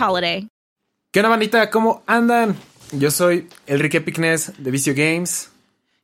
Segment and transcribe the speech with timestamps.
[0.00, 0.48] holiday.
[1.12, 1.70] ¿Qué onda, bandita?
[1.70, 2.56] ¿Cómo andan?
[2.92, 5.50] Yo soy Enrique Picnes de Vicio Games.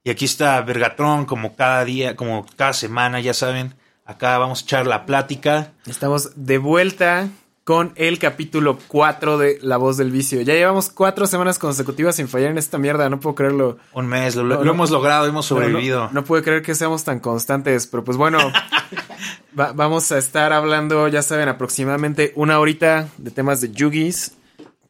[0.05, 3.75] Y aquí está Vergatron, como cada día, como cada semana, ya saben.
[4.05, 5.73] Acá vamos a echar la plática.
[5.87, 7.29] Estamos de vuelta
[7.65, 10.41] con el capítulo 4 de La Voz del Vicio.
[10.43, 13.79] Ya llevamos cuatro semanas consecutivas sin fallar en esta mierda, no puedo creerlo.
[13.93, 16.07] Un mes, lo, lo hemos logrado, hemos sobrevivido.
[16.07, 18.39] No, no, puedo creer que seamos tan constantes, pero pues bueno,
[19.59, 24.33] va, vamos a estar hablando, ya saben, aproximadamente una horita de temas de Yugis.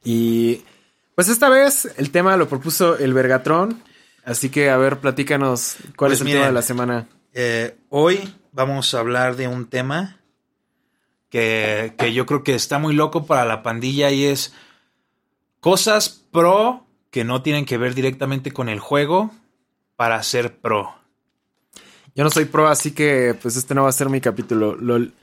[0.02, 0.62] Y
[1.14, 3.82] pues esta vez el tema lo propuso el Vergatrón.
[4.24, 7.08] Así que, a ver, platícanos cuál Pues es el miren, tema de la semana.
[7.34, 10.21] Eh, hoy vamos a hablar de un tema
[11.32, 14.52] que, que yo creo que está muy loco para la pandilla y es
[15.60, 19.30] cosas pro que no tienen que ver directamente con el juego
[19.96, 20.94] para ser pro.
[22.14, 24.76] Yo no soy pro, así que pues este no va a ser mi capítulo.
[24.76, 25.14] Lol.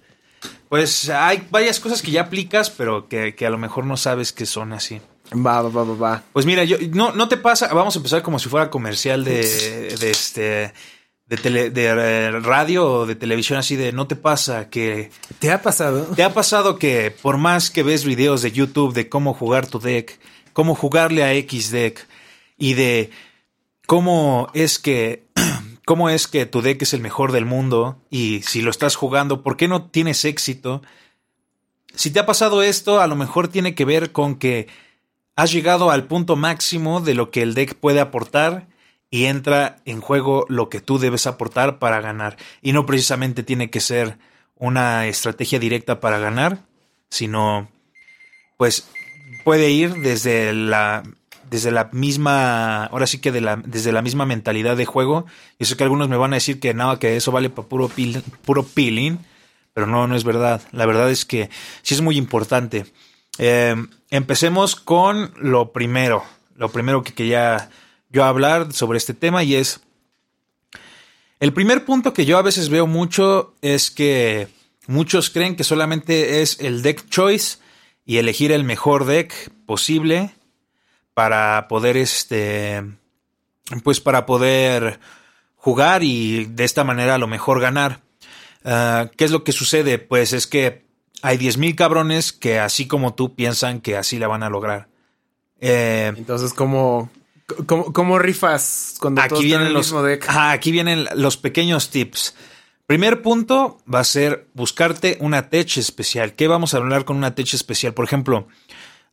[0.68, 4.34] Pues hay varias cosas que ya aplicas, pero que, que a lo mejor no sabes
[4.34, 5.00] que son así.
[5.32, 6.24] Va, va, va, va, va.
[6.34, 9.96] Pues mira, yo no, no te pasa, vamos a empezar como si fuera comercial de,
[10.00, 10.74] de este
[11.30, 15.52] de, tele, de eh, radio o de televisión así de no te pasa que ¿Te
[15.52, 16.06] ha pasado?
[16.16, 19.80] te ha pasado que por más que ves videos de YouTube de cómo jugar tu
[19.80, 20.20] deck,
[20.54, 22.08] cómo jugarle a X deck
[22.58, 23.12] y de
[23.86, 25.28] cómo es que
[25.86, 29.44] cómo es que tu deck es el mejor del mundo y si lo estás jugando,
[29.44, 30.82] ¿por qué no tienes éxito?
[31.94, 34.68] Si te ha pasado esto, a lo mejor tiene que ver con que
[35.36, 38.68] has llegado al punto máximo de lo que el deck puede aportar
[39.12, 42.38] y entra en juego lo que tú debes aportar para ganar.
[42.62, 44.18] Y no precisamente tiene que ser
[44.56, 46.60] una estrategia directa para ganar,
[47.10, 47.70] sino
[48.58, 48.90] pues
[49.44, 51.04] puede ir desde la
[51.50, 55.26] desde la misma, ahora sí que de la, desde la misma mentalidad de juego.
[55.58, 57.90] Yo sé que algunos me van a decir que nada, que eso vale para puro,
[58.46, 59.18] puro peeling,
[59.74, 60.62] pero no, no es verdad.
[60.72, 61.50] La verdad es que
[61.82, 62.86] sí es muy importante.
[63.40, 63.76] Eh,
[64.12, 66.24] empecemos con lo primero,
[66.56, 67.70] lo primero que quería
[68.10, 69.82] yo hablar sobre este tema y es
[71.40, 74.48] el primer punto que yo a veces veo mucho es que
[74.88, 77.60] muchos creen que solamente es el deck choice
[78.06, 80.32] y elegir el mejor deck posible
[81.14, 82.84] para poder este
[83.84, 85.00] pues para poder
[85.56, 88.02] jugar y de esta manera a lo mejor ganar.
[88.64, 90.00] Uh, ¿Qué es lo que sucede?
[90.00, 90.86] Pues es que
[91.22, 94.88] hay 10.000 cabrones que así como tú piensan que así la van a lograr.
[95.62, 97.10] Eh, Entonces, ¿cómo,
[97.66, 100.26] cómo, cómo rifas cuando aquí todos vienen el los mismo deck?
[100.30, 102.36] Aquí vienen los pequeños tips.
[102.90, 106.34] Primer punto va a ser buscarte una tech especial.
[106.34, 107.94] ¿Qué vamos a hablar con una tech especial?
[107.94, 108.48] Por ejemplo,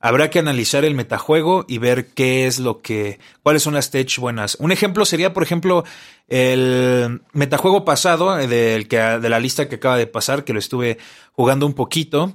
[0.00, 4.18] habrá que analizar el metajuego y ver qué es lo que, cuáles son las tech
[4.18, 4.56] buenas.
[4.60, 5.84] Un ejemplo sería, por ejemplo,
[6.28, 10.58] el metajuego pasado eh, del que, de la lista que acaba de pasar, que lo
[10.58, 10.96] estuve
[11.32, 12.32] jugando un poquito.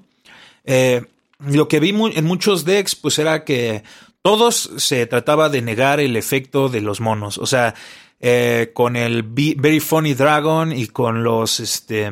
[0.63, 1.05] Eh,
[1.39, 3.83] lo que vi en muchos decks, pues era que
[4.21, 7.37] todos se trataba de negar el efecto de los monos.
[7.37, 7.73] O sea,
[8.19, 12.11] eh, con el Very Funny Dragon y con los, este,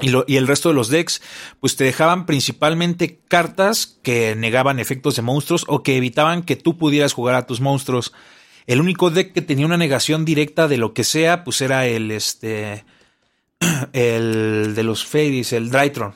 [0.00, 1.22] y, lo, y, el resto de los decks,
[1.60, 6.76] pues te dejaban principalmente cartas que negaban efectos de monstruos o que evitaban que tú
[6.78, 8.12] pudieras jugar a tus monstruos.
[8.66, 12.10] El único deck que tenía una negación directa de lo que sea, pues era el,
[12.12, 12.84] este,
[13.92, 16.14] el de los Fairies, el Drytron.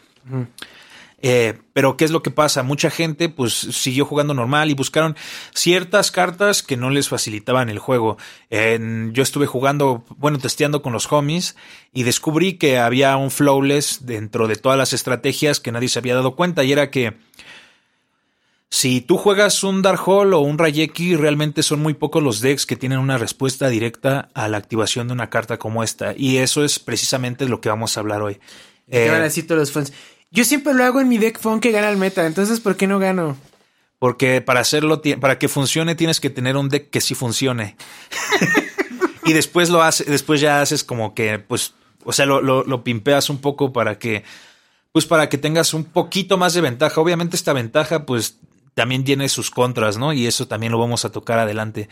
[1.21, 2.63] Eh, pero ¿qué es lo que pasa?
[2.63, 5.17] Mucha gente pues siguió jugando normal y buscaron
[5.53, 8.19] ciertas cartas que no les facilitaban el juego.
[8.51, 11.57] Eh, yo estuve jugando, bueno, testeando con los homies
[11.93, 16.15] y descubrí que había un flawless dentro de todas las estrategias que nadie se había
[16.15, 17.17] dado cuenta y era que
[18.71, 22.67] si tú juegas un Dark Hole o un Rayeki, realmente son muy pocos los decks
[22.67, 26.13] que tienen una respuesta directa a la activación de una carta como esta.
[26.15, 28.35] Y eso es precisamente lo que vamos a hablar hoy.
[28.91, 29.93] ¿Qué eh, van a decir todos los fans?
[30.31, 32.87] Yo siempre lo hago en mi deck phone que gana el meta, entonces ¿por qué
[32.87, 33.37] no gano?
[33.99, 37.77] Porque para hacerlo, para que funcione, tienes que tener un deck que sí funcione.
[39.25, 42.85] y después lo hace, después ya haces como que, pues, o sea, lo, lo, lo,
[42.85, 44.23] pimpeas un poco para que,
[44.93, 47.01] pues, para que tengas un poquito más de ventaja.
[47.01, 48.39] Obviamente, esta ventaja, pues,
[48.75, 50.13] también tiene sus contras, ¿no?
[50.13, 51.89] Y eso también lo vamos a tocar adelante.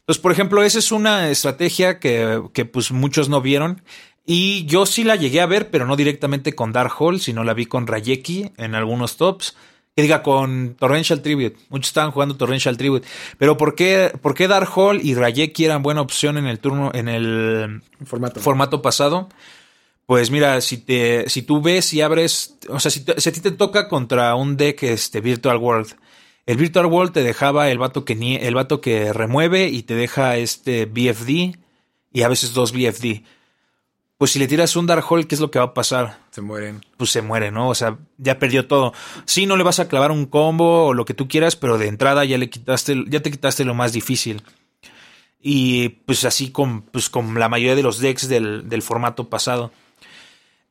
[0.00, 3.82] Entonces, por ejemplo, esa es una estrategia que, que pues muchos no vieron.
[4.26, 7.54] Y yo sí la llegué a ver, pero no directamente con Dark Hole, sino la
[7.54, 9.56] vi con Rayeki en algunos tops
[9.96, 11.56] que diga con Torrential Tribute.
[11.68, 13.06] Muchos estaban jugando Torrential Tribute.
[13.38, 16.90] Pero ¿por qué, por qué Dark Hall y Rayeki eran buena opción en el turno,
[16.94, 19.28] en el formato, formato pasado?
[20.06, 23.32] Pues mira, si te, si tú ves y abres, o sea, si, te, si a
[23.32, 25.94] ti te toca contra un deck este Virtual World,
[26.46, 30.36] el Virtual World te dejaba el vato que el vato que remueve y te deja
[30.36, 31.56] este BFD
[32.12, 33.22] y a veces dos BFD
[34.20, 36.18] pues si le tiras un Dark Hole, ¿qué es lo que va a pasar?
[36.30, 36.84] Se mueren.
[36.98, 37.70] Pues se muere, ¿no?
[37.70, 38.92] O sea, ya perdió todo.
[39.24, 41.86] Sí, no le vas a clavar un combo o lo que tú quieras, pero de
[41.86, 44.42] entrada ya le quitaste, ya te quitaste lo más difícil.
[45.40, 49.72] Y pues así con, pues, con la mayoría de los decks del, del formato pasado.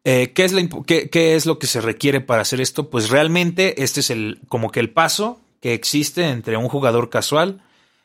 [0.04, 2.92] Eh, ¿qué, es la, qué, ¿Qué es lo que se requiere para hacer esto?
[2.92, 7.64] Pues realmente este es el, como que el paso que existe entre un jugador casual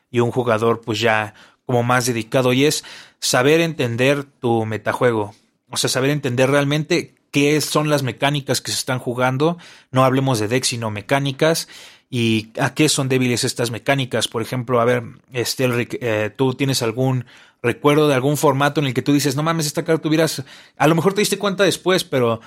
[0.09, 2.83] y un jugador pues ya como más dedicado y es
[3.19, 5.33] saber entender tu metajuego.
[5.69, 9.57] O sea, saber entender realmente qué son las mecánicas que se están jugando.
[9.91, 11.67] No hablemos de deck, sino mecánicas.
[12.09, 14.27] Y a qué son débiles estas mecánicas.
[14.27, 15.03] Por ejemplo, a ver,
[15.33, 17.25] Estelric, eh, tú tienes algún
[17.61, 20.43] recuerdo de algún formato en el que tú dices, no mames, esta carta hubieras.
[20.77, 22.39] A lo mejor te diste cuenta después, pero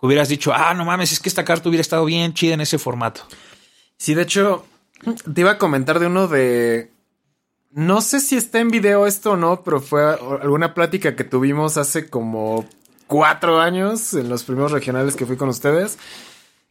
[0.00, 2.78] hubieras dicho, ah, no mames, es que esta carta hubiera estado bien chida en ese
[2.78, 3.22] formato.
[3.96, 4.66] Sí, de hecho,
[5.32, 6.90] te iba a comentar de uno de
[7.74, 10.04] no sé si está en video esto o no, pero fue
[10.40, 12.64] alguna plática que tuvimos hace como
[13.08, 15.98] cuatro años en los primeros regionales que fui con ustedes.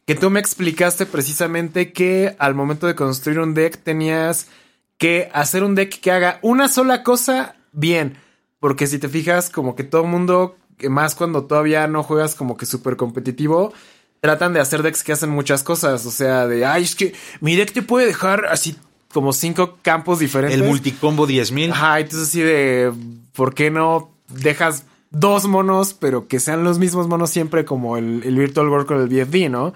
[0.06, 4.48] Que tú me explicaste precisamente que al momento de construir un deck tenías
[4.96, 8.16] que hacer un deck que haga una sola cosa bien.
[8.58, 10.56] Porque si te fijas, como que todo mundo,
[10.88, 13.74] más cuando todavía no juegas como que súper competitivo,
[14.20, 16.06] tratan de hacer decks que hacen muchas cosas.
[16.06, 18.78] O sea, de, ay, es que mi deck te puede dejar así
[19.14, 20.60] como cinco campos diferentes.
[20.60, 21.70] El multicombo 10.000.
[21.70, 22.92] Ajá, entonces así de,
[23.32, 28.20] ¿por qué no dejas dos monos, pero que sean los mismos monos siempre como el,
[28.20, 29.72] Virtual World con el BFD, ¿no?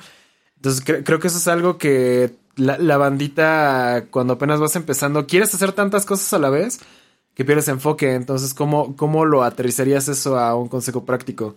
[0.57, 5.71] Entonces creo que eso es algo que la, bandita, cuando apenas vas empezando, quieres hacer
[5.71, 6.81] tantas cosas a la vez
[7.35, 8.15] que pierdes enfoque.
[8.15, 11.55] Entonces, ¿cómo, cómo lo aterrizarías eso a un consejo práctico?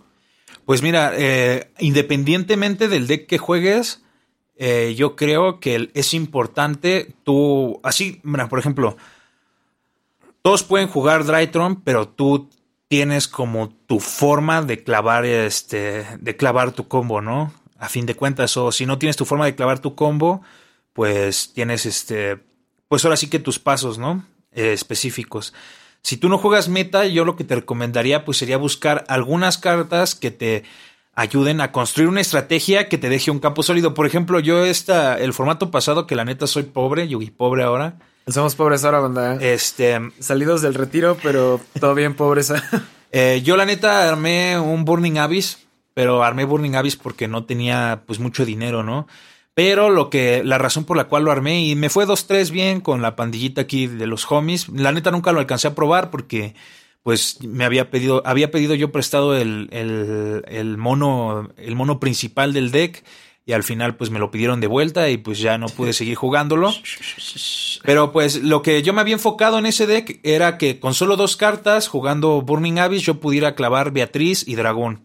[0.64, 4.02] Pues mira, eh, independientemente del deck que juegues,
[4.56, 8.96] eh, yo creo que es importante tú, así, por ejemplo,
[10.42, 12.50] todos pueden jugar Drytron, pero tú
[12.88, 17.52] tienes como tu forma de clavar este, de clavar tu combo, ¿no?
[17.78, 20.42] A fin de cuentas, o si no tienes tu forma de clavar tu combo,
[20.92, 22.38] pues tienes este,
[22.88, 24.26] pues ahora sí que tus pasos, ¿no?
[24.52, 25.54] Eh, específicos.
[26.02, 30.14] Si tú no juegas meta, yo lo que te recomendaría pues sería buscar algunas cartas
[30.14, 30.64] que te
[31.14, 33.94] ayuden a construir una estrategia que te deje un campo sólido.
[33.94, 37.98] Por ejemplo, yo esta, el formato pasado, que la neta soy pobre, y pobre ahora.
[38.26, 39.36] Somos pobres ahora, banda.
[39.40, 39.98] Este.
[40.20, 42.52] Salidos del retiro, pero todo bien pobres.
[43.12, 48.04] eh, yo la neta armé un Burning Abyss, pero armé Burning Abyss porque no tenía
[48.06, 49.06] pues mucho dinero, ¿no?
[49.54, 52.80] Pero lo que, la razón por la cual lo armé y me fue 2-3 bien
[52.80, 54.68] con la pandillita aquí de los homies.
[54.70, 56.54] La neta nunca lo alcancé a probar porque
[57.02, 62.52] pues me había pedido, había pedido yo prestado el, el, el, mono, el mono principal
[62.52, 63.04] del deck
[63.44, 66.14] y al final pues me lo pidieron de vuelta y pues ya no pude seguir
[66.14, 66.72] jugándolo.
[67.82, 71.16] Pero pues lo que yo me había enfocado en ese deck era que con solo
[71.16, 75.04] dos cartas jugando Burning Abyss yo pudiera clavar Beatriz y Dragón.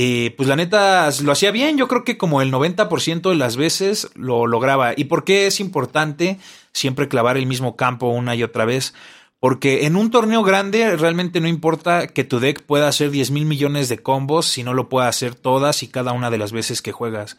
[0.00, 3.56] Y pues la neta lo hacía bien, yo creo que como el 90% de las
[3.56, 4.92] veces lo lograba.
[4.96, 6.38] ¿Y por qué es importante
[6.72, 8.94] siempre clavar el mismo campo una y otra vez?
[9.40, 13.44] Porque en un torneo grande realmente no importa que tu deck pueda hacer 10 mil
[13.44, 16.82] millones de combos si no lo puede hacer todas y cada una de las veces
[16.82, 17.38] que juegas.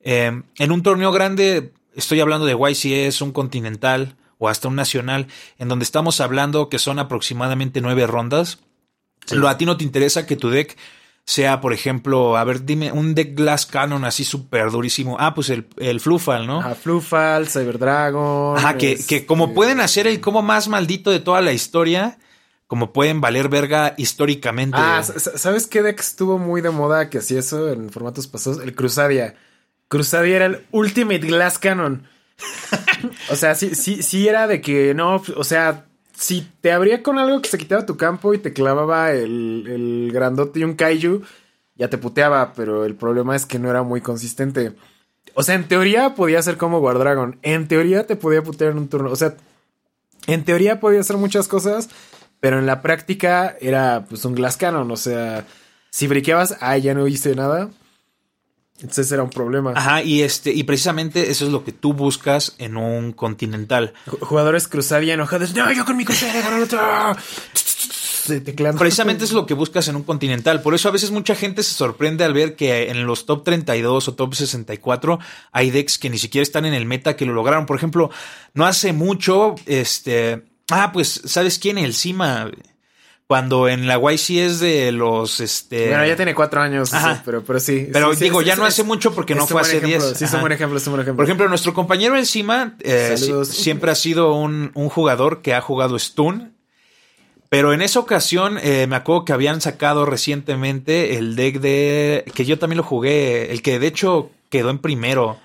[0.00, 5.26] Eh, en un torneo grande, estoy hablando de YCS, un continental o hasta un nacional,
[5.58, 8.60] en donde estamos hablando que son aproximadamente nueve rondas.
[9.30, 10.76] Lo a ti no te interesa que tu deck
[11.26, 15.16] sea, por ejemplo, a ver, dime, un deck Glass Cannon así súper durísimo.
[15.18, 16.60] Ah, pues el, el Flufal, ¿no?
[16.60, 18.58] Ah, Flufal, Cyber Dragon.
[18.58, 22.18] Ajá, que, que como pueden hacer el como más maldito de toda la historia,
[22.66, 24.76] como pueden valer verga históricamente.
[24.78, 28.62] Ah, ¿sabes qué deck estuvo muy de moda que hacía eso en formatos pasados?
[28.62, 29.34] El Crusadia.
[29.88, 32.06] Crusadia era el Ultimate Glass Cannon.
[33.30, 37.18] o sea, sí, sí, sí era de que no, o sea, si te abría con
[37.18, 41.22] algo que se quitaba tu campo y te clavaba el, el grandote y un kaiju,
[41.76, 44.74] ya te puteaba, pero el problema es que no era muy consistente.
[45.34, 47.38] O sea, en teoría podía ser como Guardragon.
[47.42, 49.10] En teoría te podía putear en un turno.
[49.10, 49.34] O sea,
[50.26, 51.88] en teoría podía hacer muchas cosas,
[52.40, 54.90] pero en la práctica era pues un Glass Cannon.
[54.90, 55.44] O sea,
[55.90, 57.70] si briqueabas, ah, ya no hice nada.
[58.80, 59.72] Entonces era un problema.
[59.76, 63.94] Ajá, y este, y precisamente eso es lo que tú buscas en un continental.
[64.20, 65.54] Jugadores cruzaban enojados.
[65.54, 66.40] No, yo con mi crucero,
[68.78, 70.62] Precisamente es lo que buscas en un continental.
[70.62, 74.08] Por eso a veces mucha gente se sorprende al ver que en los top 32
[74.08, 75.18] o top 64
[75.52, 77.66] hay decks que ni siquiera están en el meta que lo lograron.
[77.66, 78.10] Por ejemplo,
[78.54, 80.44] no hace mucho, este.
[80.70, 81.76] Ah, pues, ¿sabes quién?
[81.76, 82.50] El Cima.
[83.34, 85.88] Cuando en la YC es de los este.
[85.88, 86.92] Bueno, ya tiene cuatro años,
[87.24, 87.88] pero, pero sí.
[87.92, 90.14] Pero digo, ya no hace mucho porque no fue hace diez.
[90.16, 91.16] Sí, es un buen ejemplo, es un buen ejemplo.
[91.16, 95.98] Por ejemplo, nuestro compañero encima eh, siempre ha sido un, un, jugador que ha jugado
[95.98, 96.54] Stun
[97.48, 102.24] pero en esa ocasión eh, me acuerdo que habían sacado recientemente el deck de.
[102.36, 105.38] que yo también lo jugué, el que de hecho quedó en primero.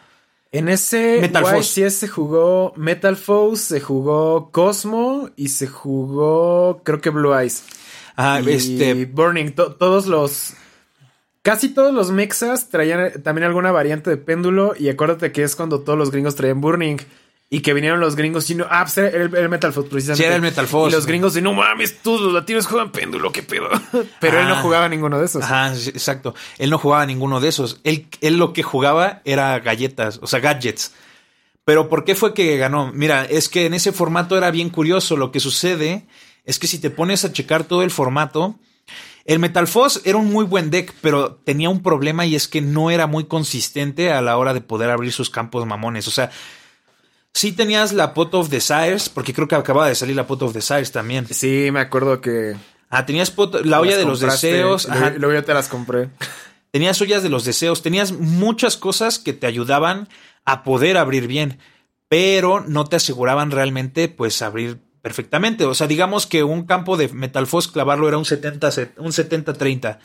[0.52, 1.90] En ese Metal Force.
[1.90, 7.64] se jugó Metal Force, se jugó Cosmo y se jugó creo que Blue Eyes.
[8.22, 10.54] Ah, este Burning, todos los
[11.42, 15.80] casi todos los mexas traían también alguna variante de péndulo y acuérdate que es cuando
[15.80, 16.98] todos los gringos traían Burning.
[17.52, 18.68] Y que vinieron los gringos y no.
[18.70, 20.22] Ah, pues era el, Metal Fox, precisamente.
[20.22, 20.92] Sí, era el Metal Fox.
[20.92, 23.70] Y los gringos y no mames, todos los latinos juegan péndulo, qué pedo.
[24.20, 25.44] Pero él no jugaba ninguno de esos.
[25.44, 26.36] Ajá, exacto.
[26.60, 27.80] Él no jugaba ninguno de esos.
[27.84, 30.94] Él, él lo que jugaba era galletas, o sea, gadgets.
[31.66, 32.92] Pero ¿por qué fue que ganó?
[32.94, 35.18] Mira, es que en ese formato era bien curioso.
[35.18, 36.06] Lo que sucede
[36.46, 38.60] es que si te pones a checar todo el formato,
[39.26, 42.62] el Metal Fox era un muy buen deck, pero tenía un problema y es que
[42.62, 46.08] no era muy consistente a la hora de poder abrir sus campos mamones.
[46.08, 46.32] O sea,
[47.34, 50.54] Sí tenías la Pot of Desires, porque creo que acababa de salir la Pot of
[50.54, 51.28] Desires también.
[51.32, 52.56] Sí, me acuerdo que...
[52.90, 54.90] Ah, tenías la olla de los deseos.
[54.90, 55.12] Ajá.
[55.12, 56.10] Luego yo te las compré.
[56.72, 60.08] Tenías ollas de los deseos, tenías muchas cosas que te ayudaban
[60.46, 61.58] a poder abrir bien,
[62.10, 64.78] pero no te aseguraban realmente pues abrir
[65.10, 65.66] perfectamente.
[65.66, 69.98] O sea, digamos que un campo de Metal clavarlo era un 70 un 70-30.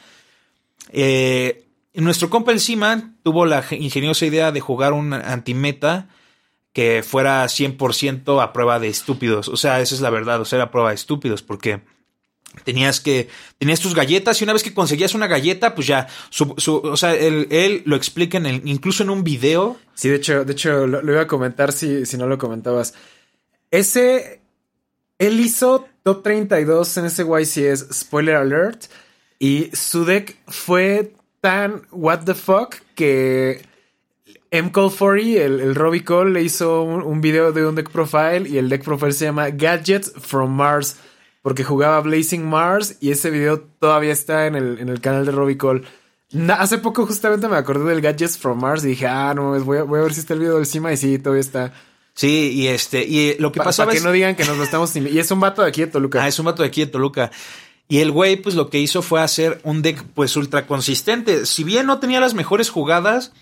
[0.92, 6.08] Eh, nuestro compa encima tuvo la ingeniosa idea de jugar un antimeta
[6.73, 9.49] que fuera 100% a prueba de estúpidos.
[9.49, 11.82] O sea, esa es la verdad, o sea, era a prueba de estúpidos, porque
[12.64, 16.08] tenías que, tenías tus galletas y una vez que conseguías una galleta, pues ya,
[16.40, 19.76] o sea, él, lo explica incluso en un video.
[19.92, 22.94] Sí, de hecho, de hecho, lo, iba a comentar si, si no lo comentabas.
[23.70, 24.43] Ese,
[25.18, 28.85] él hizo top 32 en ese YCS, spoiler alert,
[29.38, 33.62] y su deck fue tan what the fuck que
[34.50, 34.71] M.
[34.71, 38.85] Cole el, el Robbie le hizo un, video de un deck profile y el deck
[38.85, 40.97] profile se llama Gadgets from Mars
[41.42, 45.33] porque jugaba Blazing Mars y ese video todavía está en el, en el canal de
[45.33, 45.83] Robbie Cole.
[46.56, 49.99] hace poco justamente me acordé del Gadgets from Mars y dije, ah, no, voy voy
[49.99, 51.73] a ver si está el video del cima y sí, todavía está.
[52.14, 54.94] Sí, y este, y lo que pasó Para que no digan que nos lo estamos...
[54.94, 56.23] y es un vato de aquí de Toluca.
[56.23, 57.33] Ah, es un vato de aquí de Toluca.
[57.88, 61.44] Y el güey, pues lo que hizo fue hacer un deck, pues ultra consistente.
[61.44, 63.33] Si bien no tenía las mejores jugadas,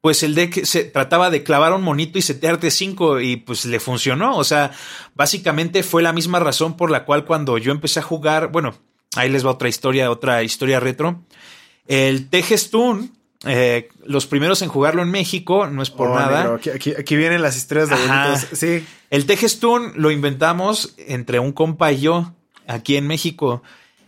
[0.00, 3.80] pues el deck se trataba de clavar un monito y setearte cinco y pues le
[3.80, 4.36] funcionó.
[4.36, 4.72] O sea,
[5.14, 8.74] básicamente fue la misma razón por la cual cuando yo empecé a jugar, bueno,
[9.14, 11.22] ahí les va otra historia, otra historia retro.
[11.86, 16.54] El Tejestun, eh, los primeros en jugarlo en México, no es por oh, nada.
[16.74, 18.46] aquí, vienen las historias de bonitos.
[18.52, 18.84] Sí.
[19.10, 22.32] El Tejestun lo inventamos entre un compa y yo
[22.66, 23.62] aquí en México.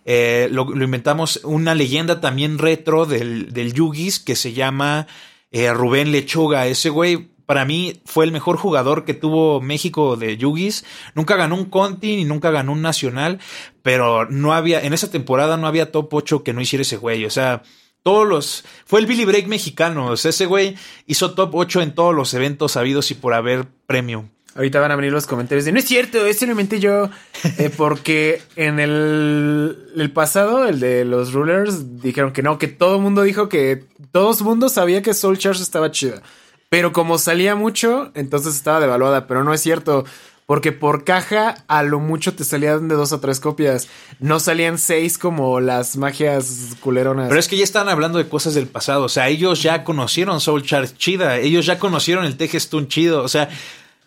[0.04, 5.08] Eh, lo, inventamos una leyenda también retro del, del Yugis que se llama
[5.50, 10.36] eh, Rubén Lechuga, ese güey para mí fue el mejor jugador que tuvo México de
[10.36, 10.84] Yugis.
[11.14, 13.38] Nunca ganó un Conti ni nunca ganó un Nacional,
[13.82, 17.24] pero no había, en esa temporada no había top 8 que no hiciera ese güey.
[17.24, 17.62] O sea,
[18.06, 18.64] todos los.
[18.84, 20.12] Fue el Billy Break mexicano.
[20.12, 20.76] O sea, ese güey
[21.08, 24.28] hizo top 8 en todos los eventos habidos y por haber premio.
[24.54, 27.10] Ahorita van a venir los comentarios de no es cierto, ese lo inventé yo.
[27.58, 32.96] Eh, porque en el, el, pasado, el de los rulers, dijeron que no, que todo
[32.96, 36.22] el mundo dijo que todo el mundo sabía que Soul Charge estaba chida.
[36.68, 39.26] Pero como salía mucho, entonces estaba devaluada.
[39.26, 40.04] Pero no es cierto.
[40.46, 43.88] Porque por caja, a lo mucho te salían de dos o tres copias.
[44.20, 47.28] No salían seis como las magias culeronas.
[47.28, 49.02] Pero es que ya están hablando de cosas del pasado.
[49.02, 51.38] O sea, ellos ya conocieron Soul Charge chida.
[51.38, 53.24] Ellos ya conocieron el Tejestun chido.
[53.24, 53.48] O sea,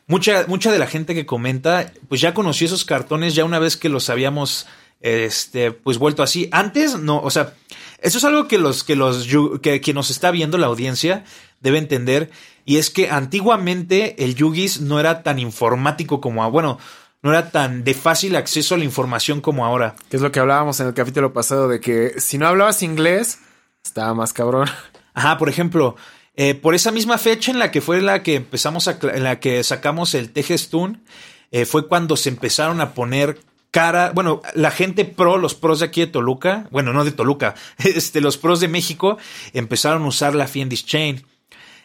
[0.07, 3.75] mucha, mucha de la gente que comenta, pues ya conoció esos cartones ya una vez
[3.75, 4.65] que los habíamos,
[5.01, 6.47] este, pues vuelto así.
[6.53, 7.53] Antes, no, o sea,
[8.01, 9.27] eso es algo que los, que los,
[9.61, 11.25] que quien nos está viendo la audiencia
[11.59, 12.31] debe entender.
[12.69, 16.77] Y es que antiguamente el Yugis no era tan informático como, bueno,
[17.23, 19.95] no era tan de fácil acceso a la información como ahora.
[20.07, 23.39] Que es lo que hablábamos en el capítulo pasado, de que si no hablabas inglés,
[23.83, 24.67] estaba más cabrón.
[25.15, 25.95] Ajá, por ejemplo,
[26.35, 29.39] eh, por esa misma fecha en la que fue la que empezamos a, en la
[29.39, 31.03] que sacamos el Tejestun,
[31.49, 33.39] eh, fue cuando se empezaron a poner
[33.71, 37.55] cara, bueno, la gente pro, los pros de aquí de Toluca, bueno, no de Toluca,
[37.79, 39.17] este, los pros de México
[39.53, 41.25] empezaron a usar la Fiendis Chain.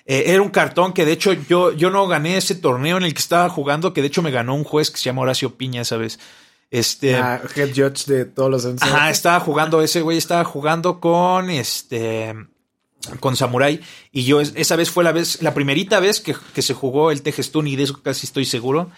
[0.06, 3.14] Eh, era un cartón que de hecho yo, yo no gané ese torneo en el
[3.14, 5.84] que estaba jugando, que de hecho me ganó un juez que se llama Horacio Piña,
[5.84, 6.18] ¿sabes?
[6.70, 7.16] Este.
[7.16, 12.34] Ah, head judge de todos los Ajá, estaba jugando, ese güey estaba jugando con este.
[13.20, 13.80] Con Samurai.
[14.12, 17.22] Y yo, esa vez fue la vez, la primerita vez que, que se jugó el
[17.22, 18.90] Tejestun, y de eso casi estoy seguro.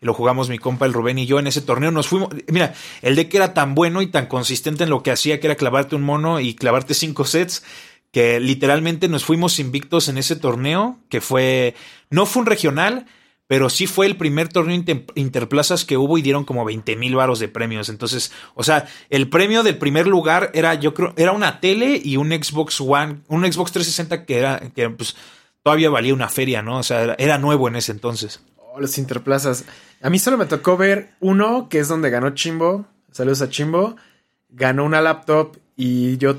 [0.00, 1.90] Lo jugamos mi compa el Rubén y yo en ese torneo.
[1.90, 2.30] Nos fuimos.
[2.48, 5.56] Mira, el deck era tan bueno y tan consistente en lo que hacía, que era
[5.56, 7.62] clavarte un mono y clavarte cinco sets
[8.12, 11.74] que literalmente nos fuimos invictos en ese torneo, que fue,
[12.10, 13.06] no fue un regional,
[13.46, 14.80] pero sí fue el primer torneo
[15.16, 17.88] interplazas que hubo y dieron como 20 mil varos de premios.
[17.88, 22.16] Entonces, o sea, el premio del primer lugar era, yo creo, era una tele y
[22.16, 25.16] un Xbox One, un Xbox 360 que era, que pues
[25.64, 26.78] todavía valía una feria, ¿no?
[26.78, 28.40] O sea, era, nuevo en ese entonces.
[28.56, 29.64] Oh, los interplazas.
[30.00, 32.86] A mí solo me tocó ver uno, que es donde ganó Chimbo.
[33.10, 33.96] Saludos a Chimbo.
[34.48, 36.36] Ganó una laptop y yo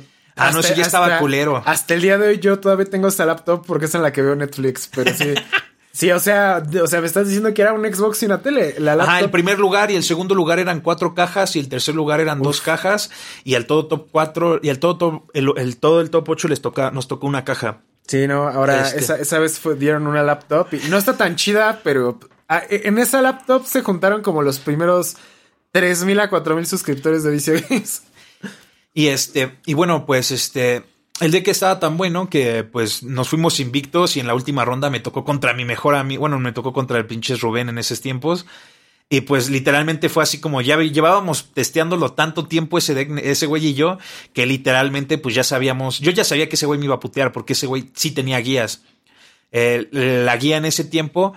[0.48, 1.62] Ah, no, sí, ya estaba culero.
[1.66, 4.22] Hasta el día de hoy yo todavía tengo esta laptop porque es en la que
[4.22, 5.34] veo Netflix, pero sí.
[5.94, 8.76] Sí, o sea, o sea, me estás diciendo que era un Xbox y una tele.
[8.80, 9.26] La laptop...
[9.26, 12.42] el primer lugar y el segundo lugar eran cuatro cajas y el tercer lugar eran
[12.42, 13.12] dos cajas
[13.44, 16.62] y al todo top cuatro y al todo top, el, todo el top 8 les
[16.62, 17.82] toca, nos tocó una caja.
[18.08, 19.00] Sí, no, ahora este.
[19.00, 22.98] esa, esa, vez dieron una laptop y no está tan chida, pero ah, e, en
[22.98, 25.18] esa laptop se juntaron como los primeros
[25.72, 28.04] 3000 a 4000 suscriptores de Vicio Games.
[28.94, 30.84] Y este, y bueno, pues este,
[31.22, 34.90] el deck estaba tan bueno que pues nos fuimos invictos y en la última ronda
[34.90, 38.02] me tocó contra mi mejor amigo, bueno, me tocó contra el pinche Rubén en esos
[38.02, 38.46] tiempos.
[39.08, 43.74] Y pues literalmente fue así como ya llevábamos testeándolo tanto tiempo ese ese güey y
[43.74, 43.98] yo,
[44.34, 47.34] que literalmente pues ya sabíamos, yo ya sabía que ese güey me iba a putear
[47.34, 48.84] porque ese güey sí tenía guías.
[49.52, 51.34] la guía en ese tiempo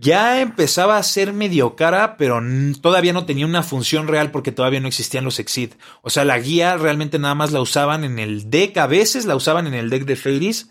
[0.00, 2.40] ya empezaba a ser medio cara, pero
[2.80, 5.74] todavía no tenía una función real porque todavía no existían los Exit.
[6.00, 9.36] O sea, la guía realmente nada más la usaban en el deck, a veces la
[9.36, 10.70] usaban en el deck de Fairies,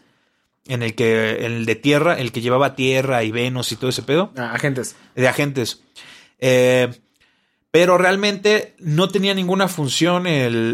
[0.67, 4.01] en el que, el de tierra, el que llevaba tierra y Venus y todo ese
[4.01, 4.31] pedo.
[4.35, 4.95] Ah, agentes.
[5.15, 5.83] De agentes.
[6.39, 6.89] Eh,
[7.71, 10.23] pero realmente no tenía ninguna función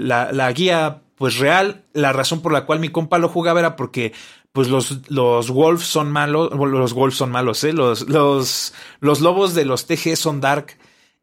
[0.08, 1.84] la, la, guía pues real.
[1.92, 4.14] La razón por la cual mi compa lo jugaba era porque
[4.56, 7.74] pues los, los Wolves son malos, los Wolves son malos, ¿eh?
[7.74, 10.78] Los, los, lobos de los TG son Dark.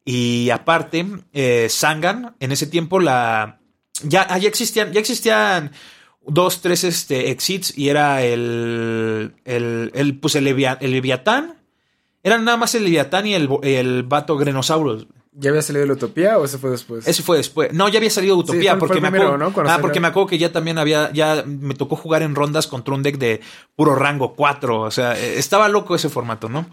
[0.05, 3.59] Y aparte, eh, Sangan, en ese tiempo la...
[4.03, 5.71] Ya, ya existían, ya existían
[6.27, 11.57] dos, tres este, exits y era el, el, el pues el, Leviatán.
[12.21, 15.07] Eran nada más el Leviatán y el, el Vato Grenosaurus.
[15.35, 17.07] ¿Ya había salido la Utopía o ese fue después?
[17.07, 17.73] Ese fue después.
[17.73, 19.53] No, ya había salido Utopía porque me acuerdo.
[19.67, 22.93] Ah, porque me acuerdo que ya también había, ya me tocó jugar en rondas contra
[22.93, 23.41] un deck de
[23.75, 24.81] puro rango 4.
[24.81, 26.67] O sea, eh, estaba loco ese formato, ¿no?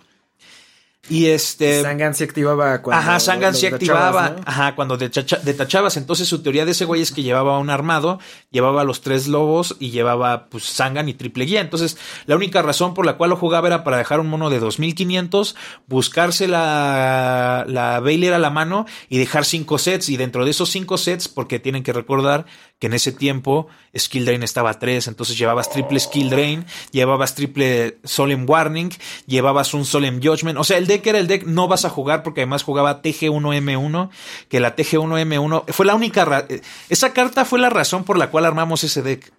[1.09, 1.83] Y este.
[1.83, 3.01] Sangan se activaba cuando.
[3.01, 4.37] Ajá, Sangan se activaba.
[4.45, 5.97] Ajá, cuando detachabas.
[5.97, 9.77] Entonces su teoría de ese güey es que llevaba un armado, llevaba los tres lobos
[9.81, 11.61] y llevaba, pues, Sangan y triple guía.
[11.63, 14.61] Entonces, la única razón por la cual lo jugaba era para dejar un mono de
[14.61, 20.11] 2500, buscarse la, la Baylor a la mano y dejar cinco sets.
[20.11, 22.47] Y dentro de esos cinco sets, porque tienen que recordar
[22.81, 27.35] que en ese tiempo Skill Drain estaba a 3, entonces llevabas triple Skill Drain, llevabas
[27.35, 28.91] triple Solemn Warning,
[29.27, 32.23] llevabas un Solemn Judgment, o sea, el deck era el deck no vas a jugar
[32.23, 34.09] porque además jugaba TG1M1,
[34.49, 36.47] que la TG1M1 fue la única,
[36.89, 39.31] esa carta fue la razón por la cual armamos ese deck.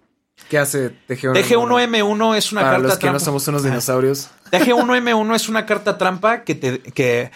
[0.48, 1.34] ¿Qué hace TG1M1?
[1.34, 4.30] TG1M1 es una Para carta los que no somos unos dinosaurios.
[4.52, 7.30] TG1M1 es una carta trampa que te que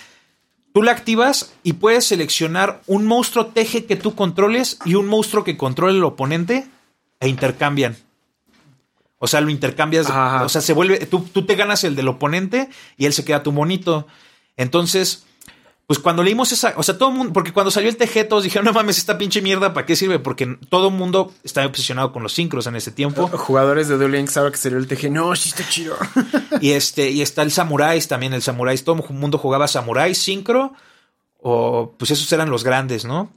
[0.76, 5.42] Tú la activas y puedes seleccionar un monstruo teje que tú controles y un monstruo
[5.42, 6.66] que controle el oponente
[7.18, 7.96] e intercambian.
[9.16, 10.06] O sea, lo intercambias.
[10.10, 10.98] O sea, se vuelve.
[11.06, 14.06] Tú, tú, te ganas el del oponente y él se queda tu monito.
[14.58, 15.24] Entonces,
[15.87, 18.42] pues cuando leímos esa, o sea, todo el mundo, porque cuando salió el TG todos
[18.42, 20.18] dijeron, no mames, esta pinche mierda, ¿para qué sirve?
[20.18, 23.29] Porque todo el mundo está obsesionado con los sincros en ese tiempo.
[23.29, 25.96] Jugadores de Duel Links ahora que salió el TG, no, sí está chido.
[26.61, 30.72] y este, y está el Samuráis también, el Samuráis, todo el mundo jugaba Samuráis, Sincro,
[31.38, 33.31] o pues esos eran los grandes, ¿no?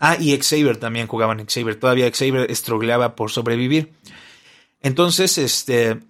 [0.00, 3.92] Ah, y Xavier también jugaban Xavier, todavía Xavier estrogleaba por sobrevivir.
[4.80, 6.00] Entonces, este,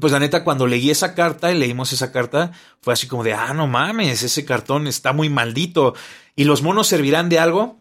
[0.00, 3.34] pues la neta, cuando leí esa carta y leímos esa carta, fue así como de,
[3.34, 5.94] ah, no mames, ese cartón está muy maldito.
[6.34, 7.78] ¿Y los monos servirán de algo?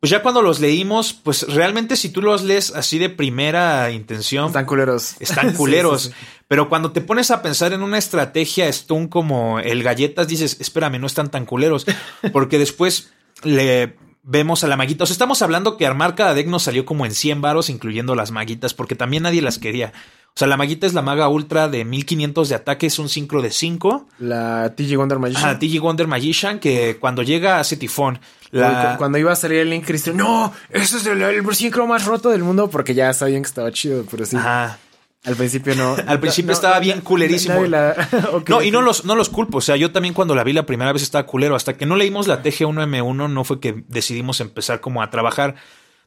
[0.00, 4.46] Pues ya cuando los leímos, pues realmente si tú los lees así de primera intención.
[4.46, 5.16] Están culeros.
[5.20, 6.12] Están culeros.
[6.48, 10.98] Pero cuando te pones a pensar en una estrategia stun como el galletas, dices, espérame,
[10.98, 11.86] no están tan culeros.
[12.32, 15.04] Porque después le vemos a la maguita.
[15.04, 18.14] O sea, estamos hablando que armar cada deck nos salió como en 100 varos, incluyendo
[18.14, 19.92] las maguitas, porque también nadie las quería.
[20.28, 23.42] O sea, la maguita es la maga ultra de 1500 de ataque, es un sincro
[23.42, 24.08] de 5.
[24.20, 25.50] La TG Wonder Magician.
[25.50, 28.20] Ajá, TG Wonder Magician, que cuando llega hace tifón.
[28.52, 28.96] La...
[28.96, 32.30] Cuando iba a salir el link, Cristian, no, ese es el, el sincro más roto
[32.30, 34.36] del mundo, porque ya sabían que estaba chido, pero sí.
[34.36, 34.78] Ajá.
[35.24, 35.96] Al principio no.
[36.06, 37.62] Al principio no, estaba no, bien culerísimo.
[37.64, 38.08] la-
[38.48, 39.58] no, y no los, no los culpo.
[39.58, 41.54] O sea, yo también cuando la vi la primera vez estaba culero.
[41.56, 45.56] Hasta que no leímos la TG1M1 no fue que decidimos empezar como a trabajar.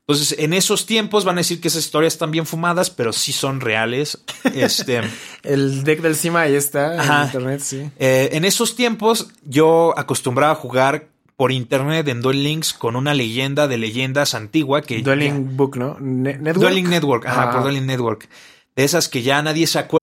[0.06, 3.32] Entonces, en esos tiempos van a decir que esas historias están bien fumadas, pero sí
[3.32, 4.24] son reales.
[4.54, 5.02] Este,
[5.44, 7.20] El deck del Cima ahí está Ajá.
[7.22, 7.90] en internet, sí.
[8.00, 13.14] eh, en esos tiempos yo acostumbraba a jugar por internet en Duel Links con una
[13.14, 15.98] leyenda de leyendas antigua que Dueling Book, ¿no?
[16.02, 16.58] Ne- Network.
[16.70, 17.52] Dueling Network, ajá, Ah.
[17.54, 18.28] por Dueling Network.
[18.76, 20.03] De esas que ya nadie se acuerda.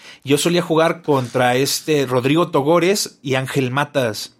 [0.23, 4.37] Yo solía jugar contra este Rodrigo Togores y Ángel Matas.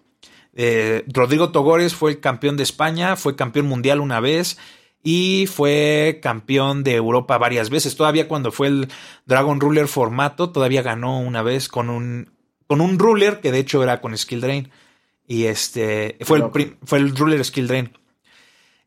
[0.53, 4.57] Eh, Rodrigo Togores fue el campeón de España, fue campeón mundial una vez
[5.03, 7.95] y fue campeón de Europa varias veces.
[7.95, 8.87] Todavía cuando fue el
[9.25, 12.31] Dragon Ruler formato, todavía ganó una vez con un,
[12.67, 14.71] con un ruler que de hecho era con Skill Drain.
[15.27, 17.97] Y este fue el, fue el ruler Skill Drain.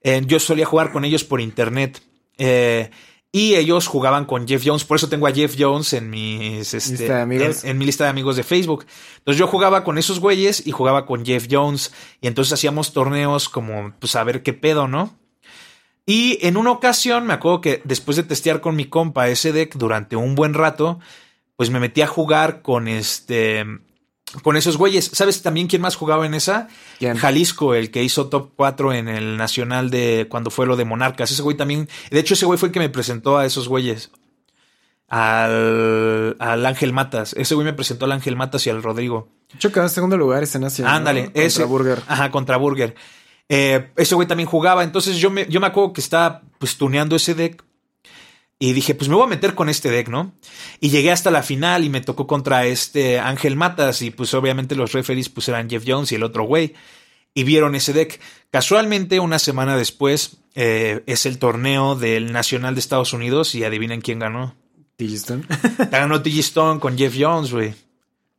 [0.03, 2.01] Eh, yo solía jugar con ellos por internet.
[2.37, 2.91] Eh,
[3.35, 4.85] y ellos jugaban con Jeff Jones.
[4.85, 7.65] Por eso tengo a Jeff Jones en mis este, Lista de amigos.
[7.65, 8.87] En, en mi lista de amigos de Facebook.
[9.19, 11.93] Entonces yo jugaba con esos güeyes y jugaba con Jeff Jones.
[12.21, 15.19] Y entonces hacíamos torneos como, pues a ver qué pedo, ¿no?
[16.07, 19.75] Y en una ocasión me acuerdo que después de testear con mi compa ese deck
[19.75, 21.01] durante un buen rato,
[21.57, 23.65] pues me metí a jugar con este.
[24.43, 25.11] Con esos güeyes.
[25.13, 26.69] ¿Sabes también quién más jugaba en esa?
[26.99, 27.17] ¿Quién?
[27.17, 31.31] Jalisco, el que hizo top 4 en el nacional de cuando fue lo de Monarcas.
[31.31, 31.89] Ese güey también.
[32.11, 34.11] De hecho, ese güey fue el que me presentó a esos güeyes.
[35.09, 37.35] Al, al Ángel Matas.
[37.35, 39.29] Ese güey me presentó al Ángel Matas y al Rodrigo.
[39.51, 40.97] De hecho, quedó en segundo lugar ese nacional.
[40.97, 41.27] Ándale, ¿no?
[41.27, 41.65] Contra ese.
[41.65, 42.03] Burger.
[42.09, 42.95] Ajá, contra Burger.
[43.49, 44.83] Eh, ese güey también jugaba.
[44.83, 47.63] Entonces yo me, yo me acuerdo que estaba pues tuneando ese deck.
[48.59, 50.33] Y dije, pues me voy a meter con este deck, ¿no?
[50.81, 54.01] Y llegué hasta la final y me tocó contra este Ángel Matas.
[54.03, 56.75] Y pues obviamente los referees pues eran Jeff Jones y el otro güey.
[57.35, 58.21] Y vieron ese deck.
[58.51, 63.55] Casualmente, una semana después, eh, es el torneo del Nacional de Estados Unidos.
[63.57, 64.55] Y adivinen quién ganó.
[64.97, 65.43] Digistone.
[65.91, 67.75] Ganó TG Stone con Jeff Jones, güey.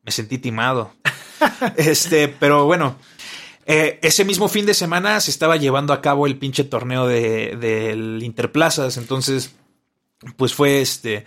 [0.03, 0.93] Me sentí timado.
[1.75, 2.95] este, pero bueno.
[3.65, 7.57] eh, ese mismo fin de semana se estaba llevando a cabo el pinche torneo de,
[7.57, 8.95] del Interplazas.
[8.95, 9.53] Entonces,
[10.37, 11.25] pues fue este.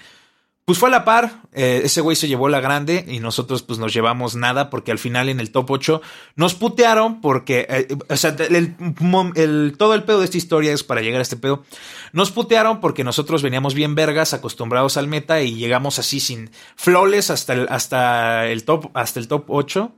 [0.64, 1.40] Pues fue a la par.
[1.54, 4.98] eh, ese güey se llevó la grande y nosotros, pues nos llevamos nada porque al
[4.98, 6.02] final en el top 8
[6.36, 7.66] nos putearon porque.
[7.70, 11.36] eh, o sea, el, todo el pedo de esta historia es para llegar a este
[11.38, 11.64] pedo.
[12.12, 17.30] Nos putearon porque nosotros veníamos bien vergas, acostumbrados al meta y llegamos así sin flawless
[17.30, 19.90] hasta el, hasta el top, hasta el top 8.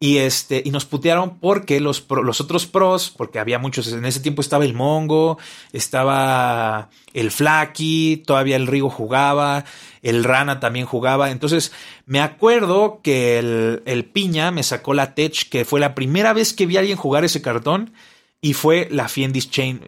[0.00, 4.20] Y este, y nos putearon porque los, los otros pros, porque había muchos, en ese
[4.20, 5.38] tiempo estaba el Mongo,
[5.72, 9.64] estaba el Flaky, todavía el Rigo jugaba,
[10.02, 11.32] el Rana también jugaba.
[11.32, 11.72] Entonces,
[12.06, 16.52] me acuerdo que el, el Piña me sacó la Tech, que fue la primera vez
[16.52, 17.92] que vi a alguien jugar ese cartón,
[18.40, 19.80] y fue la Fiendis Chain.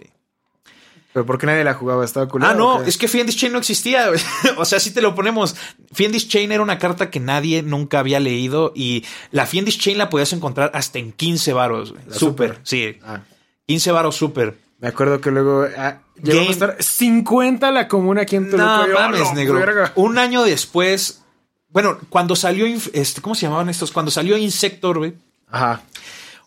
[1.12, 2.04] Pero ¿por qué nadie la jugaba?
[2.04, 4.10] ¿Estaba culera Ah, no, es que Fiendis Chain no existía.
[4.56, 5.56] o sea, si te lo ponemos.
[5.92, 10.08] Fiendis Chain era una carta que nadie nunca había leído y la Fiendis Chain la
[10.08, 11.88] podías encontrar hasta en 15 varos.
[11.88, 12.60] Super, super.
[12.62, 12.98] sí.
[13.02, 13.22] Ah,
[13.66, 14.56] 15 varos super.
[14.78, 18.86] me acuerdo que luego ah, llegó a costar 50 la comuna aquí en Toluca.
[18.86, 19.54] No mames, "Oh, negro.
[19.58, 19.92] verga".
[19.96, 21.22] Un año después,
[21.68, 23.90] bueno, cuando salió, este, ¿cómo se llamaban estos?
[23.90, 25.14] Cuando salió Insector, güey,
[25.48, 25.82] Ajá,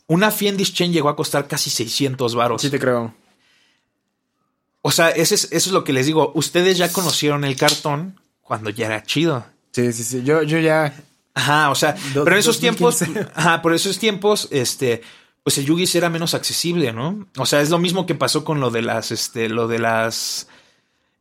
[0.07, 2.61] una Fiendis Chain llegó a costar casi 600 varos.
[2.61, 3.13] sí te creo.
[4.85, 6.31] O sea, ese es- eso es lo que les digo.
[6.35, 9.43] Ustedes ya conocieron el cartón cuando ya era chido.
[9.71, 10.21] Sí, sí, sí.
[10.23, 10.93] Yo, yo ya
[11.35, 13.05] Ajá, o sea, Do- pero en esos 2015.
[13.05, 15.01] tiempos, ajá, por esos tiempos, este,
[15.41, 17.25] pues el Yugis era menos accesible, ¿no?
[17.39, 20.47] O sea, es lo mismo que pasó con lo de las, este, lo de las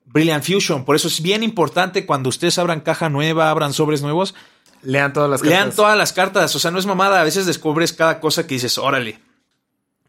[0.05, 0.85] Brilliant Fusion.
[0.85, 4.35] Por eso es bien importante cuando ustedes abran caja nueva, abran sobres nuevos,
[4.83, 5.59] Lean todas las cartas.
[5.59, 6.55] lean todas las cartas.
[6.57, 7.21] O sea, no es mamada.
[7.21, 9.19] A veces descubres cada cosa que dices, órale,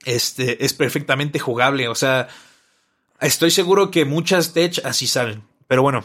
[0.04, 1.88] este, es perfectamente jugable.
[1.88, 2.28] O sea,
[3.28, 5.44] estoy seguro que muchas tech así salen.
[5.68, 6.04] Pero bueno,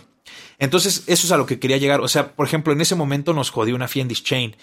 [0.58, 2.00] entonces eso es a lo que quería llegar.
[2.00, 4.56] O sea, por ejemplo, en ese momento nos jodió una Fiendis Chain.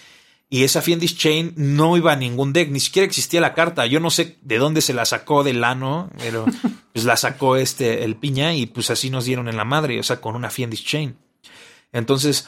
[0.49, 3.85] Y esa Fiendis Chain no iba a ningún deck, ni siquiera existía la carta.
[3.87, 6.45] Yo no sé de dónde se la sacó del ano, pero
[6.93, 10.03] pues la sacó este el piña y pues así nos dieron en la madre, o
[10.03, 11.17] sea, con una Fiendis Chain.
[11.91, 12.47] Entonces,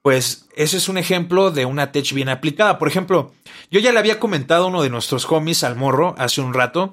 [0.00, 2.78] pues ese es un ejemplo de una tech bien aplicada.
[2.78, 3.32] Por ejemplo,
[3.70, 6.92] yo ya le había comentado a uno de nuestros homies al morro hace un rato.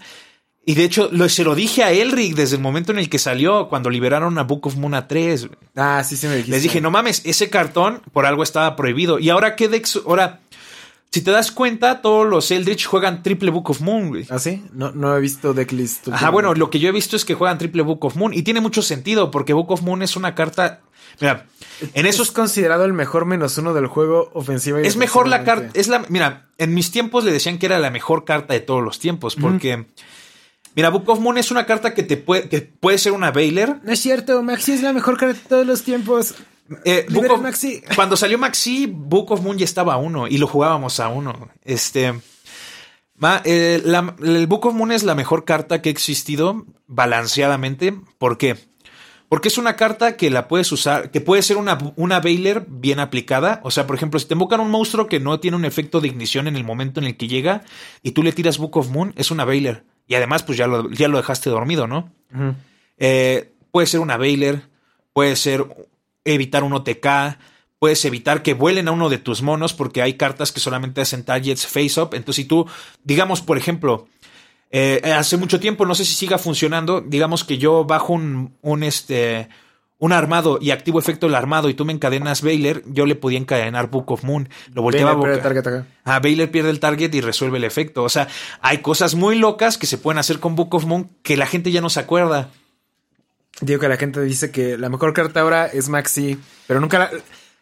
[0.63, 3.17] Y de hecho, lo, se lo dije a Elric desde el momento en el que
[3.17, 5.50] salió, cuando liberaron a Book of Moon a 3.
[5.76, 6.52] Ah, sí, sí me dijiste.
[6.52, 9.17] Les dije, no mames, ese cartón por algo estaba prohibido.
[9.17, 10.02] Y ahora, ¿qué decks?
[10.06, 10.39] Ahora,
[11.12, 14.28] si te das cuenta, todos los Eldritch juegan triple Book of Moon, güey.
[14.30, 14.63] ¿Ah, sí?
[14.71, 16.08] No, no he visto decklist.
[16.08, 18.34] Ajá, bueno, lo que yo he visto es que juegan triple Book of Moon.
[18.34, 20.80] Y tiene mucho sentido, porque Book of Moon es una carta.
[21.19, 21.47] Mira,
[21.93, 25.28] en Eso esos es considerado el mejor menos uno del juego ofensiva y Es mejor
[25.28, 25.69] la carta.
[25.74, 26.06] Es la.
[26.08, 29.36] Mira, en mis tiempos le decían que era la mejor carta de todos los tiempos.
[29.36, 29.88] Porque.
[30.76, 32.48] Mira, Book of Moon es una carta que te puede.
[32.50, 33.80] que puede ser una Baylor.
[33.84, 36.36] No es cierto, Maxi es la mejor carta de todos los tiempos.
[36.86, 37.82] Eh, of- Maxi.
[37.96, 40.28] Cuando salió Maxi, Book of Moon ya estaba a uno.
[40.28, 41.50] Y lo jugábamos a uno.
[41.66, 42.14] Este.
[43.16, 47.94] ma- eh, la- el Book of Moon es la mejor carta que ha existido balanceadamente.
[48.18, 48.56] ¿Por qué?
[49.28, 53.00] Porque es una carta que la puedes usar, que puede ser una, una Baylor bien
[53.00, 53.62] aplicada.
[53.64, 56.10] O sea, por ejemplo, si te invocan un monstruo que no tiene un efecto de
[56.10, 57.64] ignición en el momento en el que llega
[58.04, 59.84] y tú le tiras Book of Moon, es una Baylor.
[60.12, 62.12] Y además, pues ya lo, ya lo dejaste dormido, ¿no?
[62.97, 64.60] Eh, puede ser una Baylor,
[65.13, 65.65] puede ser
[66.26, 67.38] evitar un OTK,
[67.80, 71.24] puedes evitar que vuelen a uno de tus monos porque hay cartas que solamente hacen
[71.24, 72.10] targets face up.
[72.12, 72.67] Entonces, si tú,
[73.06, 74.10] digamos, por ejemplo,
[74.69, 78.84] eh, hace mucho tiempo, no sé si siga funcionando, digamos que yo bajo un, un
[78.84, 79.47] este
[80.02, 83.38] un armado y activo efecto del armado y tú me encadenas Baylor, yo le podía
[83.38, 84.50] encadenar Book of Moon.
[84.74, 85.44] Lo volteaba a Baylor boca.
[85.44, 85.88] pierde target acá.
[86.06, 88.02] Ah, Baylor pierde el target y resuelve el efecto.
[88.02, 88.28] O sea,
[88.62, 91.72] hay cosas muy locas que se pueden hacer con Book of Moon que la gente
[91.72, 92.50] ya no se acuerda.
[93.62, 97.12] Digo que la gente dice que la mejor carta ahora es Maxi, pero nunca la...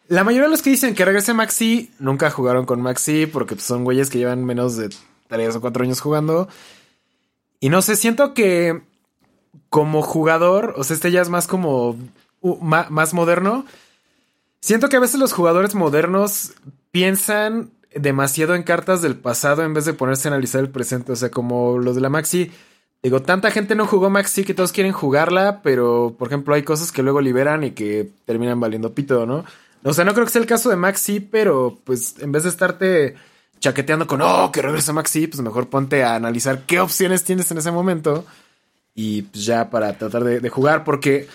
[0.08, 3.68] La mayoría de los que dicen que regrese Maxi nunca jugaron con Maxi porque pues,
[3.68, 4.90] son güeyes que llevan menos de
[5.28, 6.48] 3 o 4 años jugando.
[7.60, 8.82] Y no sé, siento que
[9.70, 11.96] como jugador, o sea, este ya es más como
[12.42, 13.66] más moderno.
[14.62, 16.54] Siento que a veces los jugadores modernos
[16.92, 21.12] piensan demasiado en cartas del pasado en vez de ponerse a analizar el presente.
[21.12, 22.52] O sea, como los de la Maxi.
[23.02, 26.92] Digo, tanta gente no jugó Maxi que todos quieren jugarla, pero por ejemplo hay cosas
[26.92, 29.46] que luego liberan y que terminan valiendo pito, ¿no?
[29.84, 32.50] O sea, no creo que sea el caso de Maxi, pero pues en vez de
[32.50, 33.16] estarte
[33.62, 37.60] chaqueteando con, oh, que regresa Maxi, pues mejor ponte a analizar qué opciones tienes en
[37.60, 38.26] ese momento
[38.94, 41.30] y pues ya para tratar de jugar, porque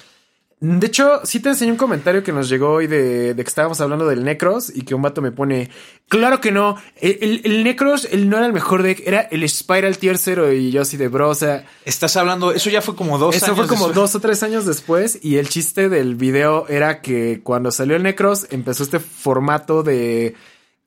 [0.61, 3.81] de hecho, sí te enseñé un comentario que nos llegó hoy de, de que estábamos
[3.81, 5.69] hablando del Necros y que un vato me pone,
[6.09, 9.47] claro que no, el, el- el Necros el no era el mejor deck, era el
[9.49, 12.97] Spiral Tier 0 y yo así de bro, o sea, Estás hablando, eso ya fue
[12.97, 13.95] como dos eso años fue como después.
[13.97, 18.03] dos o tres años después y el chiste del video era que cuando salió el
[18.03, 20.35] Necros empezó este formato de...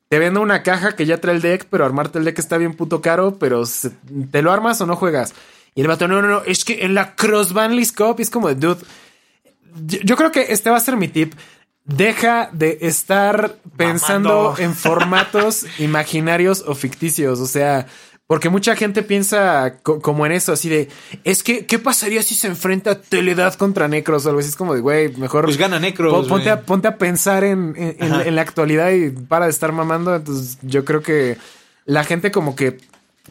[0.10, 2.74] Te vendo una caja que ya trae el deck, pero armarte el deck está bien
[2.76, 3.92] puto caro, pero se-
[4.32, 5.34] ¿te lo armas o no juegas?
[5.76, 8.48] Y el vato, no, no, no, es que en la Cross Banlist Cup es como
[8.48, 8.80] de, dude,
[9.86, 11.34] yo, creo que este va a ser mi tip.
[11.86, 14.58] Deja de estar pensando Mamando.
[14.62, 17.40] en formatos imaginarios o ficticios.
[17.40, 17.88] O sea,
[18.28, 20.90] porque mucha gente piensa co- como en eso, así de
[21.24, 24.50] es que, ¿qué pasaría si se enfrenta Teledad contra Necros o algo así?
[24.50, 25.46] Es como de, güey, mejor.
[25.46, 28.24] Pues gana Necros, po- ponte, a, ponte a pensar en, en- en- Ajá.
[28.24, 30.14] en la actualidad y para de estar mamando.
[30.14, 31.38] Entonces, yo creo que
[31.86, 32.80] la gente como que.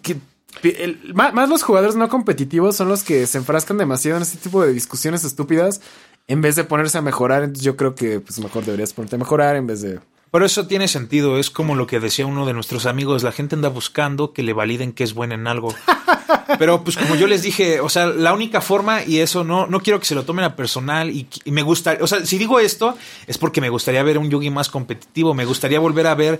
[0.00, 0.16] que
[0.62, 4.38] el- más, más los jugadores no competitivos son los que se enfrascan demasiado en este
[4.38, 5.82] tipo de discusiones estúpidas
[6.28, 7.42] en vez de ponerse a mejorar.
[7.42, 10.00] Entonces, yo creo que pues mejor deberías ponerte a mejorar en vez de.
[10.32, 13.54] Pero eso tiene sentido, es como lo que decía uno de nuestros amigos, la gente
[13.54, 15.74] anda buscando que le validen que es buena en algo.
[16.58, 19.80] Pero pues como yo les dije, o sea, la única forma, y eso no, no
[19.80, 22.60] quiero que se lo tomen a personal, y, y me gusta, o sea, si digo
[22.60, 26.38] esto, es porque me gustaría ver un Yugi más competitivo, me gustaría volver a ver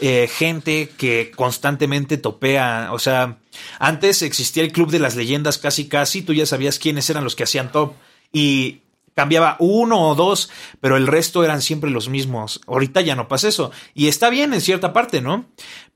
[0.00, 3.38] eh, gente que constantemente topea, o sea,
[3.78, 7.36] antes existía el Club de las Leyendas casi casi, tú ya sabías quiénes eran los
[7.36, 7.92] que hacían top,
[8.32, 8.80] y
[9.18, 10.48] cambiaba uno o dos,
[10.80, 12.60] pero el resto eran siempre los mismos.
[12.68, 13.72] Ahorita ya no pasa eso.
[13.92, 15.46] Y está bien en cierta parte, ¿no?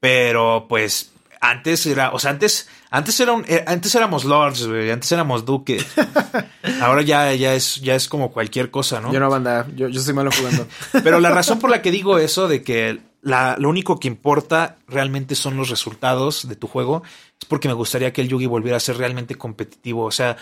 [0.01, 5.13] Pero pues antes era, o sea, antes, antes era un, eh, antes éramos lords, antes
[5.13, 5.87] éramos duques.
[6.83, 9.13] Ahora ya, ya es, ya es como cualquier cosa, ¿no?
[9.13, 10.67] Yo no banda, yo, yo soy malo jugando.
[11.05, 14.79] Pero la razón por la que digo eso de que la, lo único que importa
[14.89, 17.05] realmente son los resultados de tu juego,
[17.41, 20.03] es porque me gustaría que el Yugi volviera a ser realmente competitivo.
[20.07, 20.37] O sea,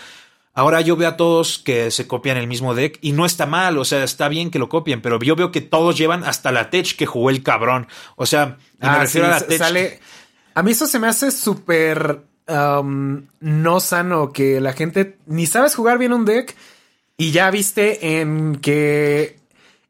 [0.53, 3.77] ahora yo veo a todos que se copian el mismo deck y no está mal,
[3.77, 6.69] o sea, está bien que lo copien, pero yo veo que todos llevan hasta la
[6.69, 7.87] tech que jugó el cabrón.
[8.15, 9.57] O sea, y me Ah, refiero sí, a la tech.
[9.57, 9.99] sale-
[10.53, 15.75] A mí eso se me hace súper um, no sano que la gente ni sabes
[15.75, 16.55] jugar bien un deck
[17.15, 19.37] y ya viste en que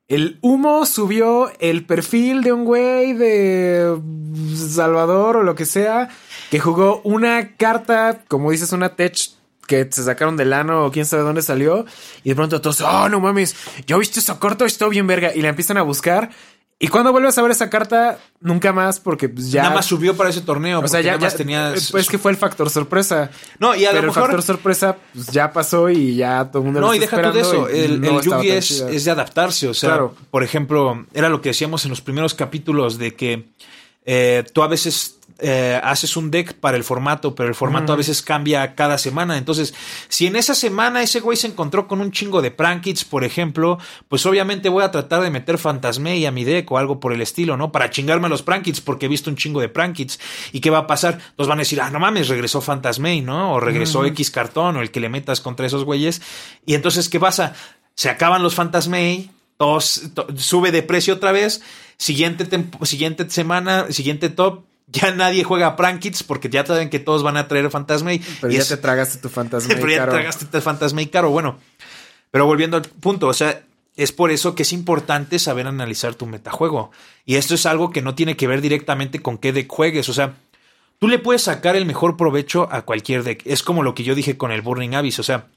[0.07, 3.97] el humo subió el perfil de un güey de
[4.55, 6.09] Salvador o lo que sea
[6.51, 9.15] que jugó una carta, como dices, una tech
[9.71, 11.85] que se sacaron del ano o quién sabe dónde salió
[12.23, 13.55] y de pronto todos, oh no mames,
[13.87, 16.29] ya viste esa carta, está bien verga y la empiezan a buscar
[16.77, 20.17] y cuando vuelves a ver esa carta nunca más porque pues, ya Nada más subió
[20.17, 20.79] para ese torneo.
[20.81, 21.73] o sea, ya, nada más ya- tenía.
[21.75, 23.29] eh, pues que fue el factor sorpresa.
[23.59, 26.57] No, y a lo Pero mejor- el factor sorpresa pues, ya pasó y ya todo
[26.59, 27.67] el mundo lo No, y deja tú de eso.
[27.69, 29.67] El, no Yugi es, es de adaptarse.
[29.67, 30.15] O sea, Claro.
[30.31, 33.45] por ejemplo, era lo que decíamos en los primeros capítulos de que
[34.03, 37.95] eh, tú a veces eh, haces un deck para el formato, pero el formato a
[37.95, 39.37] veces cambia cada semana.
[39.37, 39.73] Entonces,
[40.07, 43.79] si en esa semana ese güey se encontró con un chingo de prankits, por ejemplo,
[44.07, 47.21] pues obviamente voy a tratar de meter Fantasmei a mi deck o algo por el
[47.21, 47.71] estilo, ¿no?
[47.71, 50.19] Para chingarme a los prankits, porque he visto un chingo de prankits.
[50.51, 51.19] ¿Y qué va a pasar?
[51.37, 53.53] Nos van a decir, ah, no mames, regresó Fantasmei, ¿no?
[53.53, 56.21] O regresó X cartón o el que le metas contra esos güeyes.
[56.65, 57.53] Y entonces, ¿qué pasa?
[57.95, 58.55] Se acaban los
[60.15, 61.61] to- sube de precio otra vez.
[61.97, 62.47] Siguiente,
[62.83, 64.63] siguiente semana, siguiente top.
[64.91, 68.21] Ya nadie juega Prankits porque ya saben que todos van a traer Fantasmei.
[68.41, 69.73] Pero y ya es- te tragaste tu fantasma.
[69.75, 71.29] pero ya tragaste el Fantasmei caro.
[71.29, 71.59] Bueno,
[72.31, 73.63] pero volviendo al punto, o sea,
[73.95, 76.91] es por eso que es importante saber analizar tu metajuego.
[77.25, 80.09] Y esto es algo que no tiene que ver directamente con qué deck juegues.
[80.09, 80.33] O sea,
[80.99, 83.41] tú le puedes sacar el mejor provecho a cualquier deck.
[83.45, 85.19] Es como lo que yo dije con el Burning Abyss.
[85.19, 85.47] O sea,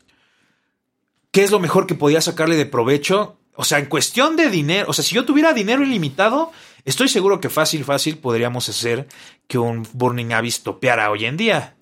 [1.31, 3.37] ¿qué es lo mejor que podía sacarle de provecho?
[3.57, 6.51] O sea, en cuestión de dinero, o sea, si yo tuviera dinero ilimitado,
[6.85, 9.09] estoy seguro que fácil, fácil podríamos hacer
[9.49, 11.77] que un Burning Abyss topeara hoy en día.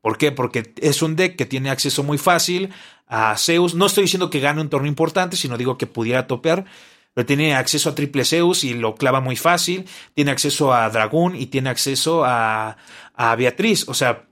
[0.00, 0.32] ¿Por qué?
[0.32, 2.70] Porque es un deck que tiene acceso muy fácil
[3.06, 3.74] a Zeus.
[3.74, 6.64] No estoy diciendo que gane un torneo importante, sino digo que pudiera topear.
[7.14, 9.86] Pero tiene acceso a triple Zeus y lo clava muy fácil.
[10.14, 12.76] Tiene acceso a Dragón y tiene acceso a,
[13.14, 13.88] a Beatriz.
[13.88, 14.28] O sea,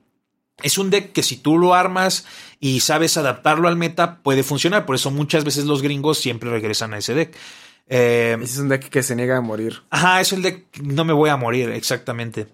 [0.62, 2.26] es un deck que si tú lo armas
[2.60, 4.86] y sabes adaptarlo al meta, puede funcionar.
[4.86, 7.36] Por eso muchas veces los gringos siempre regresan a ese deck.
[7.88, 9.83] Eh, Ese es un deck que se niega a morir.
[9.90, 12.49] Ajá, es el deck no me voy a morir, exactamente.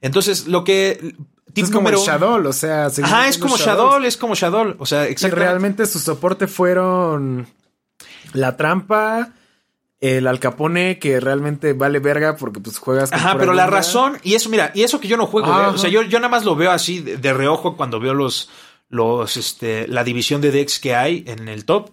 [0.00, 1.14] Entonces, lo que.
[1.54, 2.86] es como número el Shadow, o sea.
[2.86, 3.56] Ajá, es como.
[3.56, 4.74] Shadow, es como Shadow.
[4.78, 5.48] O sea, Y exactamente.
[5.48, 7.46] realmente su soporte fueron
[8.32, 9.30] la trampa,
[10.00, 14.34] el alcapone que realmente vale verga porque pues juegas con Ajá, pero la razón, y
[14.34, 15.48] eso, mira, y eso que yo no juego.
[15.48, 15.66] ¿eh?
[15.66, 18.50] o sea, yo, yo nada más lo veo así de, de reojo cuando veo los,
[18.88, 21.90] los, este, la división de decks que hay en el top.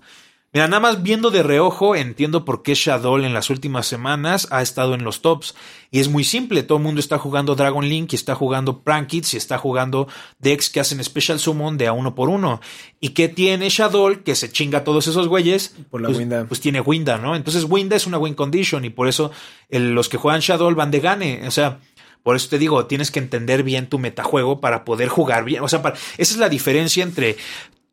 [0.54, 4.62] Mira, nada más viendo de reojo entiendo por qué Shadow en las últimas semanas ha
[4.62, 5.56] estado en los tops.
[5.90, 9.34] Y es muy simple, todo el mundo está jugando Dragon Link y está jugando Prankits
[9.34, 12.62] y está jugando decks que hacen Special Summon de a uno por uno.
[13.00, 15.74] ¿Y qué tiene Shadow que se chinga a todos esos güeyes?
[15.90, 16.46] Por la pues, Winda.
[16.48, 17.36] pues tiene Winda, ¿no?
[17.36, 19.32] Entonces Winda es una win condition y por eso
[19.70, 21.48] el- los que juegan Shadow van de gane.
[21.48, 21.80] O sea,
[22.22, 25.64] por eso te digo, tienes que entender bien tu metajuego para poder jugar bien.
[25.64, 27.38] O sea, para- esa es la diferencia entre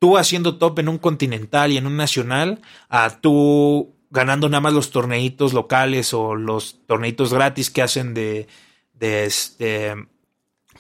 [0.01, 4.73] tú haciendo top en un continental y en un nacional a tú ganando nada más
[4.73, 8.49] los torneitos locales o los torneitos gratis que hacen de,
[8.95, 9.95] de este,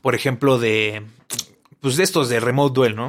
[0.03, 1.03] por ejemplo, de,
[1.81, 3.07] pues de estos de remote duel, ¿no?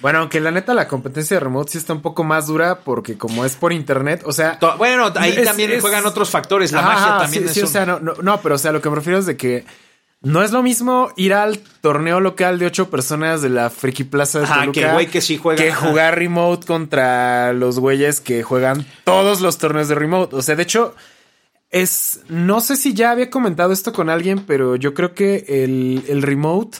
[0.00, 3.18] Bueno, aunque la neta la competencia de remote sí está un poco más dura porque
[3.18, 4.58] como es por internet, o sea...
[4.78, 6.72] Bueno, ahí Es- también es- juegan otros factores.
[6.72, 8.58] La Ajá, magia también sí, es sí, o un- sea, no, no, no, pero o
[8.58, 9.66] sea, lo que me refiero es de que
[10.22, 14.40] no es lo mismo ir al torneo local de ocho personas de la Friki Plaza
[14.40, 18.42] de Ajá, Toluca que güey que sí juega, que jugar remote contra los güeyes que
[18.42, 20.36] juegan todos los torneos de remote.
[20.36, 20.94] O sea, de hecho,
[21.70, 22.20] es.
[22.28, 26.20] No sé si ya había comentado esto con alguien, pero yo creo que el, el
[26.20, 26.78] remote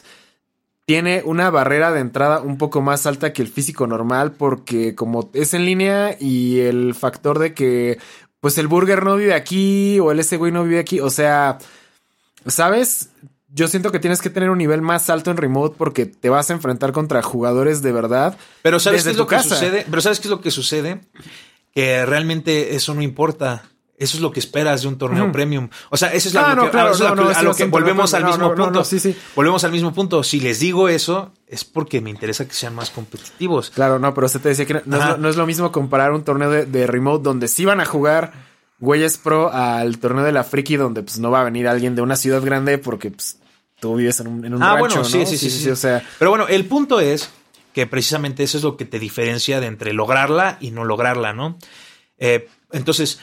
[0.85, 5.31] tiene una barrera de entrada un poco más alta que el físico normal, porque como
[5.33, 7.97] es en línea y el factor de que
[8.39, 11.59] pues el burger no vive aquí o el ese güey no vive aquí, o sea,
[12.47, 13.11] ¿sabes?
[13.53, 16.49] Yo siento que tienes que tener un nivel más alto en remote porque te vas
[16.49, 18.37] a enfrentar contra jugadores de verdad.
[18.61, 19.85] Pero ¿sabes qué es lo que sucede?
[19.89, 21.01] Pero ¿sabes qué es lo que sucede?
[21.73, 23.63] Que realmente eso no importa.
[23.97, 25.69] Eso es lo que esperas de un torneo premium.
[25.91, 27.65] O sea, eso es Ah, lo no, que, claro, eso no, no, a lo que
[27.65, 28.71] volvemos al mismo punto.
[28.71, 29.15] no, sí, sí.
[29.35, 30.23] Volvemos al mismo punto.
[30.23, 33.69] Si les digo eso, es porque me interesa que sean más competitivos.
[33.69, 35.11] Claro, no, pero se te decía que no, no es, Ajá.
[35.11, 37.85] lo, no es lo mismo comparar un torneo de, de remote donde sí van a
[37.85, 38.33] jugar
[38.79, 42.01] güeyes pro al torneo de la friki donde pues no va a venir alguien de
[42.01, 43.37] una ciudad grande porque pues
[43.81, 45.03] tú vives en un, en un Ah, rancho, bueno, ¿no?
[45.05, 45.69] sí, sí, sí, sí.
[45.69, 47.29] O sea, Pero bueno, el punto es
[47.73, 51.57] que precisamente eso es lo que te diferencia de entre lograrla y no lograrla, ¿no?
[52.17, 53.19] Eh, entonces,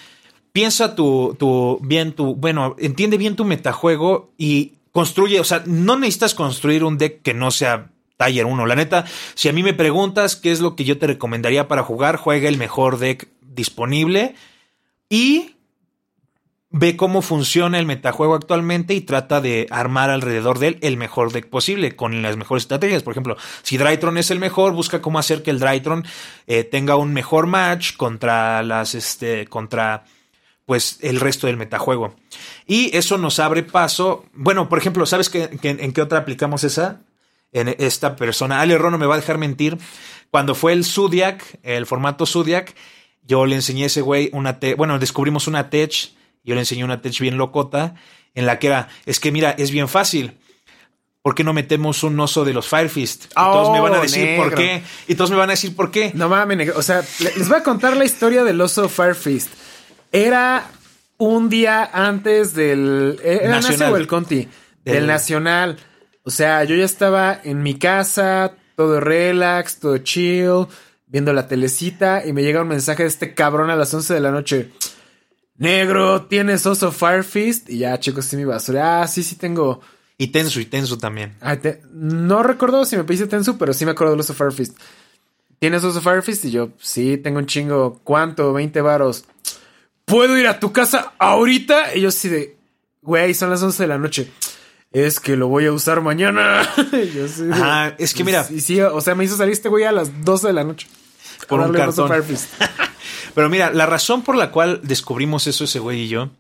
[0.52, 5.96] piensa tu, tu, bien tu, bueno, entiende bien tu metajuego y construye, o sea, no
[5.98, 8.66] necesitas construir un deck que no sea Tier 1.
[8.66, 9.04] La neta,
[9.34, 12.48] si a mí me preguntas qué es lo que yo te recomendaría para jugar, juega
[12.48, 14.34] el mejor deck disponible
[15.09, 15.54] y
[16.70, 21.32] ve cómo funciona el metajuego actualmente y trata de armar alrededor de él el mejor
[21.32, 23.02] deck posible con las mejores estrategias.
[23.02, 26.04] Por ejemplo, si Drytron es el mejor, busca cómo hacer que el Drytron
[26.46, 30.04] eh, tenga un mejor match contra las, este, contra
[30.66, 32.14] pues el resto del metajuego.
[32.66, 34.26] Y eso nos abre paso.
[34.34, 37.00] Bueno, por ejemplo, ¿sabes qué, en qué otra aplicamos esa?
[37.52, 38.60] En esta persona.
[38.60, 39.78] Ale Rono me va a dejar mentir.
[40.30, 42.74] Cuando fue el Zodiac, el formato Zodiac,
[43.22, 46.17] yo le enseñé a ese güey una bueno, descubrimos una tech
[46.49, 47.94] yo le enseñé una tech bien locota
[48.34, 50.38] en la que era, es que mira, es bien fácil.
[51.20, 53.26] ¿Por qué no metemos un oso de los Firefist?
[53.26, 54.82] Y todos me van a oh, decir por qué.
[55.09, 56.11] Y todos me van a decir por qué.
[56.14, 59.51] No mames, O sea, les voy a contar la historia del oso Firefist.
[60.11, 60.70] Era
[61.18, 63.20] un día antes del.
[63.22, 63.92] ¿Era Nacional.
[63.92, 64.49] o el Conti?
[64.84, 65.76] Del, Nacional.
[66.22, 70.66] O sea, yo ya estaba en mi casa, todo relax, todo chill,
[71.07, 74.20] viendo la telecita, y me llega un mensaje de este cabrón a las 11 de
[74.20, 74.70] la noche.
[75.59, 77.68] Negro, ¿tienes oso Firefist?
[77.68, 79.02] Y ya, chicos, sí mi basura.
[79.02, 79.80] Ah, sí, sí tengo.
[80.16, 81.36] Y Tensu, y Tensu también.
[81.92, 84.78] No recuerdo si me pediste Tensu, pero sí me acuerdo del oso Firefist.
[85.59, 86.44] ¿Tienes oso Firefist?
[86.44, 88.00] Y yo, sí, tengo un chingo.
[88.04, 88.52] ¿Cuánto?
[88.52, 89.24] 20 varos.
[90.04, 91.96] ¿Puedo ir a tu casa ahorita?
[91.96, 92.56] Y yo sí de,
[93.02, 94.30] güey, son las 11 de la noche.
[94.92, 96.62] Es que lo voy a usar mañana.
[97.14, 98.46] yo sí, Ajá, es que mira.
[98.48, 100.86] Y sí, o sea, me hizo salir este güey a las 12 de la noche.
[101.49, 102.11] Por un cartón.
[103.34, 106.30] Pero mira, la razón por la cual descubrimos eso ese güey y yo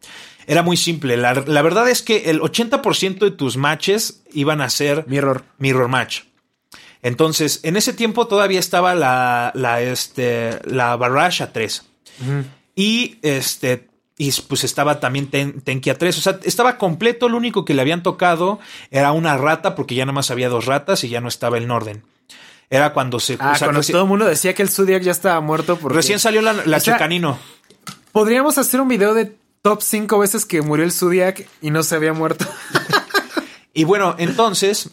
[0.48, 1.16] era muy simple.
[1.16, 6.22] La, verdad es que el 80% de tus matches iban a ser mirror, mirror match.
[7.02, 11.86] Entonces, en ese tiempo todavía estaba la, la, este, la Barrage a 3.
[12.74, 16.16] Y este, y pues estaba también Tenki a 3.
[16.16, 17.28] O sea, estaba completo.
[17.28, 18.58] Lo único que le habían tocado
[18.90, 22.02] era una rata, porque ya nomás había dos ratas y ya no estaba el Norden.
[22.70, 23.36] Era cuando se.
[23.40, 25.78] Ah, cuando todo el mundo decía que el Zodiac ya estaba muerto.
[25.78, 25.96] Porque...
[25.96, 27.38] Recién salió la, la Checanino.
[28.12, 31.94] Podríamos hacer un video de top 5 veces que murió el Zodiac y no se
[31.94, 32.46] había muerto.
[33.74, 34.90] y bueno, entonces.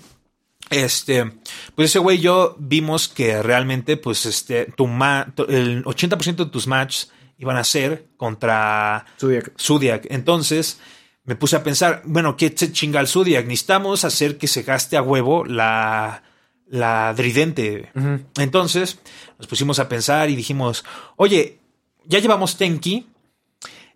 [0.71, 1.31] Este,
[1.75, 6.65] pues ese güey y yo vimos que realmente, pues, este, tu el 80% de tus
[6.65, 9.53] matches iban a ser contra Zodiac.
[9.59, 10.07] Zodiac.
[10.09, 10.79] Entonces,
[11.23, 13.45] me puse a pensar, bueno, ¿qué se chinga el Zodiac?
[13.45, 16.23] Necesitamos hacer que se gaste a huevo la,
[16.67, 17.91] la Dridente.
[18.37, 18.99] Entonces
[19.37, 20.83] nos pusimos a pensar y dijimos,
[21.15, 21.59] oye,
[22.05, 23.07] ya llevamos Tenki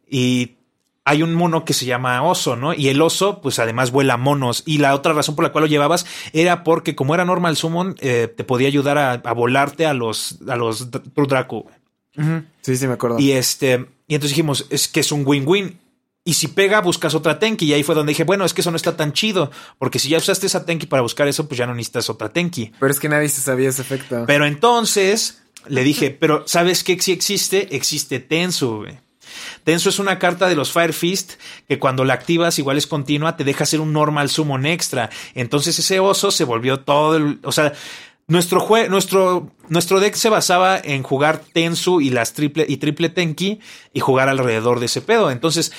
[0.10, 0.56] y
[1.06, 2.74] hay un mono que se llama oso, ¿no?
[2.74, 4.62] Y el oso, pues además vuela monos.
[4.68, 7.96] Y la otra razón por la cual lo llevabas era porque como era normal summon,
[8.00, 11.66] eh, te podía ayudar a, volarte a los, a los Draco.
[12.62, 13.20] Sí, sí, me acuerdo.
[13.20, 15.80] Y este, y entonces dijimos, es que es un win-win.
[16.26, 17.66] Y si pega, buscas otra Tenki.
[17.66, 19.52] Y ahí fue donde dije, bueno, es que eso no está tan chido.
[19.78, 22.72] Porque si ya usaste esa Tenki para buscar eso, pues ya no necesitas otra Tenki.
[22.80, 24.26] Pero es que nadie se sabía ese efecto.
[24.28, 27.76] Pero entonces le dije, pero ¿sabes qué sí existe?
[27.76, 28.86] Existe Tensu,
[29.64, 31.34] Tensu es una carta de los Fire Fist
[31.68, 35.10] que cuando la activas igual es continua, te deja hacer un normal summon extra.
[35.36, 37.74] Entonces ese oso se volvió todo el, o sea,
[38.28, 43.60] nuestro, nuestro, nuestro deck se basaba en jugar Tensu y las triple y triple Tenki
[43.94, 45.32] y jugar alrededor de ese pedo.
[45.32, 45.72] Entonces,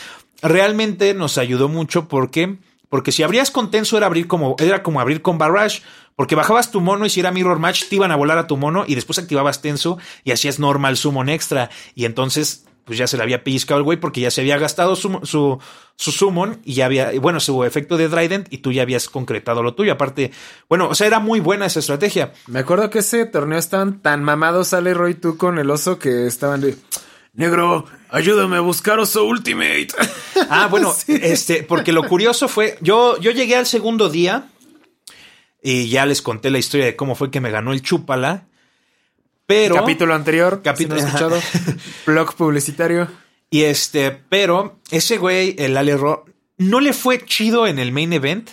[0.42, 5.00] realmente nos ayudó mucho porque porque si abrías con Tenso era abrir como era como
[5.00, 5.82] abrir con Barrage,
[6.16, 8.56] porque bajabas tu mono y si era Mirror Match te iban a volar a tu
[8.56, 13.16] mono y después activabas Tenso y hacías normal summon extra y entonces pues ya se
[13.16, 15.60] le había pellizcado el güey porque ya se había gastado su, su,
[15.94, 19.62] su summon y ya había, bueno, su efecto de Trident y tú ya habías concretado
[19.62, 19.92] lo tuyo.
[19.92, 20.32] Aparte,
[20.68, 22.32] bueno, o sea, era muy buena esa estrategia.
[22.48, 26.26] Me acuerdo que ese torneo estaban tan mamados, sale Roy tú con el oso que
[26.26, 26.76] estaban de
[27.32, 29.88] negro, ayúdame a buscar Oso Ultimate.
[30.52, 34.48] Ah, bueno, este, porque lo curioso fue, yo, yo llegué al segundo día
[35.62, 38.46] y ya les conté la historia de cómo fue que me ganó el Chúpala.
[39.46, 39.76] Pero.
[39.76, 40.60] Capítulo anterior.
[40.62, 41.38] Capítulo escuchado.
[42.06, 43.08] blog publicitario.
[43.50, 46.24] Y este, pero ese güey, el Alero,
[46.56, 48.50] no le fue chido en el main event.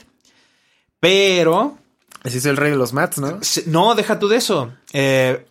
[1.00, 1.78] Pero.
[2.24, 3.40] Así es el rey de los mats, ¿no?
[3.68, 4.74] No, deja tú de eso.
[4.92, 5.46] Eh,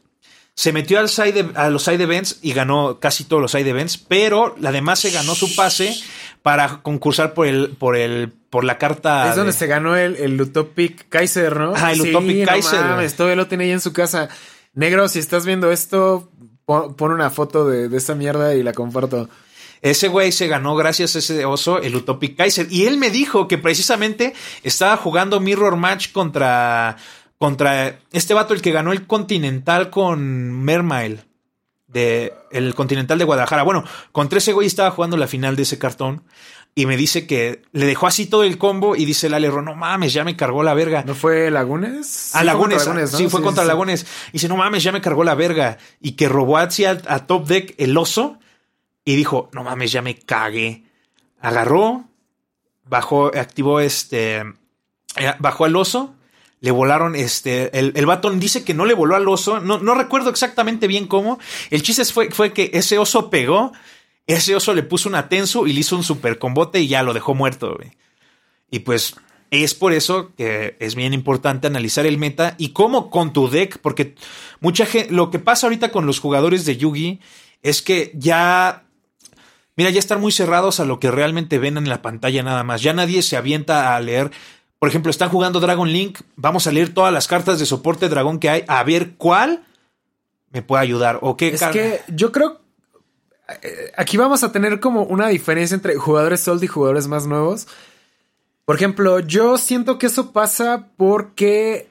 [0.56, 3.98] se metió al side, a los side events y ganó casi todos los side events,
[3.98, 5.94] pero además se ganó su pase
[6.42, 9.28] para concursar por el, por el, por la carta.
[9.28, 11.74] Es donde se ganó el, el Utopic Kaiser, ¿no?
[11.76, 12.80] Ah, el Utopic Kaiser.
[12.80, 14.30] Mames, todavía lo tenía ahí en su casa.
[14.72, 16.30] Negro, si estás viendo esto,
[16.64, 19.28] pon, una foto de, de esa mierda y la comparto.
[19.82, 22.66] Ese güey se ganó gracias a ese oso el Utopic Kaiser.
[22.70, 24.32] Y él me dijo que precisamente
[24.62, 26.96] estaba jugando Mirror Match contra
[27.38, 31.20] contra este vato, el que ganó el Continental con Mermail.
[31.86, 33.62] de el Continental de Guadalajara.
[33.62, 36.22] Bueno, contra ese güey estaba jugando la final de ese cartón
[36.78, 39.74] y me dice que le dejó así todo el combo y dice el Alerro, no
[39.74, 41.04] mames, ya me cargó la verga.
[41.06, 42.36] ¿No fue Lagunes?
[42.36, 44.06] A Lagunes, sí, fue contra Lagunes.
[44.28, 45.78] Y dice, no mames, ya me cargó la verga.
[46.02, 48.38] Y que robó así a, Top Deck el oso
[49.06, 50.84] y dijo, no mames, ya me cagué.
[51.40, 52.04] Agarró,
[52.84, 54.40] bajó, activó este,
[55.16, 56.14] eh, bajó al oso,
[56.60, 59.94] le volaron, este, el, el batón dice que no le voló al oso, no, no
[59.94, 61.38] recuerdo exactamente bien cómo.
[61.70, 63.72] El chiste fue, fue que ese oso pegó
[64.26, 67.14] ese oso le puso un atenso y le hizo un super combote y ya lo
[67.14, 67.78] dejó muerto.
[68.70, 69.14] Y pues
[69.50, 73.78] es por eso que es bien importante analizar el meta y cómo con tu deck,
[73.78, 74.16] porque
[74.60, 77.20] mucha gente, lo que pasa ahorita con los jugadores de Yugi
[77.62, 78.86] es que ya,
[79.76, 82.82] mira, ya están muy cerrados a lo que realmente ven en la pantalla nada más.
[82.82, 84.32] Ya nadie se avienta a leer.
[84.78, 88.38] Por ejemplo, están jugando Dragon Link, vamos a leer todas las cartas de soporte dragón
[88.38, 89.64] que hay, a ver cuál
[90.50, 91.48] me puede ayudar o qué.
[91.48, 92.60] Es que yo creo
[93.62, 97.68] eh, aquí vamos a tener como una diferencia entre jugadores sold y jugadores más nuevos.
[98.64, 101.88] Por ejemplo, yo siento que eso pasa porque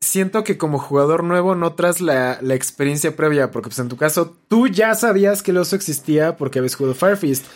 [0.00, 4.36] siento que como jugador nuevo no traes la, experiencia previa, porque pues en tu caso
[4.48, 7.46] tú ya sabías que el oso existía porque habías jugado Firefist.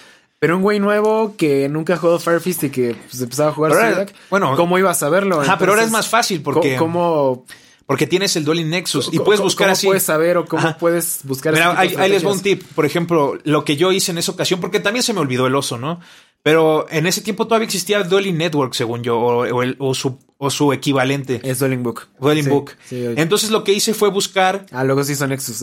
[0.42, 4.56] Pero un güey nuevo que nunca jugó Firefist y que pues, empezaba a jugar bueno,
[4.56, 5.40] ¿cómo ibas a verlo?
[5.40, 6.74] Ajá, pero ahora es más fácil porque...
[6.74, 7.46] ¿Cómo,
[7.86, 9.86] porque tienes el Dueling Nexus y puedes buscar ¿cómo así.
[9.86, 12.60] puedes saber o cómo puedes buscar Mira, ahí, les voy un tip.
[12.74, 15.54] Por ejemplo, lo que yo hice en esa ocasión, porque también se me olvidó el
[15.54, 16.00] oso, ¿no?
[16.42, 19.46] Pero en ese tiempo todavía existía Dueling Network, según yo, o,
[19.78, 21.40] o, su, o su, equivalente.
[21.44, 22.08] Es Dueling Book.
[22.18, 22.72] Dueling Book.
[22.90, 24.66] Entonces lo que hice fue buscar.
[24.72, 25.62] Ah, luego sí son Nexus.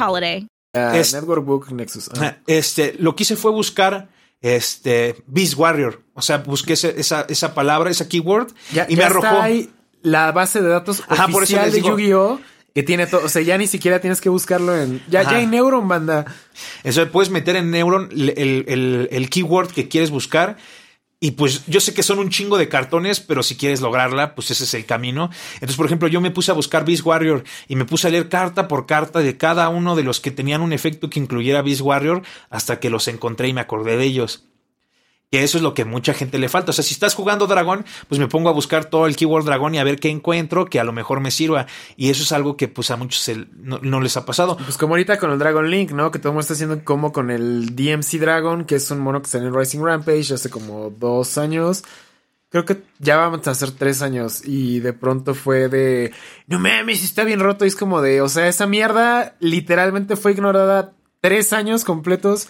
[0.00, 0.46] Holiday.
[0.74, 2.10] Uh, Network Book Nexus.
[2.46, 4.08] Este, lo que hice fue buscar
[4.40, 6.02] este Beast Warrior.
[6.14, 8.52] O sea, busqué esa, esa palabra, esa keyword
[8.88, 9.40] y me arrojó.
[9.40, 9.70] ahí
[10.02, 12.40] la base de datos Ajá, oficial de Yu-Gi-Oh!
[12.74, 13.26] que tiene todo.
[13.26, 15.02] O sea, ya ni siquiera tienes que buscarlo en.
[15.08, 16.24] Ya, ya hay Neuron, banda.
[16.84, 20.56] Eso puedes meter en Neuron el, el, el keyword que quieres buscar
[21.22, 24.50] y pues yo sé que son un chingo de cartones, pero si quieres lograrla, pues
[24.50, 25.30] ese es el camino.
[25.54, 28.28] Entonces, por ejemplo, yo me puse a buscar Beast Warrior y me puse a leer
[28.28, 31.80] carta por carta de cada uno de los que tenían un efecto que incluyera Beast
[31.80, 34.48] Warrior hasta que los encontré y me acordé de ellos.
[35.32, 36.72] Que eso es lo que mucha gente le falta.
[36.72, 39.74] O sea, si estás jugando dragón, pues me pongo a buscar todo el keyword dragón
[39.74, 41.66] y a ver qué encuentro que a lo mejor me sirva.
[41.96, 44.58] Y eso es algo que pues a muchos no, les ha pasado.
[44.58, 46.10] Pues como ahorita con el Dragon Link, ¿no?
[46.10, 49.22] Que todo el mundo está haciendo como con el DMC Dragon, que es un mono
[49.22, 51.82] que está en Rising Rampage hace como dos años.
[52.50, 56.12] Creo que ya vamos a hacer tres años y de pronto fue de,
[56.46, 57.64] no mames, está bien roto.
[57.64, 62.48] Y es como de, o sea, esa mierda literalmente fue ignorada tres años completos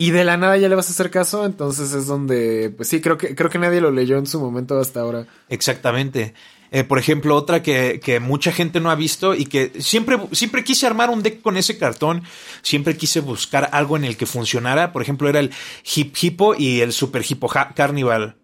[0.00, 3.02] y de la nada ya le vas a hacer caso, entonces es donde, pues sí,
[3.02, 5.26] creo que, creo que nadie lo leyó en su momento hasta ahora.
[5.50, 6.32] Exactamente.
[6.70, 10.64] Eh, por ejemplo, otra que, que, mucha gente no ha visto y que siempre, siempre
[10.64, 12.22] quise armar un deck con ese cartón,
[12.62, 14.90] siempre quise buscar algo en el que funcionara.
[14.90, 15.50] Por ejemplo, era el
[15.94, 18.36] Hip Hippo y el Super Hippo Carnival.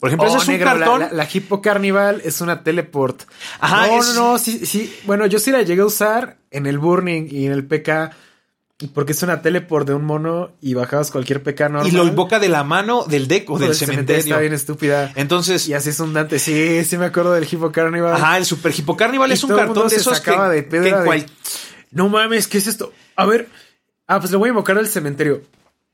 [0.00, 1.06] Por ejemplo, ese oh, es un cartón.
[1.12, 3.22] La, Hippo Carnival es una teleport.
[3.58, 3.86] Ajá.
[3.86, 4.94] No, no, no, sí, sí.
[5.06, 8.10] Bueno, yo sí la llegué a usar en el Burning y en el PK
[8.88, 11.86] porque es una teleport de un mono y bajabas cualquier pecano.
[11.86, 14.20] Y lo invoca de la mano del deck o del cementerio.
[14.20, 15.12] Está bien estúpida.
[15.16, 15.68] Entonces.
[15.68, 16.38] Y así es un Dante.
[16.38, 18.14] Sí, sí me acuerdo del Hippo Carnival.
[18.14, 21.26] Ajá, el Super Hippo Carnival es un cartón de esos que, de
[21.90, 22.92] No mames, ¿qué es esto?
[23.16, 23.48] A ver.
[24.06, 25.42] Ah, pues le voy a invocar del cementerio.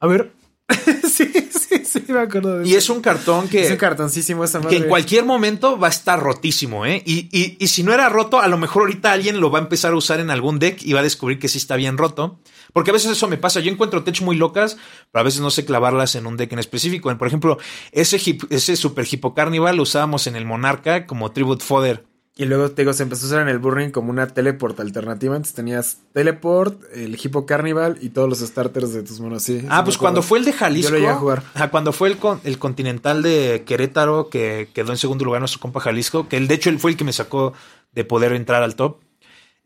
[0.00, 0.32] A ver.
[1.08, 3.64] sí, sí, sí, me acuerdo de Y es un cartón que.
[3.64, 4.76] Es un cartoncísimo esa madre.
[4.76, 7.02] Que en cualquier momento va a estar rotísimo, ¿eh?
[7.04, 9.62] Y, y, y si no era roto, a lo mejor ahorita alguien lo va a
[9.62, 12.38] empezar a usar en algún deck y va a descubrir que sí está bien roto.
[12.72, 13.60] Porque a veces eso me pasa.
[13.60, 14.76] Yo encuentro tech muy locas,
[15.12, 17.16] pero a veces no sé clavarlas en un deck en específico.
[17.16, 17.58] Por ejemplo,
[17.92, 22.04] ese, ese Super Hippo Carnival lo usábamos en el Monarca como Tribute Fodder.
[22.38, 25.34] Y luego te digo, se empezó a usar en el Burning como una teleport alternativa.
[25.36, 29.42] Entonces tenías teleport, el Hippo Carnival y todos los starters de tus monos.
[29.42, 30.90] Sí, Ah, pues cuando fue el de Jalisco.
[30.90, 31.42] Yo lo llegué a jugar.
[31.54, 35.60] Ajá, cuando fue el, con- el Continental de Querétaro, que quedó en segundo lugar nuestro
[35.60, 37.54] compa Jalisco, que él, de hecho él fue el que me sacó
[37.92, 38.98] de poder entrar al top.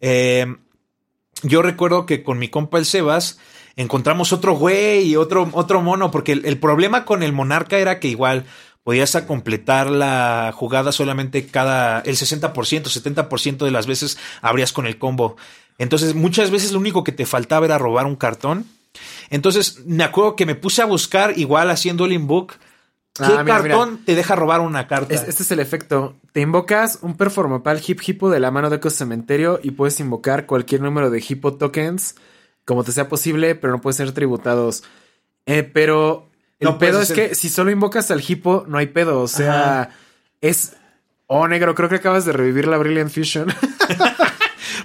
[0.00, 0.46] Eh,
[1.42, 3.38] yo recuerdo que con mi compa el Sebas
[3.76, 8.08] encontramos otro güey y otro, otro mono, porque el, problema con el Monarca era que
[8.08, 8.44] igual
[8.84, 14.86] podías a completar la jugada solamente cada el 60%, 70% de las veces abrías con
[14.86, 15.36] el combo.
[15.78, 18.66] Entonces, muchas veces lo único que te faltaba era robar un cartón.
[19.30, 22.54] Entonces, me acuerdo que me puse a buscar igual haciendo el inbook.
[23.26, 25.14] ¿Qué Ah, mira, cartón te deja robar una carta?
[25.14, 26.16] Es- este es el efecto.
[26.32, 30.46] Te invocas un performapal hip hippo de la mano de Eco Cementerio y puedes invocar
[30.46, 32.14] cualquier número de hippo tokens
[32.64, 34.84] como te sea posible, pero no pueden ser tributados.
[35.46, 36.28] Eh, pero
[36.60, 39.20] el No pedo es que si solo invocas al hippo, no hay pedo.
[39.22, 39.90] O sea, Ajá.
[40.40, 40.74] es.
[41.26, 43.48] Oh, negro, creo que acabas de revivir la Brilliant Fusion.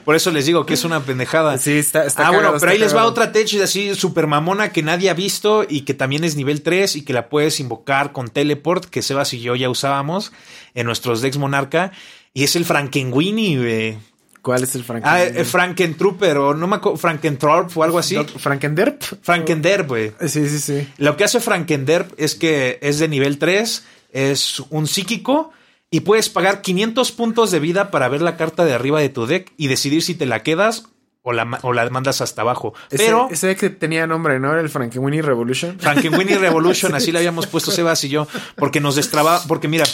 [0.06, 1.58] Por eso les digo que es una pendejada.
[1.58, 4.72] sí, está, está ah, cagado, bueno, pero ahí les va otra tech así super mamona
[4.72, 8.12] que nadie ha visto y que también es nivel 3 y que la puedes invocar
[8.12, 10.32] con teleport que Sebas y yo ya usábamos
[10.76, 11.92] en nuestros decks Monarca
[12.34, 13.98] y es el Frankenweenie, güey.
[14.46, 15.10] ¿Cuál es el Franken?
[15.12, 18.16] Ah, el Frankentrooper o no me acuerdo, Frankentrorp o algo así.
[18.38, 19.02] ¿Frankenderp?
[19.24, 20.12] Frankenderp, güey.
[20.28, 20.88] Sí, sí, sí.
[21.00, 23.84] Lo que hace Frankenderp es que es de nivel 3,
[24.14, 25.52] es un psíquico
[25.92, 29.26] y puedes pagar 500 puntos de vida para ver la carta de arriba de tu
[29.26, 30.90] deck y decidir si te la quedas
[31.22, 32.74] o la, o la mandas hasta abajo.
[32.92, 34.52] Ese, Pero ese que tenía nombre, ¿no?
[34.52, 35.80] Era el Frankenweenie Revolution.
[35.80, 39.86] Frankenweenie Revolution, así le habíamos puesto Sebas y yo, porque nos destraba, porque mira,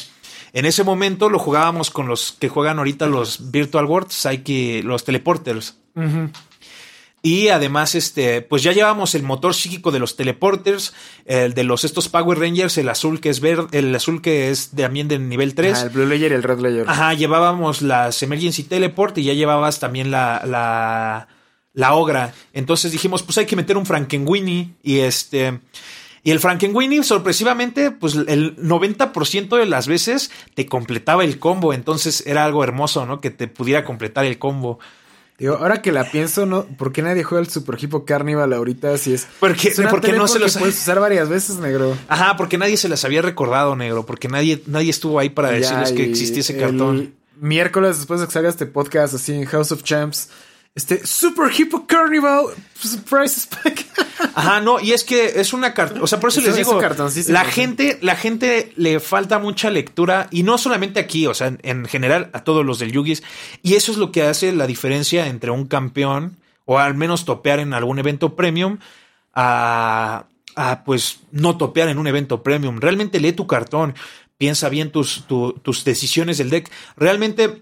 [0.54, 5.06] en ese momento lo jugábamos con los que juegan ahorita los Virtual Worlds, Psyche, los
[5.06, 5.78] teleporters.
[7.24, 10.93] Y además, este, pues ya llevamos el motor psíquico de los teleporters,
[11.26, 14.72] el de los estos Power Rangers, el azul que es verde, el azul que es
[14.72, 15.78] también de nivel 3.
[15.78, 16.89] Ah, el Blue Layer y el Red Layer.
[16.89, 21.28] Ajá, llevábamos las Emergency Teleport y ya llevabas también la, la,
[21.74, 22.34] la Ogra.
[22.53, 25.59] Entonces dijimos, pues hay que meter un Frankenweenie y este...
[26.24, 31.74] Y el Frankenweenie, sorpresivamente, pues el 90% de las veces te completaba el combo.
[31.74, 33.22] Entonces era algo hermoso, ¿no?
[33.22, 34.80] Que te pudiera completar el combo.
[35.38, 36.66] Digo, ahora que la pienso, ¿no?
[36.66, 39.28] ¿Por qué nadie juega el Super Hippo Carnival ahorita si es...
[39.40, 41.98] Porque- es porque no se los- puedes usar varias veces, negro.
[42.08, 44.06] Ajá, porque nadie se las había recordado, negro.
[44.06, 47.16] Porque nadie, nadie estuvo ahí para decirles que existía ese cartón.
[47.40, 50.30] Miércoles, después de que salga este podcast así en House of Champs,
[50.76, 52.46] este Super Hippo Carnival
[52.80, 53.86] Surprise Pack.
[54.36, 56.57] Ajá, no, y es que es una carta, o sea, por eso Es les es
[56.59, 56.80] digo,
[57.34, 61.59] la gente, la gente le falta mucha lectura y no solamente aquí, o sea, en,
[61.63, 63.24] en general a todos los del Yugis
[63.63, 67.59] y eso es lo que hace la diferencia entre un campeón o al menos topear
[67.59, 68.78] en algún evento premium
[69.34, 72.80] a, a, pues no topear en un evento premium.
[72.80, 73.95] Realmente lee tu cartón,
[74.38, 76.69] piensa bien tus, tu- tus decisiones del deck.
[76.97, 77.61] Realmente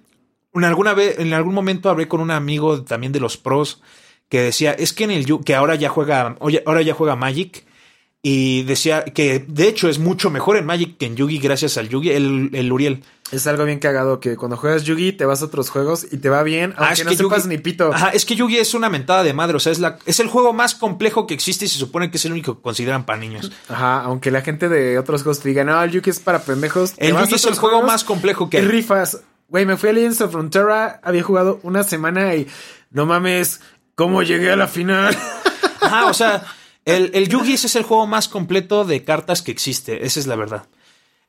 [0.54, 3.82] en alguna vez, en algún momento hablé con un amigo también de los pros
[4.30, 7.66] que decía, es que en el que ahora ya juega, oye, ahora ya juega Magic
[8.22, 11.88] y decía que de hecho es mucho mejor en Magic que en Yugi gracias al
[11.90, 13.04] Yugi, el, el Uriel.
[13.32, 16.30] Es algo bien cagado que cuando juegas Yugi te vas a otros juegos y te
[16.30, 17.94] va bien, aunque Ah, es no que sepas Yugi- ni pito.
[17.94, 20.28] Ajá, es que Yugi es una mentada de madre, o sea, es la, es el
[20.28, 23.20] juego más complejo que existe y se supone que es el único que consideran para
[23.20, 23.52] niños.
[23.70, 26.96] Ajá, aunque la gente de otros juegos te diga, no, el Yugi es para pendejos.
[26.98, 29.22] El Yugi es el juego más complejo que y rifas.
[29.48, 32.48] Güey, me fui a Legends of Frontera, había jugado una semana y
[32.92, 33.62] no mames,
[34.00, 35.14] ¿cómo llegué a la final?
[35.82, 36.46] Ajá, o sea,
[36.86, 40.26] el, el Yugi ese es el juego más completo de cartas que existe, esa es
[40.26, 40.68] la verdad.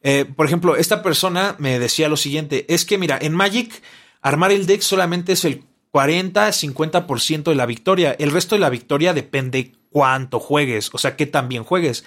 [0.03, 3.83] Eh, por ejemplo, esta persona me decía lo siguiente, es que mira, en Magic
[4.23, 9.15] armar el deck solamente es el 40-50% de la victoria, el resto de la victoria
[9.15, 12.05] depende cuánto juegues, o sea, qué tan bien juegues.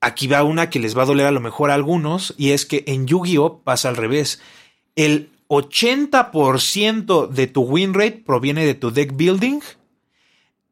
[0.00, 2.66] Aquí va una que les va a doler a lo mejor a algunos, y es
[2.66, 4.42] que en Yu-Gi-Oh pasa al revés.
[4.96, 9.60] El 80% de tu win rate proviene de tu deck building,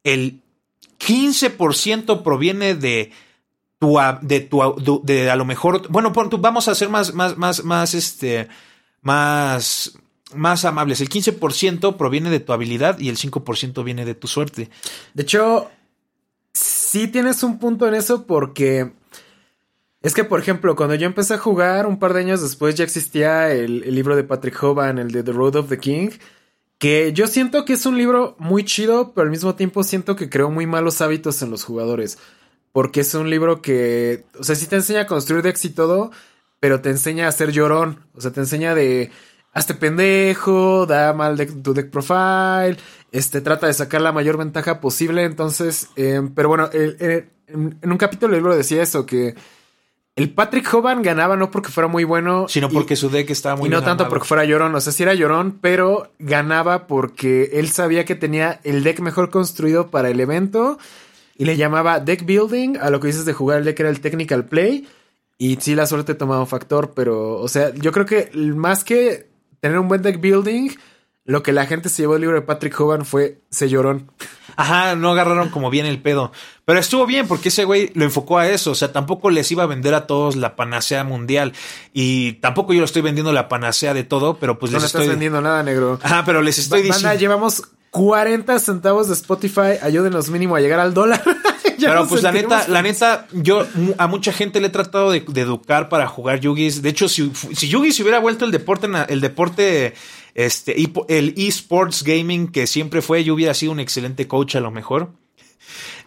[0.05, 0.41] el
[0.99, 3.13] 15% proviene de
[3.79, 7.93] tu, de tu, de a lo mejor, bueno, vamos a ser más, más, más, más,
[7.93, 8.49] este,
[9.03, 9.99] más,
[10.35, 11.03] más amables.
[11.03, 14.71] El 15% proviene de tu habilidad y el 5% viene de tu suerte.
[15.13, 15.71] De hecho,
[16.55, 18.93] sí tienes un punto en eso porque
[20.03, 22.85] es que, por ejemplo, cuando yo empecé a jugar, un par de años después ya
[22.85, 26.11] existía el, libro de Patrick Hoban, el de The Road of the King,
[26.79, 30.31] que yo siento que es un libro muy chido, pero al mismo tiempo siento que
[30.31, 32.19] creó muy malos hábitos en los jugadores.
[32.73, 36.11] Porque es un libro que, o sea, sí te enseña a construir decks y todo,
[36.61, 38.01] pero te enseña a ser llorón.
[38.15, 39.11] O sea, te enseña de,
[39.53, 42.79] hazte pendejo, da mal deck- tu deck profile,
[43.13, 45.25] este, trata de sacar la mayor ventaja posible.
[45.25, 49.35] Entonces, eh, pero bueno, en, en un capítulo del libro decía eso, que
[50.21, 53.57] el Patrick Hoban ganaba no porque fuera muy bueno, Sino y- porque su deck estaba
[53.57, 54.11] muy y no bien tanto armado.
[54.11, 58.61] porque fuera llorón, o sea, sí era llorón, pero ganaba porque él sabía que tenía
[58.65, 60.79] el deck mejor construido para el evento
[61.37, 64.01] y le llamaba deck building a lo que dices de jugar el deck era el
[64.01, 64.87] technical play
[65.39, 69.29] y sí la suerte tomaba un factor, pero o sea, yo creo que más que
[69.61, 70.71] tener un buen deck building,
[71.25, 74.11] lo que la gente se llevó del libro de Patrick Hoban fue se llorón.
[74.57, 76.33] Ajá, no agarraron como bien el pedo.
[76.65, 78.71] Pero estuvo bien porque ese güey lo enfocó a eso.
[78.71, 81.53] O sea, tampoco les iba a vender a todos la panacea mundial.
[81.93, 84.87] Y tampoco yo lo estoy vendiendo la panacea de todo, pero pues No les le
[84.87, 85.01] estoy.
[85.03, 85.99] estás vendiendo nada, negro.
[86.03, 87.19] Ajá, pero les estoy Banda, diciendo.
[87.19, 91.23] llevamos 40 centavos de Spotify, ayúdenos mínimo a llegar al dólar.
[91.81, 95.41] Pero pues la neta, la neta, yo a mucha gente le he tratado de, de
[95.41, 96.83] educar para jugar Yugis.
[96.83, 99.95] De hecho, si, si Yugis hubiera vuelto el deporte, el deporte,
[100.35, 104.61] este, hipo- el esports gaming que siempre fue, yo hubiera sido un excelente coach a
[104.61, 105.11] lo mejor.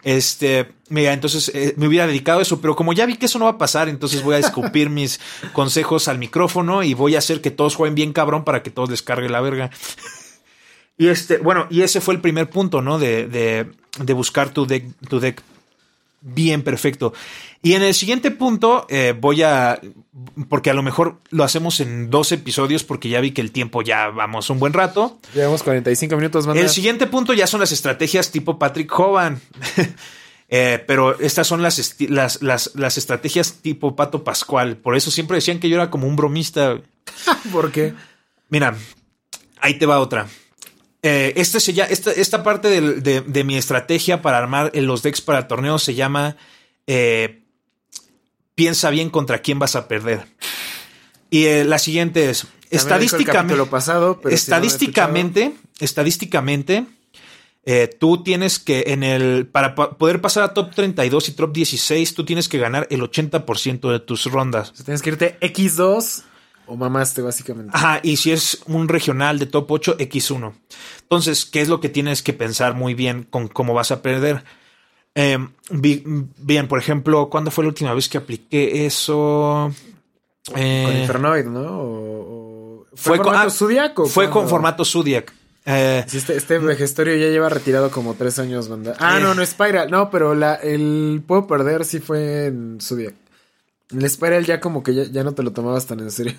[0.02, 3.38] Este, mira, entonces eh, me hubiera dedicado a eso, pero como ya vi que eso
[3.38, 5.18] no va a pasar, entonces voy a escupir mis
[5.52, 8.90] consejos al micrófono y voy a hacer que todos jueguen bien cabrón para que todos
[8.90, 9.70] les cargue la verga.
[10.98, 12.98] Y este, bueno, y ese fue el primer punto, ¿no?
[12.98, 13.66] De, de,
[13.98, 15.42] de buscar tu deck, tu deck
[16.24, 17.12] bien perfecto.
[17.62, 19.80] Y en el siguiente punto eh, voy a,
[20.48, 23.82] porque a lo mejor lo hacemos en dos episodios porque ya vi que el tiempo
[23.82, 25.18] ya vamos un buen rato.
[25.34, 26.62] Llevamos 45 minutos, banda.
[26.62, 29.40] El siguiente punto ya son las estrategias tipo Patrick Hoban.
[30.50, 34.76] Eh, pero estas son las, las, las estrategias tipo Pato Pascual.
[34.76, 36.80] Por eso siempre decían que yo era como un bromista.
[37.52, 37.94] ¿Por qué?
[38.50, 38.76] Mira,
[39.58, 40.28] ahí te va otra.
[41.06, 45.46] Eh, este se esta, esta parte de, de mi estrategia para armar los decks para
[45.46, 46.36] torneos se llama
[46.86, 47.42] eh,
[48.54, 50.24] Piensa bien contra quién vas a perder.
[51.28, 55.52] Y eh, la siguiente es el estadísticamente, capítulo pasado, pero si no lo he estadísticamente,
[55.80, 56.86] estadísticamente,
[57.98, 62.14] tú tienes que en el para pa- poder pasar a top 32 y top 16,
[62.14, 64.72] tú tienes que ganar el 80% de tus rondas.
[64.84, 66.22] tienes que irte X2
[66.66, 67.70] o mamaste, básicamente.
[67.74, 70.52] Ajá, y si es un regional de top 8, X1.
[71.02, 74.42] Entonces, ¿qué es lo que tienes que pensar muy bien con cómo vas a perder?
[75.14, 75.38] Eh,
[75.70, 76.02] vi-
[76.38, 79.72] bien, por ejemplo, ¿cuándo fue la última vez que apliqué eso?
[80.56, 81.60] Eh, Con Infernoid, ¿no?
[81.60, 85.32] O, o- fue con, formato ah, Zodiac o fue con formato Zodiac.
[85.66, 88.94] Eh, este, este vejestorio ya lleva retirado como tres años, banda.
[88.98, 89.22] Ah, Eh.
[89.22, 89.90] no, no, Spiral.
[89.90, 93.14] No, pero la, el Puedo Perder sí fue en Zodiac.
[93.90, 96.34] El Spiral ya como que ya, ya no te lo tomabas tan en serio.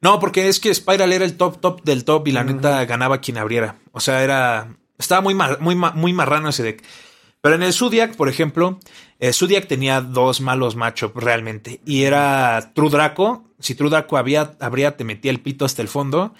[0.00, 3.20] no, porque es que Spiral era el top top del top y la neta ganaba
[3.20, 3.76] quien abriera.
[3.92, 4.76] O sea, era.
[4.98, 6.82] Estaba muy, mar- muy, muy marrano ese deck.
[7.42, 8.80] Pero en el Zodiac, por ejemplo,
[9.20, 11.80] eh, Zodiac tenía dos malos matchups realmente.
[11.84, 13.44] Y era True Draco.
[13.60, 16.34] Si True Draco había, habría, te metía el pito hasta el fondo.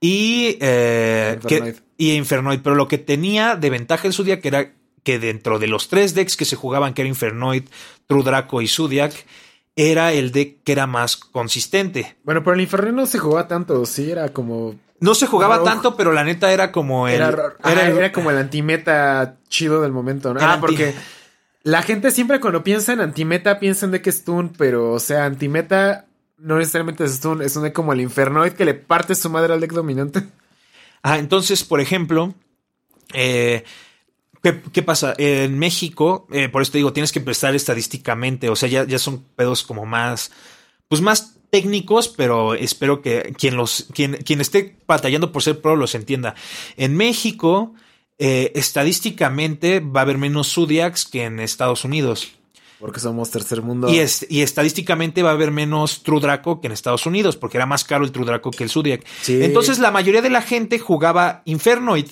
[0.00, 1.74] Y, eh, Infernoid.
[1.74, 2.60] que- y Infernoid.
[2.62, 4.72] Pero lo que tenía de ventaja el Zodiac era
[5.02, 7.64] que dentro de los tres decks que se jugaban, que era Infernoid,
[8.06, 9.12] True Draco y Zodiac,
[9.76, 12.16] era el deck que era más consistente.
[12.24, 14.74] Bueno, pero el Inferno no se jugaba tanto, sí, era como.
[14.98, 17.14] No se jugaba tanto, pero la neta era como el.
[17.16, 20.40] Era, era el- como el antimeta chido del momento, ¿no?
[20.42, 20.94] Ah, porque
[21.62, 24.98] la gente siempre cuando piensa en antimeta piensa en de que es stun, pero, o
[24.98, 26.06] sea, antimeta
[26.38, 29.52] no necesariamente es stun, es un deck como el Infernoid que le parte su madre
[29.52, 30.22] al deck dominante.
[31.02, 32.34] Ah, entonces, por ejemplo,
[33.12, 33.64] eh,
[34.42, 35.14] ¿qué, qué pasa?
[35.18, 38.98] En México, eh, por eso te digo, tienes que prestar estadísticamente, o sea, ya, ya
[38.98, 40.30] son pedos como más,
[40.88, 45.76] pues más técnicos, pero espero que quien los, quien, quien esté batallando por ser pro
[45.76, 46.34] los entienda.
[46.76, 47.74] En México,
[48.18, 52.32] eh, estadísticamente va a haber menos Zodiacs que en Estados Unidos.
[52.78, 53.88] Porque somos tercer mundo.
[53.90, 57.56] Y, es- y estadísticamente va a haber menos True Draco que en Estados Unidos, porque
[57.56, 59.02] era más caro el True Draco que el Zodiac.
[59.22, 59.42] Sí.
[59.42, 62.06] Entonces la mayoría de la gente jugaba Infernoid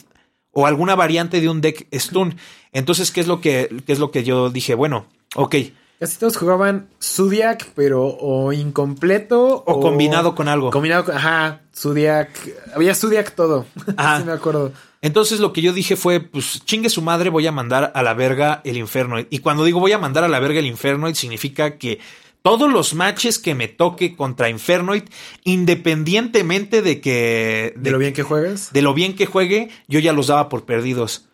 [0.54, 2.36] o alguna variante de un deck Stun.
[2.72, 4.74] Entonces, ¿qué es lo que, qué es lo que yo dije?
[4.74, 5.56] Bueno, ok.
[6.00, 10.70] Casi todos jugaban Zodiac, pero o incompleto O combinado con algo.
[10.70, 11.16] Combinado con.
[11.16, 12.30] Ajá, Zodiac.
[12.74, 13.66] Había Zodiac todo.
[13.96, 14.18] Ajá.
[14.18, 14.72] sí, me acuerdo.
[15.02, 18.14] Entonces lo que yo dije fue, pues chingue su madre, voy a mandar a la
[18.14, 19.26] verga el Infernoid.
[19.28, 22.00] Y cuando digo voy a mandar a la verga el Infernoid, significa que
[22.44, 25.04] todos los matches que me toque contra Infernoid,
[25.44, 27.72] independientemente de que...
[27.74, 28.70] De lo bien que juegas.
[28.70, 31.24] de lo bien que juegue, yo ya los daba por perdidos.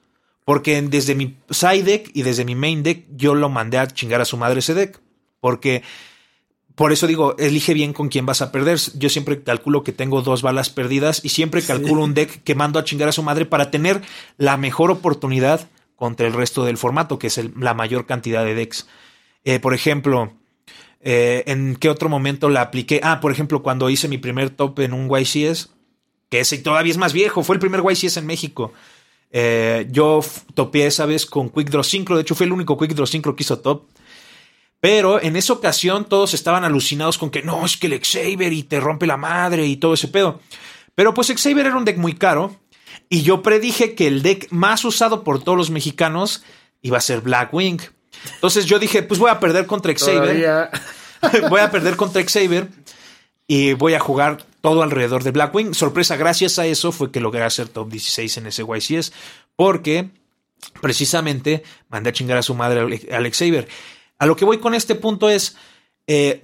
[0.45, 4.21] Porque desde mi side deck y desde mi main deck, yo lo mandé a chingar
[4.21, 5.01] a su madre ese deck.
[5.41, 5.83] Porque,
[6.77, 8.79] por eso digo, elige bien con quién vas a perder.
[8.95, 12.79] Yo siempre calculo que tengo dos balas perdidas y siempre calculo un deck que mando
[12.79, 14.01] a chingar a su madre para tener
[14.39, 18.55] la mejor oportunidad contra el resto del formato, que es el- la mayor cantidad de
[18.55, 18.87] decks.
[19.45, 20.33] Eh, por ejemplo,
[21.01, 23.01] eh, ¿en qué otro momento la apliqué?
[23.03, 25.71] Ah, por ejemplo, cuando hice mi primer top en un YCS,
[26.29, 28.73] que ese todavía es más viejo, fue el primer YCS en México.
[29.33, 30.21] Eh, yo
[30.55, 33.35] topeé esa vez con Quick Draw Synchro, de hecho fue el único Quick Draw Synchro
[33.35, 33.85] que hizo top.
[34.81, 38.63] Pero en esa ocasión todos estaban alucinados con que no, es que el Xavier y
[38.63, 40.41] te rompe la madre y todo ese pedo.
[40.95, 42.57] Pero pues Xavier era un deck muy caro
[43.09, 46.43] y yo predije que el deck más usado por todos los mexicanos
[46.81, 47.81] iba a ser Blackwing.
[48.35, 50.71] Entonces yo dije, pues voy a perder contra Xavier.
[51.51, 52.69] voy a perder contra Xavier
[53.47, 55.75] y voy a jugar todo alrededor de Blackwing.
[55.75, 59.13] Sorpresa, gracias a eso fue que logré hacer top 16 en ese YCS
[59.57, 60.11] porque
[60.81, 63.69] precisamente mandé a chingar a su madre Alex Xavier.
[64.19, 65.57] A lo que voy con este punto es,
[66.07, 66.43] eh,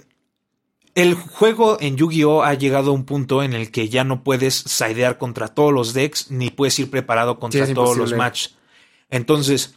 [0.94, 4.54] el juego en Yu-Gi-Oh ha llegado a un punto en el que ya no puedes
[4.54, 8.56] sidear contra todos los decks ni puedes ir preparado contra todos los matches.
[9.10, 9.74] Entonces,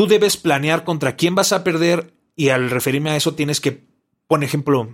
[0.00, 3.84] tú debes planear contra quién vas a perder y al referirme a eso tienes que,
[4.28, 4.88] por ejemplo,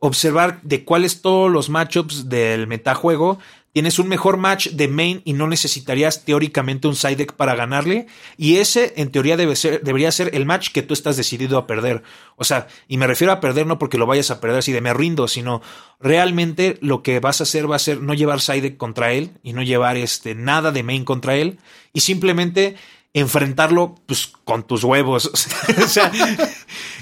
[0.00, 3.38] observar de cuáles todos los matchups del metajuego
[3.72, 8.06] tienes un mejor match de main y no necesitarías teóricamente un side deck para ganarle.
[8.36, 11.66] Y ese, en teoría, debe ser, debería ser el match que tú estás decidido a
[11.66, 12.02] perder.
[12.36, 14.80] O sea, y me refiero a perder no porque lo vayas a perder así de
[14.80, 15.60] me rindo, sino
[16.00, 19.32] realmente lo que vas a hacer va a ser no llevar side deck contra él
[19.42, 21.58] y no llevar este, nada de main contra él
[21.92, 22.76] y simplemente
[23.14, 25.30] enfrentarlo pues con tus huevos.
[25.82, 26.12] o sea,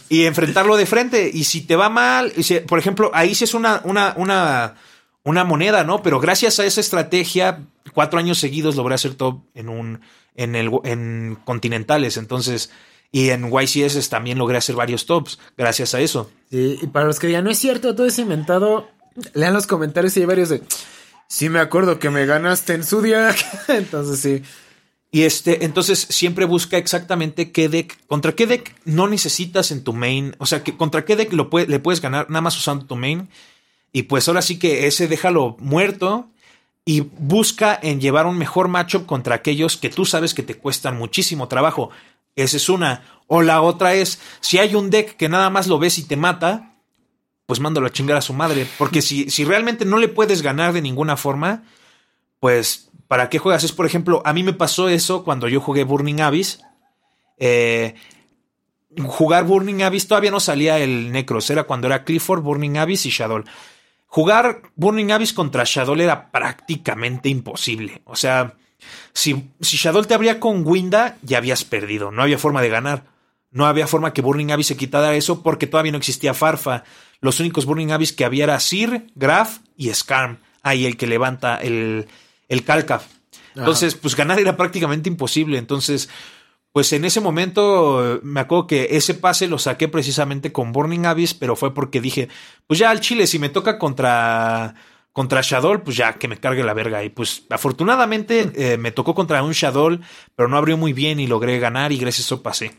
[0.09, 1.29] y enfrentarlo de frente.
[1.33, 2.33] Y si te va mal,
[2.69, 4.77] por ejemplo, ahí sí es una, una, una
[5.25, 6.03] una moneda, ¿no?
[6.03, 7.61] Pero gracias a esa estrategia,
[7.95, 10.01] cuatro años seguidos logré hacer top en un,
[10.35, 12.17] en el, en continentales.
[12.17, 12.71] Entonces,
[13.13, 16.31] y en YCS también logré hacer varios tops gracias a eso.
[16.51, 18.89] Sí, y para los que digan, no es cierto, todo es inventado,
[19.35, 20.63] lean los comentarios y hay varios de,
[21.29, 23.35] sí me acuerdo que me ganaste en su día.
[23.69, 24.43] entonces sí.
[25.15, 29.93] Y este, entonces siempre busca exactamente qué deck, contra qué deck no necesitas en tu
[29.93, 32.97] main, o sea, que contra qué deck lo le puedes ganar nada más usando tu
[32.97, 33.29] main
[33.93, 36.31] y pues ahora sí que ese déjalo muerto
[36.87, 40.97] y busca en llevar un mejor matchup contra aquellos que tú sabes que te cuestan
[40.97, 41.91] muchísimo trabajo.
[42.35, 43.05] Esa es una.
[43.27, 46.17] O la otra es, si hay un deck que nada más lo ves y te
[46.17, 46.75] mata,
[47.47, 48.67] pues mándalo a chingar a su madre.
[48.79, 51.65] Porque si, si realmente no le puedes ganar de ninguna forma,
[52.41, 53.63] pues, ¿para qué juegas?
[53.63, 56.61] Es, por ejemplo, a mí me pasó eso cuando yo jugué Burning Abyss.
[57.37, 57.95] Eh,
[59.05, 63.11] jugar Burning Abyss todavía no salía el Necros, era cuando era Clifford, Burning Abyss y
[63.11, 63.45] Shadow.
[64.07, 68.01] Jugar Burning Abyss contra Shadow era prácticamente imposible.
[68.07, 68.55] O sea,
[69.13, 72.13] si, si Shadow te abría con Winda, ya habías perdido.
[72.13, 73.05] No había forma de ganar.
[73.51, 76.85] No había forma que Burning Abyss se quitara eso porque todavía no existía Farfa.
[77.21, 80.39] Los únicos Burning Abyss que había era Sir, Graf y Skarm.
[80.63, 82.09] Ahí el que levanta el,
[82.49, 83.07] el Calcaf.
[83.55, 85.59] Entonces, pues ganar era prácticamente imposible.
[85.59, 86.09] Entonces,
[86.73, 91.35] pues en ese momento me acuerdo que ese pase lo saqué precisamente con Burning Abyss,
[91.35, 92.29] pero fue porque dije,
[92.67, 94.75] pues ya al Chile, si me toca contra,
[95.13, 97.05] contra Shadow, pues ya que me cargue la verga.
[97.05, 99.99] Y pues afortunadamente eh, me tocó contra un Shadow,
[100.35, 102.75] pero no abrió muy bien y logré ganar y gracias a eso pasé.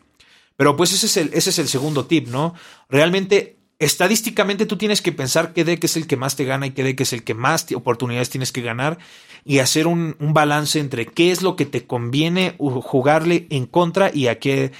[0.55, 2.55] Pero pues ese es el, ese es el segundo tip, ¿no?
[2.89, 6.71] Realmente estadísticamente tú tienes que pensar qué deck es el que más te gana y
[6.71, 8.97] qué deck es el que más oportunidades tienes que ganar
[9.45, 14.27] y hacer un, balance entre qué es lo que te conviene jugarle en contra y
[14.27, 14.71] a qué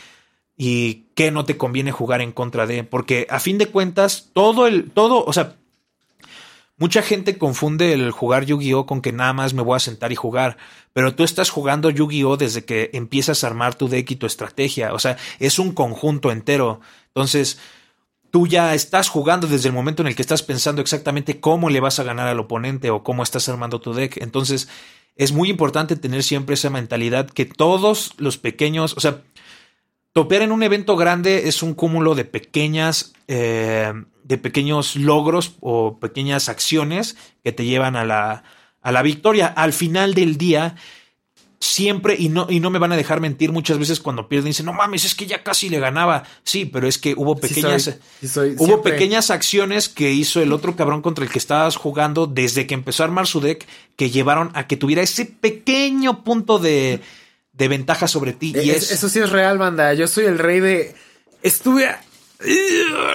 [0.55, 4.67] y qué no te conviene jugar en contra de, porque a fin de cuentas todo
[4.67, 5.55] el todo, o sea,
[6.77, 10.15] mucha gente confunde el jugar Yu-Gi-Oh con que nada más me voy a sentar y
[10.15, 10.57] jugar,
[10.93, 14.93] pero tú estás jugando Yu-Gi-Oh desde que empiezas a armar tu deck y tu estrategia,
[14.93, 16.81] o sea, es un conjunto entero.
[17.07, 17.59] Entonces,
[18.33, 21.79] tú ya estás jugando desde el momento en el que estás pensando exactamente cómo le
[21.79, 24.17] vas a ganar al oponente o cómo estás armando tu deck.
[24.23, 24.69] Entonces,
[25.15, 29.21] es muy importante tener siempre esa mentalidad que todos los pequeños, o sea,
[30.13, 35.99] topear en un evento grande es un cúmulo de pequeñas, eh, de pequeños logros o
[35.99, 38.45] pequeñas acciones que te llevan a la,
[38.81, 39.45] a la victoria.
[39.45, 40.75] Al final del día,
[41.63, 44.65] siempre, y no, y no me van a dejar mentir muchas veces cuando pierden, dicen,
[44.65, 46.23] no mames, es que ya casi le ganaba.
[46.43, 47.97] Sí, pero es que hubo pequeñas,
[48.57, 52.73] hubo pequeñas acciones que hizo el otro cabrón contra el que estabas jugando desde que
[52.73, 56.99] empezó a armar su deck que llevaron a que tuviera ese pequeño punto de,
[57.53, 58.53] de ventaja sobre ti.
[58.55, 59.93] y es, eso sí es real, banda.
[59.93, 60.95] Yo soy el rey de.
[61.43, 62.01] Estuve a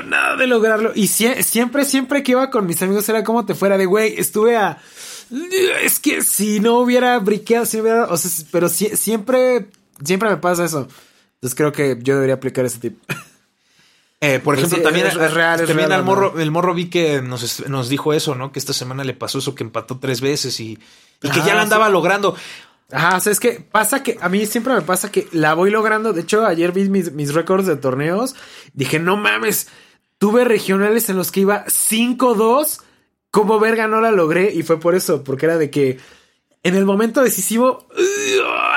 [0.06, 0.92] nada de lograrlo.
[0.94, 4.18] Y siempre, siempre que iba con mis amigos era como te fuera de güey.
[4.18, 4.78] Estuve a
[5.30, 9.68] es que si no hubiera briqueado, si hubiera, o sea, pero siempre,
[10.04, 10.88] siempre me pasa eso.
[11.34, 12.98] Entonces creo que yo debería aplicar ese tip.
[14.20, 17.88] Eh, por ejemplo, también, es, real, también el morro, el morro vi que nos, nos,
[17.88, 18.50] dijo eso, ¿no?
[18.50, 20.76] Que esta semana le pasó eso, que empató tres veces y,
[21.22, 22.34] y que ya la andaba logrando.
[22.90, 25.70] Ajá, o sea, es que pasa que a mí siempre me pasa que la voy
[25.70, 26.12] logrando.
[26.12, 28.34] De hecho, ayer vi mis, mis récords de torneos.
[28.72, 29.68] Dije, no mames,
[30.18, 32.80] tuve regionales en los que iba 5-2
[33.30, 35.98] como verga no la logré y fue por eso, porque era de que
[36.62, 37.86] en el momento decisivo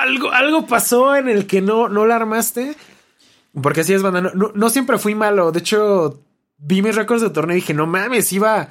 [0.02, 2.76] algo, algo pasó en el que no, no la armaste.
[3.62, 4.22] Porque así es, banda.
[4.22, 5.52] No, no, siempre fui malo.
[5.52, 6.22] De hecho,
[6.58, 8.70] vi mis récords de torneo y dije, no mames, iba.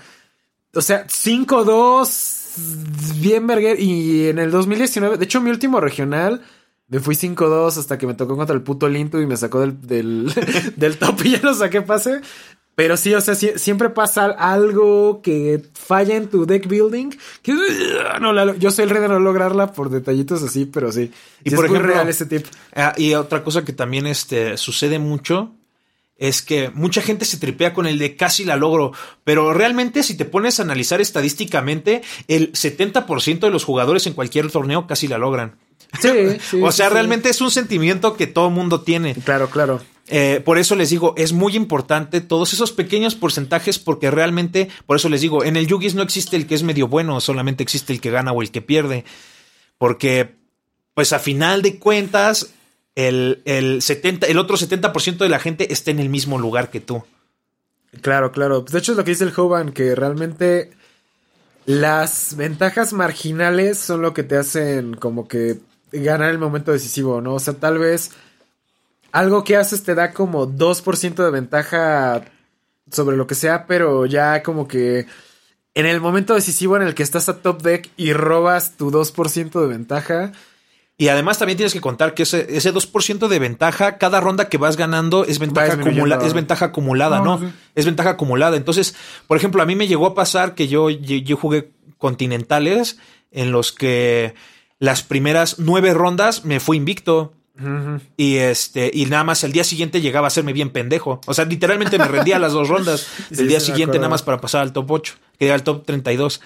[0.74, 3.20] O sea, 5-2.
[3.20, 3.78] Bien, Berger.
[3.78, 6.42] Y en el 2019, de hecho, mi último regional.
[6.88, 9.80] Me fui 5-2 hasta que me tocó contra el puto Lintu y me sacó del,
[9.80, 10.32] del,
[10.76, 12.20] del top y ya no saqué pase.
[12.74, 17.10] Pero sí, o sea, siempre pasa algo que falla en tu deck building.
[17.42, 17.54] Que
[18.20, 21.10] no, la- yo soy el rey de no lograrla por detallitos así, pero sí.
[21.44, 22.46] Y Sí por es muy ejemplo, real ese tip.
[22.74, 25.52] Ah, y otra cosa que también este, sucede mucho
[26.16, 28.92] es que mucha gente se tripea con el de casi la logro,
[29.24, 34.50] pero realmente si te pones a analizar estadísticamente, el 70% de los jugadores en cualquier
[34.50, 35.56] torneo casi la logran.
[36.00, 36.08] Sí,
[36.50, 36.94] sí, o sea, sí.
[36.94, 39.14] realmente es un sentimiento que todo mundo tiene.
[39.14, 39.80] Claro, claro.
[40.12, 44.96] Eh, por eso les digo, es muy importante todos esos pequeños porcentajes porque realmente, por
[44.96, 47.92] eso les digo, en el Yugis no existe el que es medio bueno, solamente existe
[47.92, 49.04] el que gana o el que pierde.
[49.78, 50.34] Porque,
[50.94, 52.52] pues a final de cuentas,
[52.96, 56.80] el, el, 70, el otro 70% de la gente está en el mismo lugar que
[56.80, 57.04] tú.
[58.02, 58.62] Claro, claro.
[58.62, 60.72] De hecho, es lo que dice el Hoban, que realmente
[61.66, 65.58] las ventajas marginales son lo que te hacen como que
[65.92, 67.34] ganar el momento decisivo, ¿no?
[67.34, 68.10] O sea, tal vez
[69.12, 72.22] algo que haces te da como 2% de ventaja
[72.90, 75.06] sobre lo que sea, pero ya como que
[75.74, 79.60] en el momento decisivo en el que estás a top deck y robas tu 2%
[79.60, 80.32] de ventaja,
[80.96, 84.58] Y además también tienes que contar que ese, ese 2% de ventaja, cada ronda que
[84.58, 87.38] vas ganando es ventaja, acumula- es ventaja acumulada, No, ¿no?
[87.38, 87.54] sí.
[87.74, 88.58] Es ventaja acumulada.
[88.58, 88.94] Entonces,
[89.26, 92.98] por ejemplo, a mí me llegó a pasar que yo, yo, yo jugué continentales
[93.30, 94.34] en los que
[94.78, 97.32] las primeras nueve rondas me fui invicto.
[98.16, 101.20] Y este, y nada más el día siguiente llegaba a hacerme bien pendejo.
[101.26, 103.06] O sea, literalmente me rendía las dos rondas.
[103.30, 105.84] Sí, el día siguiente nada más para pasar al top 8, que era al top
[105.84, 106.40] 32.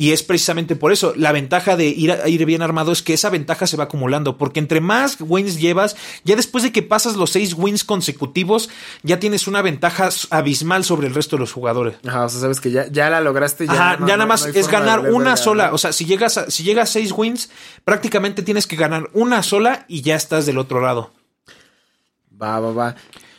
[0.00, 1.12] Y es precisamente por eso.
[1.16, 4.38] La ventaja de ir, a- ir bien armado es que esa ventaja se va acumulando.
[4.38, 8.70] Porque entre más wins llevas, ya después de que pasas los seis wins consecutivos,
[9.02, 11.96] ya tienes una ventaja abismal sobre el resto de los jugadores.
[12.06, 13.66] ajá, o sea, sabes que ya, ya la lograste.
[13.66, 15.70] Ya, Ajá, no- ya nada más no es de ganar una sola.
[15.72, 17.50] O sea, si llegas a, si llegas a seis wins,
[17.84, 21.10] prácticamente tienes que ganar una sola y ya estás del otro lado.
[22.40, 22.94] Va, va, va.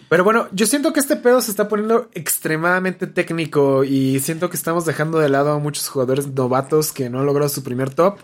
[0.10, 4.58] Pero bueno, yo siento que este pedo se está poniendo extremadamente técnico y siento que
[4.58, 8.18] estamos dejando de lado a muchos jugadores novatos que no han logrado su primer top.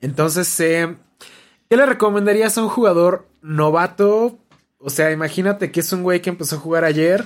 [0.00, 0.94] Entonces, eh,
[1.70, 4.38] ¿qué le recomendarías a un jugador novato?
[4.78, 7.24] O sea, imagínate que es un güey que empezó a jugar ayer.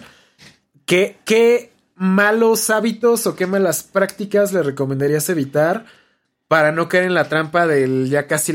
[0.86, 5.84] ¿Qué, qué malos hábitos o qué malas prácticas le recomendarías evitar
[6.49, 8.55] para no caer en la trampa del ya casi.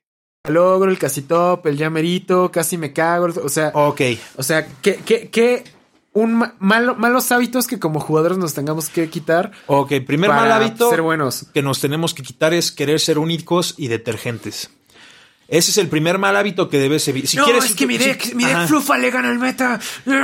[0.51, 4.01] Logro, el casi top, el llamerito, casi me cago, o sea, Ok.
[4.37, 5.63] o sea, que, que, que
[6.13, 10.41] un ma- malo- malos hábitos que como jugadores nos tengamos que quitar Ok, primer para
[10.41, 11.45] mal hábito ser buenos.
[11.53, 14.71] que nos tenemos que quitar es querer ser únicos y detergentes.
[15.51, 17.29] Ese es el primer mal hábito que debes evitar.
[17.29, 19.81] Si no, quieres, es que mi si- deck, mi deck flufa le gana el meta.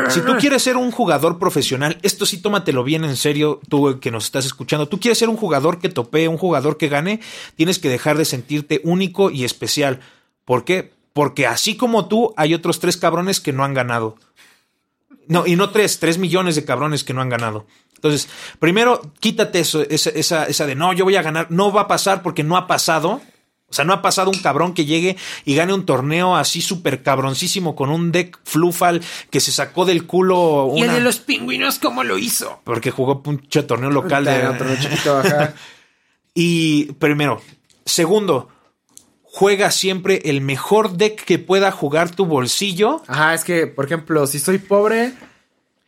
[0.07, 4.09] Si tú quieres ser un jugador profesional, esto sí tómatelo bien en serio, tú que
[4.09, 4.87] nos estás escuchando.
[4.87, 7.19] Tú quieres ser un jugador que topee, un jugador que gane,
[7.57, 9.99] tienes que dejar de sentirte único y especial.
[10.45, 10.93] ¿Por qué?
[11.11, 14.15] Porque así como tú, hay otros tres cabrones que no han ganado.
[15.27, 17.67] No, y no tres, tres millones de cabrones que no han ganado.
[17.95, 21.47] Entonces, primero, quítate eso, esa, esa, esa de no, yo voy a ganar.
[21.49, 23.19] No va a pasar porque no ha pasado.
[23.69, 27.03] O sea, no ha pasado un cabrón que llegue y gane un torneo así súper
[27.03, 30.71] cabroncísimo con un deck flufal que se sacó del culo.
[30.75, 32.61] Y el de los pingüinos, ¿cómo lo hizo?
[32.63, 34.77] Porque jugó un torneo local de.
[34.79, 35.53] Chiquito, ajá.
[36.39, 37.41] Y primero.
[37.83, 38.49] Segundo,
[39.23, 43.01] juega siempre el mejor deck que pueda jugar tu bolsillo.
[43.07, 45.13] Ajá, es que, por ejemplo, si soy pobre.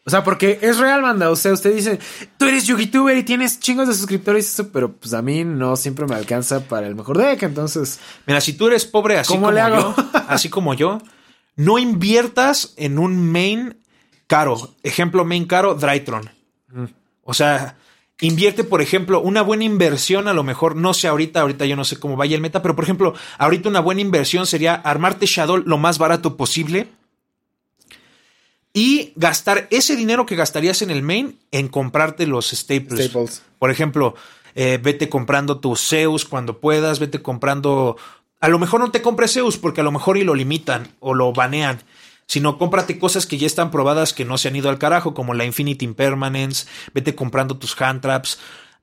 [0.10, 1.30] O sea, porque es real, banda.
[1.30, 2.00] O sea, usted dice,
[2.40, 5.76] tú eres YouTuber y tienes chingos de suscriptores y eso, pero pues a mí no
[5.76, 7.44] siempre me alcanza para el mejor deck.
[7.44, 9.94] Entonces, Mira, si tú eres pobre así ¿Cómo como le hago?
[9.96, 10.98] yo, así como yo,
[11.56, 13.78] no inviertas en un main
[14.26, 14.74] caro.
[14.82, 16.28] Ejemplo, main caro, Drytron.
[17.24, 17.78] O sea,
[18.20, 21.84] invierte, por ejemplo, una buena inversión, a lo mejor, no sé ahorita, ahorita yo no
[21.84, 25.58] sé cómo vaya el meta, pero por ejemplo, ahorita una buena inversión sería armarte Shadow
[25.58, 26.88] lo más barato posible
[28.74, 33.06] y gastar ese dinero que gastarías en el main en comprarte los staples.
[33.06, 33.44] Staples.
[33.58, 34.16] Por ejemplo,
[34.56, 37.98] eh, vete comprando tus Zeus cuando puedas, vete comprando.
[38.40, 41.14] A lo mejor no te compres Zeus porque a lo mejor y lo limitan o
[41.14, 41.82] lo banean.
[42.26, 45.34] sino cómprate cosas que ya están probadas que no se han ido al carajo, como
[45.34, 48.38] la Infinite Impermanence, vete comprando tus hand traps.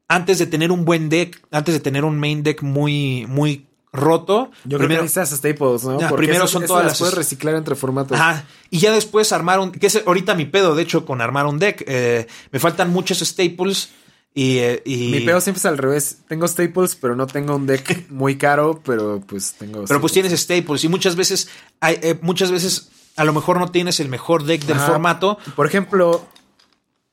[0.09, 3.66] Antes de tener un buen deck, antes de tener un main deck muy, muy
[3.97, 4.51] roto.
[4.65, 5.99] Yo primero, creo que necesitas staples, ¿no?
[6.01, 8.19] Ya, primero esas- son esas todas las las- puedes reciclar entre formatos.
[8.19, 8.45] Ajá.
[8.71, 9.73] Y ya después armar un.
[9.73, 11.83] Que es ahorita mi pedo, de hecho, con armar un deck.
[11.87, 13.91] Eh, me faltan muchos staples.
[14.35, 16.19] Y, eh, y- Mi pedo siempre es al revés.
[16.29, 19.85] Tengo staples, pero no tengo un deck muy caro, pero pues tengo.
[19.87, 20.85] Pero pues tienes staples.
[20.85, 21.49] Y muchas veces.
[21.81, 22.91] Hay, eh, muchas veces.
[23.17, 24.89] A lo mejor no tienes el mejor deck del Ajá.
[24.89, 25.39] formato.
[25.55, 26.27] Por ejemplo,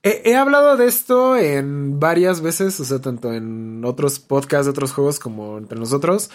[0.01, 4.71] he, he hablado de esto en varias veces, o sea, tanto en otros podcasts de
[4.71, 6.29] otros juegos como entre nosotros.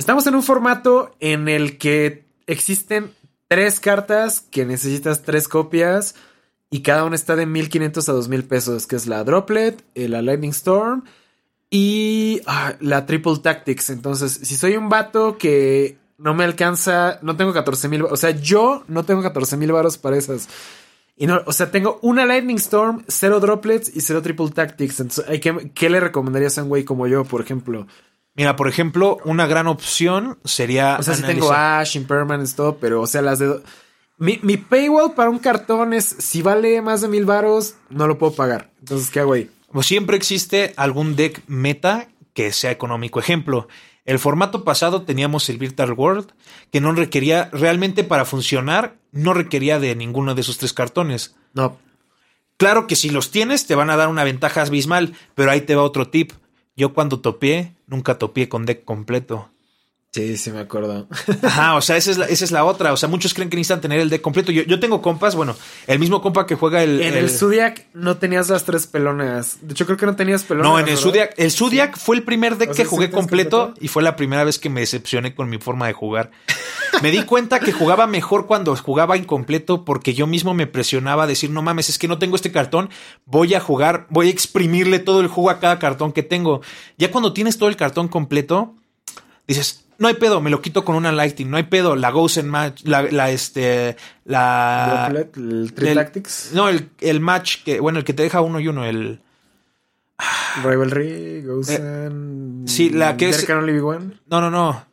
[0.00, 3.12] Estamos en un formato en el que existen
[3.48, 6.14] tres cartas que necesitas tres copias
[6.70, 10.22] y cada una está de 1500 a 2000 pesos, que es la Droplet, eh, la
[10.22, 11.04] Lightning Storm
[11.68, 13.90] y ah, la Triple Tactics.
[13.90, 18.30] Entonces, si soy un vato que no me alcanza, no tengo 14 mil, o sea,
[18.30, 20.48] yo no tengo 14 mil varos para esas.
[21.14, 25.00] Y no, o sea, tengo una Lightning Storm, cero Droplets y cero Triple Tactics.
[25.00, 27.86] Entonces, que, ¿qué le recomendarías a un güey como yo, por ejemplo?
[28.40, 30.96] Mira, por ejemplo, una gran opción sería.
[30.98, 33.60] O sea, si tengo Ash, Impermanence, todo, pero, o sea, las de...
[34.16, 38.16] Mi, mi paywall para un cartón es, si vale más de mil varos, no lo
[38.16, 38.70] puedo pagar.
[38.78, 39.50] Entonces, ¿qué hago ahí?
[39.70, 43.20] Pues siempre existe algún deck meta que sea económico.
[43.20, 43.68] Ejemplo,
[44.06, 46.32] el formato pasado teníamos el Virtual World,
[46.72, 51.36] que no requería, realmente para funcionar, no requería de ninguno de esos tres cartones.
[51.52, 51.76] No,
[52.60, 55.74] Claro que si los tienes te van a dar una ventaja abismal, pero ahí te
[55.74, 56.32] va otro tip.
[56.80, 59.50] Yo cuando topié, nunca topié con deck completo.
[60.12, 61.06] Sí, sí me acuerdo.
[61.42, 62.92] Ajá, o sea, esa es la, esa es la otra.
[62.92, 64.52] O sea, muchos creen que necesitan tener el deck completo.
[64.52, 65.56] Yo, yo tengo compas, bueno,
[65.86, 67.00] el mismo compa que juega el...
[67.00, 69.58] En el Zodiac no tenías las tres pelonas.
[69.62, 70.70] De hecho, creo que no tenías pelonas.
[70.70, 71.02] No, en el ¿verdad?
[71.02, 71.34] Zodiac.
[71.36, 73.84] El Zodiac fue el primer deck O sea, que jugué ¿sí tienes completo completo?
[73.84, 76.30] y fue la primera vez que me decepcioné con mi forma de jugar.
[77.02, 81.26] Me di cuenta que jugaba mejor cuando jugaba incompleto porque yo mismo me presionaba a
[81.26, 82.90] decir, no mames, es que no tengo este cartón,
[83.24, 86.60] voy a jugar, voy a exprimirle todo el jugo a cada cartón que tengo.
[86.98, 88.74] Ya cuando tienes todo el cartón completo,
[89.46, 92.42] dices, no hay pedo, me lo quito con una Lightning, no hay pedo, la Ghost
[92.42, 95.10] Match, la, la, este, la...
[95.10, 96.12] Droplet, el
[96.54, 99.20] No, el, el match que, bueno, el que te deja uno y uno, el...
[100.64, 102.10] Rivalry, Ghost Eh,
[102.64, 104.18] sí, la que es- One.
[104.26, 104.86] No, no, no.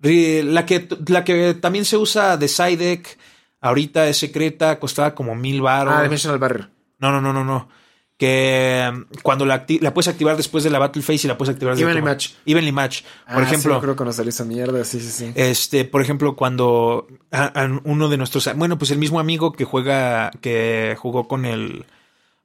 [0.00, 3.18] La que, la que también se usa de side deck,
[3.60, 5.94] ahorita es secreta, costaba como mil baros.
[5.94, 6.70] Ah, Dimensional Barrier.
[6.98, 7.68] no, no, no, no, no.
[8.16, 11.52] Que um, cuando la, la puedes activar después de la Battle Phase y la puedes
[11.52, 12.30] activar desde Evenly Match.
[12.46, 13.02] Evenly Match.
[13.26, 15.32] Por Ah, ejemplo, Sí, creo que nos salió esa mierda, sí, sí, sí.
[15.34, 19.64] este, por ejemplo, cuando a- a uno de nuestros, bueno, pues el mismo amigo que
[19.64, 21.86] juega, que jugó con el,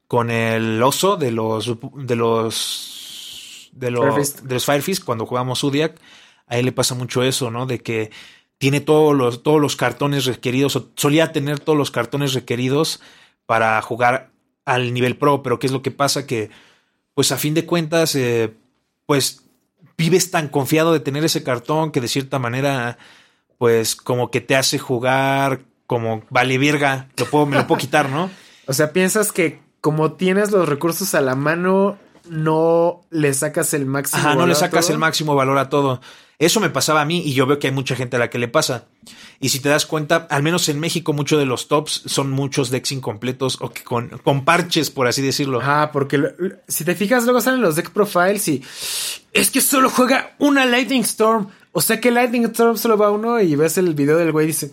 [0.08, 4.40] con el oso de los, de los, de los, Firefist.
[4.42, 6.00] de los Firefist, cuando jugamos Zodiac,
[6.48, 7.68] a él le pasa mucho eso, ¿no?
[7.68, 8.10] De que
[8.58, 13.02] tiene todos los, todos los cartones requeridos, o solía tener todos los cartones requeridos
[13.46, 14.29] para jugar
[14.70, 16.28] al nivel pro, pero ¿qué es lo que pasa?
[16.28, 16.52] Que,
[17.16, 18.54] pues a fin de cuentas, eh,
[19.06, 19.44] pues
[19.98, 22.98] vives tan confiado de tener ese cartón que de cierta manera,
[23.58, 28.10] pues como que te hace jugar como vale verga, lo puedo, me lo puedo quitar,
[28.10, 28.30] ¿no?
[28.68, 31.98] O sea, piensas que como tienes los recursos a la mano,
[32.30, 34.22] no le sacas el máximo.
[34.22, 34.94] Ajá, no le a sacas todo?
[34.94, 36.02] el máximo valor a todo.
[36.40, 38.40] Eso me pasaba a mí y yo veo que hay mucha gente a la que
[38.40, 38.86] le pasa.
[39.42, 42.70] Y si te das cuenta, al menos en México, muchos de los tops son muchos
[42.72, 45.60] decks incompletos o que con, con parches, por así decirlo.
[45.62, 46.30] Ajá, porque lo-
[46.68, 48.64] si te fijas, luego salen los deck profiles y
[49.34, 51.50] es que solo juega una Lightning Storm.
[51.74, 54.48] O sea que Lightning Storm solo va uno y ves el video del güey y
[54.48, 54.72] dice,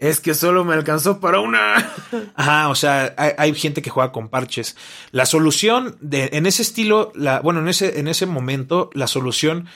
[0.00, 1.74] es que solo me alcanzó para una.
[2.34, 4.76] Ajá, o sea, hay, hay gente que juega con parches.
[5.12, 9.66] La solución de, en ese estilo, la, bueno, en ese, en ese momento, la solución,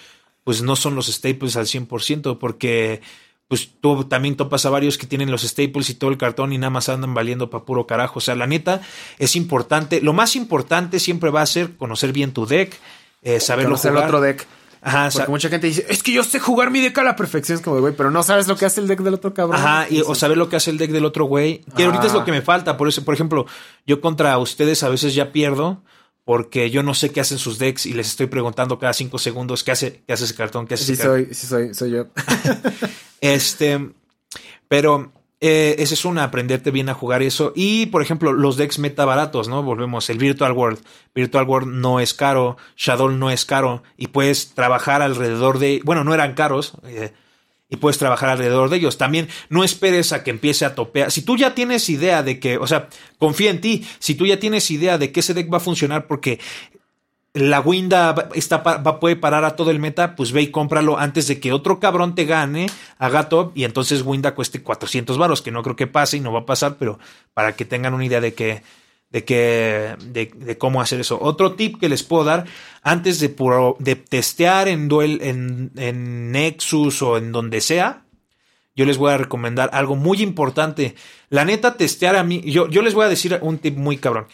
[0.44, 3.00] pues no son los staples al 100%, porque
[3.48, 6.58] pues tú también topas a varios que tienen los staples y todo el cartón y
[6.58, 8.14] nada más andan valiendo pa' puro carajo.
[8.18, 8.80] O sea, la neta
[9.18, 10.00] es importante.
[10.00, 12.74] Lo más importante siempre va a ser conocer bien tu deck,
[13.22, 14.08] eh, saberlo Conocer el jugar.
[14.08, 14.46] otro deck.
[14.84, 17.56] Ajá, Porque mucha gente dice, es que yo sé jugar mi deck a la perfección.
[17.58, 19.60] Es como, güey, pero no sabes lo que hace el deck del otro cabrón.
[19.60, 21.60] Ajá, y, o saber lo que hace el deck del otro güey.
[21.76, 22.24] Que ahorita es lo Ah.
[22.24, 22.76] que me falta.
[22.76, 23.46] Por eso, por ejemplo,
[23.86, 25.82] yo contra ustedes a veces ya pierdo.
[26.24, 29.64] Porque yo no sé qué hacen sus decks y les estoy preguntando cada cinco segundos
[29.64, 31.24] qué hace, qué hace ese cartón, qué hace Sí ese cartón.
[31.24, 32.06] soy, sí soy, soy yo.
[33.20, 33.92] Este,
[34.68, 35.12] pero
[35.44, 37.52] eh, esa es una, aprenderte bien a jugar eso.
[37.56, 39.64] Y, por ejemplo, los decks meta baratos, ¿no?
[39.64, 40.78] Volvemos, el Virtual World.
[41.16, 46.04] Virtual World no es caro, Shadow no es caro, y puedes trabajar alrededor de, bueno,
[46.04, 47.12] no eran caros, eh,
[47.72, 48.98] y puedes trabajar alrededor de ellos.
[48.98, 51.10] También no esperes a que empiece a topear.
[51.10, 52.88] Si tú ya tienes idea de que, o sea,
[53.18, 56.06] confía en ti, si tú ya tienes idea de que ese deck va a funcionar
[56.06, 56.38] porque
[57.32, 61.40] la Winda va, puede parar a todo el meta, pues ve y cómpralo antes de
[61.40, 62.66] que otro cabrón te gane,
[62.98, 66.30] haga top y entonces Winda cueste 400 varos, que no creo que pase y no
[66.30, 66.98] va a pasar, pero
[67.32, 68.62] para que tengan una idea de que
[69.12, 71.18] de que de, cómo hacer eso.
[71.20, 72.46] Otro tip que les puedo dar
[72.82, 73.34] antes de,
[73.78, 78.04] de testear en, duel, en, en Nexus o en donde sea,
[78.74, 80.94] yo les voy a recomendar algo muy importante.
[81.28, 84.26] La neta, testear a mí, yo, yo les voy a decir un tip muy cabrón.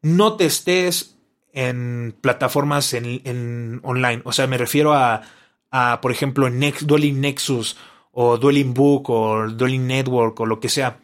[0.00, 1.16] No testees
[1.52, 4.22] en plataformas en, online.
[4.24, 5.22] O sea, me refiero a,
[5.70, 7.76] a por ejemplo, Next, Dueling Nexus
[8.12, 11.00] o Dueling Book o Dueling Network o lo que sea.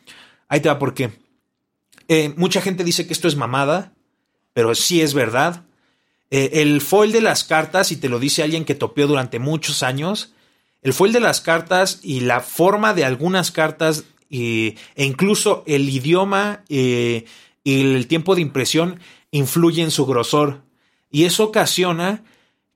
[0.48, 1.10] Ahí te va porque
[2.09, 3.93] eh, mucha gente dice que esto es mamada,
[4.52, 5.64] pero sí es verdad.
[6.30, 9.82] Eh, el foil de las cartas, y te lo dice alguien que topeó durante muchos
[9.82, 10.35] años,
[10.82, 16.62] el foil de las cartas y la forma de algunas cartas e incluso el idioma
[16.68, 17.24] eh,
[17.64, 20.62] y el tiempo de impresión influye en su grosor.
[21.10, 22.22] Y eso ocasiona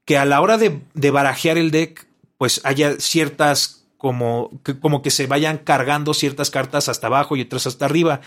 [0.04, 0.80] que a la hora de,
[1.10, 2.06] barajear el deck,
[2.38, 7.42] pues haya ciertas como que, como que se vayan cargando ciertas cartas hasta abajo y
[7.42, 8.20] otras hasta arriba.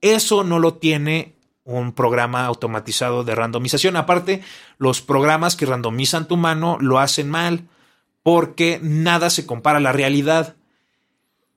[0.00, 1.34] Eso no lo tiene
[1.64, 3.96] un programa automatizado de randomización.
[3.96, 4.42] Aparte,
[4.78, 7.68] los programas que randomizan tu mano lo hacen mal
[8.22, 10.56] porque nada se compara a la realidad.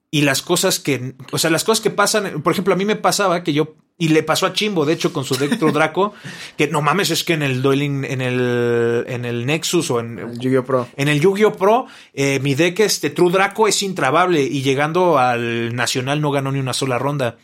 [0.10, 2.98] Y las cosas que, o sea, las cosas que pasan, por ejemplo, a mí me
[2.98, 6.14] pasaba que yo y le pasó a Chimbo, de hecho, con su deck Draco,
[6.58, 10.20] que no mames, es que en el Dueling, en el, en el Nexus o en
[10.20, 10.66] el Yu-Gi-Oh!
[10.66, 10.88] Pro.
[10.98, 11.54] En el Yu-Gi-Oh!
[11.54, 16.52] Pro, eh, mi deck este True Draco es intrabable y llegando al Nacional no ganó
[16.52, 17.38] ni una sola ronda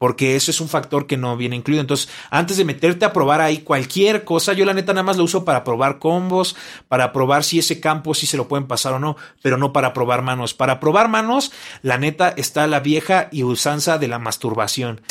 [0.00, 1.82] porque eso es un factor que no viene incluido.
[1.82, 5.24] Entonces, antes de meterte a probar ahí cualquier cosa, yo la neta nada más lo
[5.24, 6.56] uso para probar combos,
[6.88, 9.92] para probar si ese campo si se lo pueden pasar o no, pero no para
[9.92, 10.54] probar manos.
[10.54, 11.52] Para probar manos,
[11.82, 15.02] la neta está la vieja y usanza de la masturbación.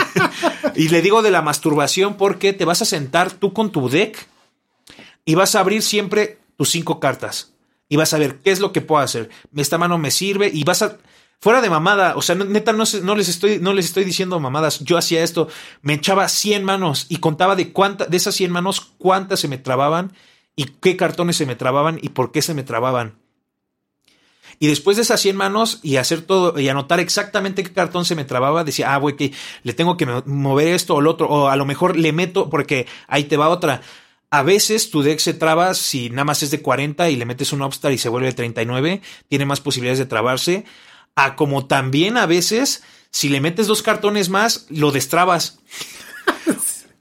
[0.76, 4.16] y le digo de la masturbación porque te vas a sentar tú con tu deck
[5.26, 7.52] y vas a abrir siempre tus cinco cartas.
[7.86, 9.28] Y vas a ver qué es lo que puedo hacer.
[9.54, 10.96] Esta mano me sirve y vas a
[11.42, 14.78] Fuera de mamada, o sea, neta, no, no, les estoy, no les estoy diciendo mamadas.
[14.84, 15.48] Yo hacía esto,
[15.80, 19.58] me echaba 100 manos y contaba de cuántas, de esas 100 manos, cuántas se me
[19.58, 20.12] trababan
[20.54, 23.18] y qué cartones se me trababan y por qué se me trababan.
[24.60, 28.14] Y después de esas 100 manos y hacer todo y anotar exactamente qué cartón se
[28.14, 29.32] me trababa, decía, ah, güey, que
[29.64, 32.86] le tengo que mover esto o lo otro, o a lo mejor le meto, porque
[33.08, 33.82] ahí te va otra.
[34.30, 37.52] A veces tu deck se traba si nada más es de 40 y le metes
[37.52, 40.64] un Upstar y se vuelve de 39, tiene más posibilidades de trabarse
[41.14, 45.58] a como también a veces, si le metes dos cartones más, lo destrabas.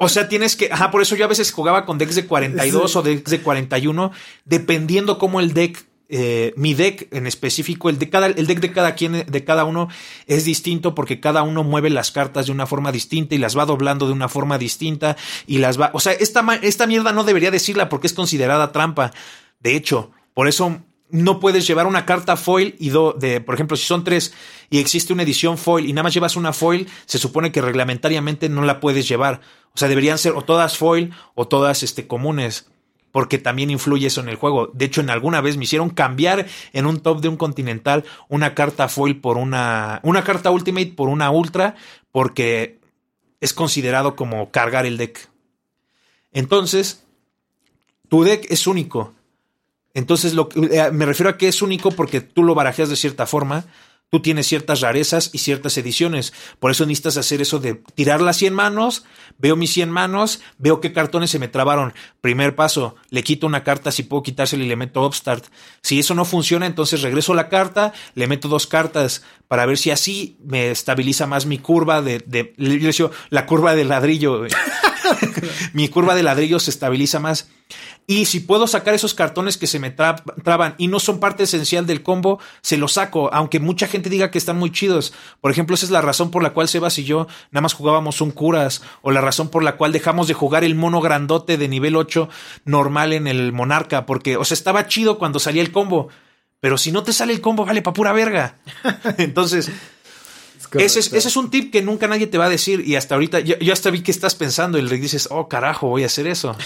[0.03, 2.95] O sea, tienes que, ajá, por eso yo a veces jugaba con decks de 42
[2.95, 4.11] o decks de 41,
[4.45, 8.71] dependiendo cómo el deck, eh, mi deck en específico, el, de cada, el deck de
[8.71, 9.89] cada quien, de cada uno
[10.25, 13.67] es distinto porque cada uno mueve las cartas de una forma distinta y las va
[13.67, 17.51] doblando de una forma distinta y las va, o sea, esta, esta mierda no debería
[17.51, 19.11] decirla porque es considerada trampa.
[19.59, 20.81] De hecho, por eso
[21.11, 24.33] no puedes llevar una carta foil y do, de, por ejemplo, si son tres
[24.69, 28.49] y existe una edición foil y nada más llevas una foil, se supone que reglamentariamente
[28.49, 29.41] no la puedes llevar.
[29.73, 32.67] O sea, deberían ser o todas foil o todas este, comunes.
[33.11, 34.71] Porque también influye eso en el juego.
[34.73, 38.55] De hecho, en alguna vez me hicieron cambiar en un top de un continental una
[38.55, 39.99] carta foil por una.
[40.03, 41.75] una carta ultimate por una ultra.
[42.13, 42.79] Porque
[43.41, 45.29] es considerado como cargar el deck.
[46.31, 47.03] Entonces,
[48.07, 49.13] tu deck es único
[49.93, 53.25] entonces, lo, eh, me refiero a que es único porque tú lo barajeas de cierta
[53.25, 53.65] forma,
[54.11, 56.33] tú tienes ciertas rarezas y ciertas ediciones.
[56.59, 59.05] Por eso necesitas hacer eso de tirar las 100 manos,
[59.37, 61.93] veo mis 100 manos, veo qué cartones se me trabaron.
[62.19, 65.45] Primer paso, le quito una carta si puedo quitársela y le meto upstart.
[65.81, 69.91] Si eso no funciona, entonces regreso la carta, le meto dos cartas para ver si
[69.91, 72.53] así me estabiliza más mi curva de, de
[73.29, 74.43] la curva de ladrillo.
[75.73, 77.49] mi curva de ladrillo se estabiliza más.
[78.07, 81.85] Y si puedo sacar esos cartones que se me traban y no son parte esencial
[81.85, 85.13] del combo, se los saco, aunque mucha gente diga que están muy chidos.
[85.39, 88.19] Por ejemplo, esa es la razón por la cual Sebas y yo nada más jugábamos
[88.21, 91.67] un curas, o la razón por la cual dejamos de jugar el mono grandote de
[91.67, 92.27] nivel 8
[92.65, 96.09] normal en el monarca, porque, o sea, estaba chido cuando salía el combo.
[96.59, 98.57] Pero si no te sale el combo, vale pa' pura verga.
[99.17, 99.71] Entonces,
[100.73, 103.73] ese es, un tip que nunca nadie te va a decir y hasta ahorita yo,
[103.73, 106.55] hasta vi que estás pensando y le dices, oh carajo, voy a hacer eso.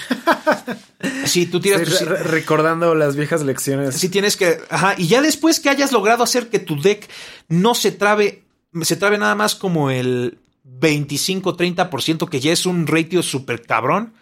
[1.25, 2.01] Si tú tiras...
[2.25, 3.95] recordando las viejas lecciones.
[3.95, 4.59] Si tienes que...
[4.69, 7.07] Ajá, y ya después que hayas logrado hacer que tu deck
[7.47, 8.43] no se trabe,
[8.81, 10.39] se trabe nada más como el
[10.79, 14.13] 25-30%, que ya es un ratio súper cabrón.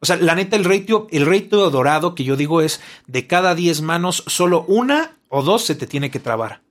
[0.00, 3.54] O sea, la neta, el ratio, el ratio dorado que yo digo es de cada
[3.54, 6.63] 10 manos, solo una o dos se te tiene que trabar.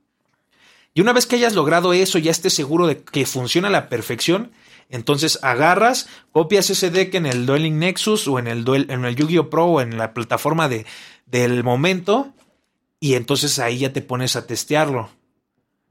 [0.94, 3.88] Y una vez que hayas logrado eso, ya estés seguro de que funciona a la
[3.88, 4.52] perfección,
[4.88, 9.16] entonces agarras, copias ese deck en el Dueling Nexus o en el, Duel, en el
[9.16, 9.50] Yu-Gi-Oh!
[9.50, 10.86] Pro o en la plataforma de,
[11.26, 12.32] del momento
[13.00, 15.10] y entonces ahí ya te pones a testearlo.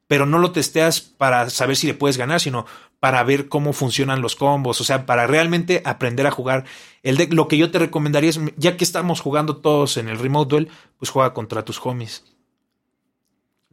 [0.08, 2.66] Pero no lo testeas para saber si le puedes ganar, sino
[3.00, 6.66] para ver cómo funcionan los combos, o sea, para realmente aprender a jugar
[7.02, 7.34] el deck.
[7.34, 10.70] Lo que yo te recomendaría es, ya que estamos jugando todos en el Remote Duel,
[10.98, 12.24] pues juega contra tus homies.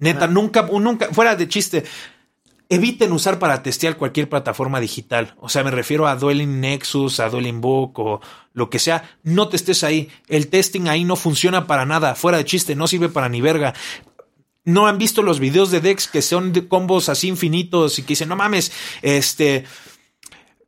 [0.00, 1.84] Neta, nunca, nunca, fuera de chiste,
[2.70, 5.34] eviten usar para testear cualquier plataforma digital.
[5.38, 8.20] O sea, me refiero a Dueling Nexus, a Dueling Book o
[8.54, 9.18] lo que sea.
[9.22, 10.08] No te estés ahí.
[10.28, 12.14] El testing ahí no funciona para nada.
[12.14, 13.74] Fuera de chiste, no sirve para ni verga.
[14.64, 18.08] No han visto los videos de Dex que son de combos así infinitos y que
[18.08, 18.72] dicen, no mames,
[19.02, 19.64] este.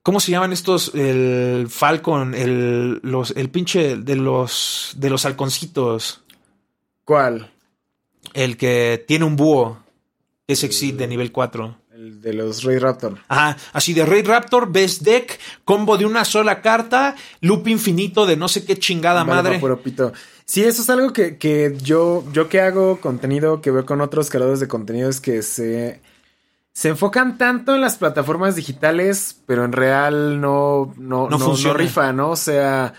[0.02, 0.92] ¿Cómo se llaman estos?
[0.94, 6.24] El Falcon, el, los, el pinche de los, de los halconcitos.
[7.04, 7.52] ¿Cuál?
[8.34, 9.78] El que tiene un búho.
[10.46, 11.78] Es Exit de nivel 4.
[11.94, 13.18] El de los Ray Raptor.
[13.28, 18.36] Ajá, así de Ray Raptor, best deck, combo de una sola carta, loop infinito de
[18.36, 19.58] no sé qué chingada Vale, madre.
[19.60, 20.12] puro pito.
[20.44, 24.30] Sí, eso es algo que, que yo, yo que hago contenido, que veo con otros
[24.30, 26.00] creadores de contenido, es que se,
[26.72, 31.74] se enfocan tanto en las plataformas digitales, pero en real no, no, No no, no
[31.74, 32.30] rifa, ¿no?
[32.30, 32.94] O sea,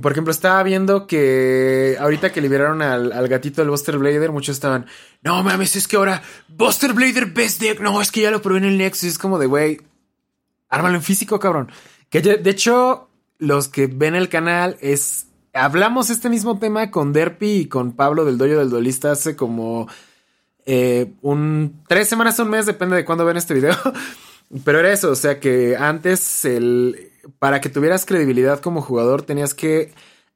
[0.00, 4.86] por ejemplo, estaba viendo que ahorita que liberaron al, gatito del Buster Blader, muchos estaban,
[5.22, 8.58] no mames, es que ahora Buster Blader Best Deck, no, es que ya lo probé
[8.58, 9.80] en el Nexus, es como de, güey,
[10.68, 11.70] ármalo en físico, cabrón.
[12.08, 13.08] Que de hecho,
[13.38, 15.26] los que ven el canal es.
[15.52, 19.86] Hablamos este mismo tema con Derpy y con Pablo del Doyo del Duelista hace como
[20.64, 23.74] eh, un tres semanas un mes, depende de cuándo ven este video.
[24.64, 29.54] Pero era eso, o sea que antes el para que tuvieras credibilidad como jugador tenías
[29.54, 29.92] que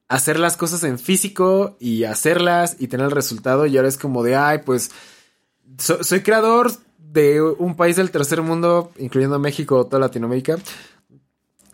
[0.07, 4.23] hacer las cosas en físico y hacerlas y tener el resultado y ahora es como
[4.23, 4.91] de, ay, pues
[5.77, 10.57] so- soy creador de un país del tercer mundo, incluyendo México o toda Latinoamérica.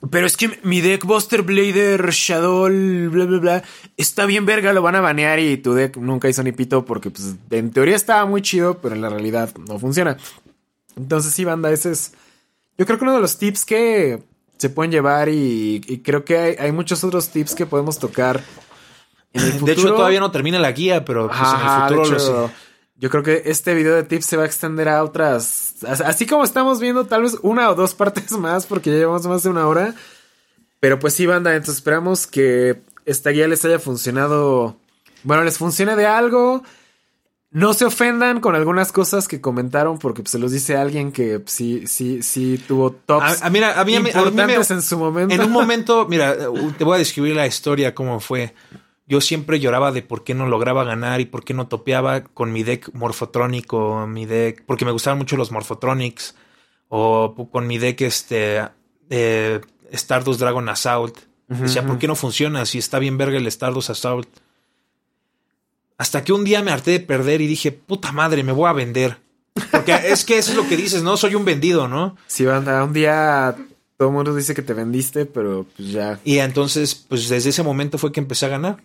[0.10, 2.68] Pero es que mi deck Buster Blader Shadow,
[3.10, 3.64] bla, bla, bla,
[3.95, 7.10] está bien verga, lo van a banear y tu deck nunca hizo ni pito porque
[7.10, 10.18] pues, en teoría estaba muy chido, pero en la realidad no funciona.
[10.98, 12.14] Entonces sí, banda, ese es...
[12.77, 14.23] Yo creo que uno de los tips que
[14.58, 18.42] se pueden llevar y, y creo que hay, hay muchos otros tips que podemos tocar
[19.34, 19.66] en el futuro.
[19.68, 22.54] De hecho, todavía no termina la guía, pero pues, Ajá, en el futuro lo sé.
[22.98, 25.84] Yo creo que este video de tips se va a extender a otras.
[25.86, 29.26] as- Así como estamos viendo, tal vez una o dos partes más, porque ya llevamos
[29.28, 29.94] más de una hora.
[30.80, 34.76] Pero pues sí, banda, entonces esperamos que esta guía les haya funcionado.
[35.24, 36.64] Bueno, les funcione de algo.
[37.54, 41.40] No se ofendan con algunas cosas que comentaron, porque pues, se los dice alguien que
[41.40, 44.24] pues, sí, sí, sí tuvo tops A- a- mira, a mí- a mí- a mí
[44.24, 45.34] me- importantes en su momento.
[45.36, 46.36] En un momento, mira,
[46.78, 48.54] te voy a describir la historia, cómo fue.
[49.06, 52.52] Yo siempre lloraba de por qué no lograba ganar y por qué no topeaba con
[52.54, 56.36] mi deck morfotrónico, mi deck, porque me gustaban mucho los morfotronics,
[56.90, 58.62] o con mi deck este
[59.10, 59.62] eh,
[59.92, 61.18] Stardust Dragon Assault.
[61.50, 64.28] Decía, ¿por qué no funciona si está bien verga el Stardust Assault?
[66.04, 68.74] Hasta que un día me harté de perder y dije, puta madre, me voy a
[68.74, 69.20] vender.
[69.72, 71.16] Porque es que eso es lo que dices, ¿no?
[71.16, 72.18] Soy un vendido, ¿no?
[72.28, 73.56] Sí, banda, un día
[73.96, 76.20] todo el mundo dice que te vendiste, pero pues ya.
[76.26, 78.84] Y entonces, pues desde ese momento fue que empecé a ganar.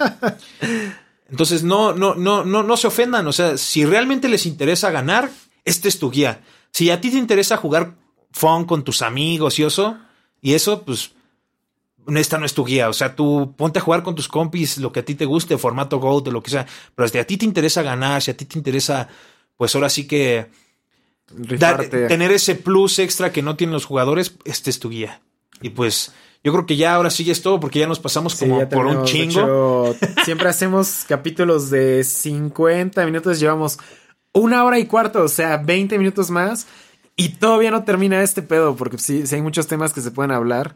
[1.30, 3.24] Entonces, no, no, no, no, no se ofendan.
[3.28, 5.30] O sea, si realmente les interesa ganar,
[5.64, 6.40] este es tu guía.
[6.72, 7.94] Si a ti te interesa jugar
[8.32, 9.96] fun con tus amigos y eso,
[10.42, 11.12] y eso, pues,
[12.14, 12.88] esta no es tu guía.
[12.88, 15.58] O sea, tú ponte a jugar con tus compis lo que a ti te guste,
[15.58, 16.66] formato Gold o lo que sea.
[16.94, 19.08] Pero si a ti te interesa ganar, si a ti te interesa,
[19.56, 20.46] pues ahora sí que
[21.58, 25.20] dar- tener ese plus extra que no tienen los jugadores, este es tu guía.
[25.62, 26.12] Y pues
[26.44, 28.68] yo creo que ya ahora sí ya es todo porque ya nos pasamos Sí, como
[28.68, 28.98] por un.
[28.98, 29.90] De chingo.
[29.90, 33.78] hecho, siempre hacemos capítulos de 50 minutos, llevamos
[34.32, 36.66] una hora y cuarto, o sea, 20 minutos más.
[37.18, 40.32] Y todavía no termina este pedo, porque sí, sí hay muchos temas que se pueden
[40.32, 40.74] hablar.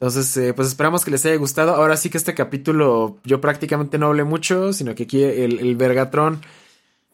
[0.00, 1.74] Entonces, eh, pues esperamos que les haya gustado.
[1.74, 5.74] Ahora sí que este capítulo yo prácticamente no hablé mucho, sino que aquí el, el
[5.76, 6.40] Vergatron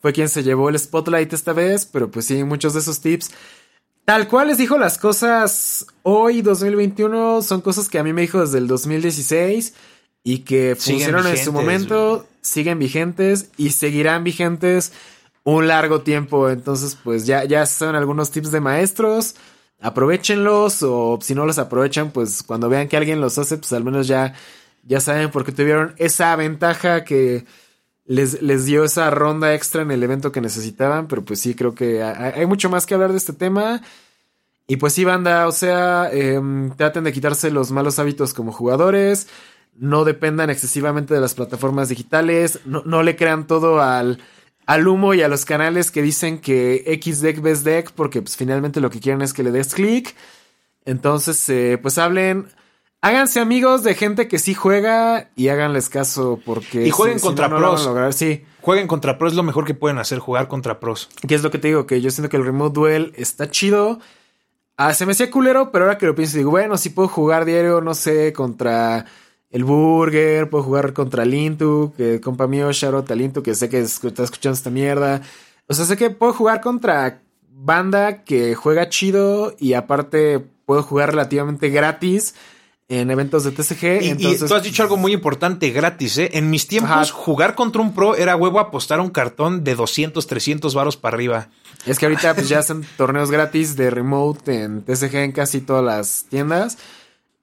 [0.02, 3.30] fue quien se llevó el spotlight esta vez, pero pues sí, muchos de esos tips.
[4.04, 8.42] Tal cual les dijo las cosas hoy, 2021, son cosas que a mí me dijo
[8.42, 9.72] desde el 2016
[10.22, 14.92] y que funcionaron en su momento, siguen vigentes y seguirán vigentes
[15.42, 16.50] un largo tiempo.
[16.50, 19.36] Entonces, pues ya, ya son algunos tips de maestros.
[19.84, 23.84] Aprovechenlos o si no los aprovechan, pues cuando vean que alguien los hace, pues al
[23.84, 24.32] menos ya,
[24.82, 27.44] ya saben por qué tuvieron esa ventaja que
[28.06, 31.06] les, les dio esa ronda extra en el evento que necesitaban.
[31.06, 33.82] Pero pues sí, creo que hay, hay mucho más que hablar de este tema.
[34.66, 39.28] Y pues sí, banda, o sea, em, traten de quitarse los malos hábitos como jugadores.
[39.76, 42.60] No dependan excesivamente de las plataformas digitales.
[42.64, 44.18] No, no le crean todo al,
[44.66, 48.36] al humo y a los canales que dicen que X deck best deck, porque pues
[48.36, 50.14] finalmente lo que quieren es que le des clic.
[50.84, 52.48] Entonces, eh, pues hablen,
[53.00, 56.86] háganse amigos de gente que sí juega y háganles caso porque...
[56.86, 57.84] Y jueguen si- si contra no lo pros.
[57.86, 58.12] lograr.
[58.12, 61.08] Sí, Jueguen contra pros, es lo mejor que pueden hacer, jugar contra pros.
[61.28, 64.00] que es lo que te digo, que yo siento que el Remote Duel está chido.
[64.78, 67.44] Ah, se me hacía culero, pero ahora que lo pienso, digo, bueno, sí puedo jugar
[67.44, 69.04] diario, no sé, contra
[69.54, 74.02] el Burger, puedo jugar contra Lintu, que compa mío, Shadow Talintu, que sé que es-
[74.02, 75.22] está escuchando esta mierda.
[75.68, 81.10] O sea, sé que puedo jugar contra banda que juega chido y aparte puedo jugar
[81.10, 82.34] relativamente gratis
[82.88, 84.02] en eventos de TCG.
[84.20, 86.30] Y, tú has dicho algo muy importante, gratis, ¿eh?
[86.34, 87.04] En mis tiempos, Ajá.
[87.12, 91.48] jugar contra un pro era huevo apostar un cartón de 200, 300 varos para arriba.
[91.86, 95.84] Es que ahorita pues ya hacen torneos gratis de remote en TCG en casi todas
[95.84, 96.76] las tiendas.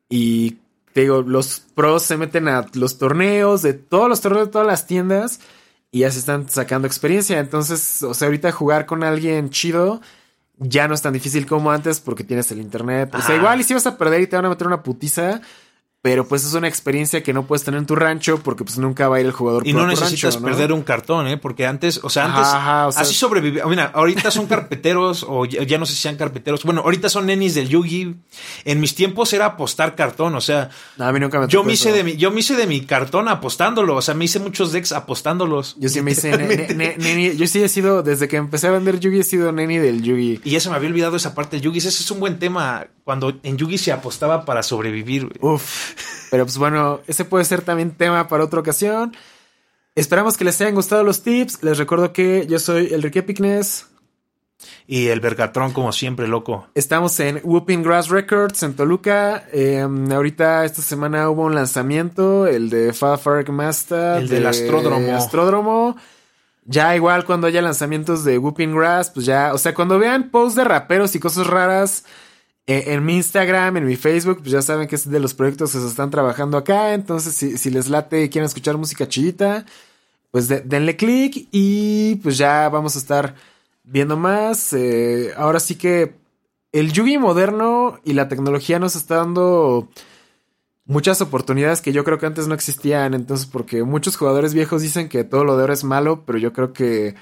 [0.09, 0.57] Y
[0.93, 4.67] te digo, los pros se meten a los torneos de todos los torneos de todas
[4.67, 5.39] las tiendas
[5.91, 7.39] y ya se están sacando experiencia.
[7.39, 10.01] Entonces, o sea, ahorita jugar con alguien chido
[10.57, 13.09] ya no es tan difícil como antes porque tienes el internet.
[13.13, 13.35] O sea, Ajá.
[13.35, 15.41] igual y si vas a perder y te van a meter una putiza.
[16.03, 19.07] Pero pues es una experiencia que no puedes tener en tu rancho porque pues nunca
[19.07, 20.45] va a ir el jugador Y no necesitas rancho, ¿no?
[20.47, 21.37] perder un cartón, ¿eh?
[21.37, 23.67] Porque antes, o sea, antes Ajá, ajá, o sea- así sobrevivía.
[23.67, 26.63] Mira, ahorita son carpeteros o ya, ya no sé si sean carpeteros.
[26.63, 28.15] Bueno, ahorita son nenis del Yugi.
[28.65, 31.73] En mis tiempos era apostar cartón, o sea, No, a mí nunca me yo me
[31.73, 31.97] hice eso.
[31.97, 34.93] de mi, yo me hice de mi cartón apostándolo, o sea, me hice muchos decks
[34.93, 35.75] apostándolos.
[35.79, 37.35] Yo sí me hice ne- ne- ne- neni.
[37.37, 40.41] Yo sí he sido, desde que empecé a vender Yugi, he sido neni del Yugi.
[40.43, 41.77] Y ya se me había olvidado esa parte del Yugi.
[41.77, 45.29] Ese es un buen tema cuando en Yugi se apostaba para sobrevivir.
[45.41, 45.90] Uf.
[46.31, 49.13] Pero pues bueno, ese puede ser también tema para otra ocasión.
[49.95, 51.61] Esperamos que les hayan gustado los tips.
[51.61, 53.87] Les recuerdo que yo soy Enrique Picnes.
[54.87, 56.67] Y el Vergatron, como siempre, loco.
[56.73, 59.45] Estamos en Whooping Grass Records en Toluca.
[59.51, 64.21] Eh, ahorita esta semana hubo un lanzamiento, el de Far Master.
[64.21, 65.13] El del Astródromo.
[65.13, 65.97] Astródromo.
[66.63, 70.55] Ya igual cuando haya lanzamientos de Whooping Grass, pues ya, o sea, cuando vean posts
[70.55, 72.05] de raperos y cosas raras
[72.67, 75.71] eh, en mi Instagram, en mi Facebook, pues ya saben que es de los proyectos
[75.73, 76.93] que se están trabajando acá.
[76.93, 79.65] Entonces, si, si les late y quieren escuchar música chidita,
[80.31, 83.35] pues de- denle click y pues ya vamos a estar
[83.83, 84.73] viendo más.
[84.73, 86.15] Eh, ahora sí que
[86.71, 89.89] el Yugi moderno y la tecnología nos está dando
[90.85, 93.13] muchas oportunidades que yo creo que antes no existían.
[93.13, 96.53] Entonces, porque muchos jugadores viejos dicen que todo lo de ahora es malo, pero yo
[96.53, 97.15] creo que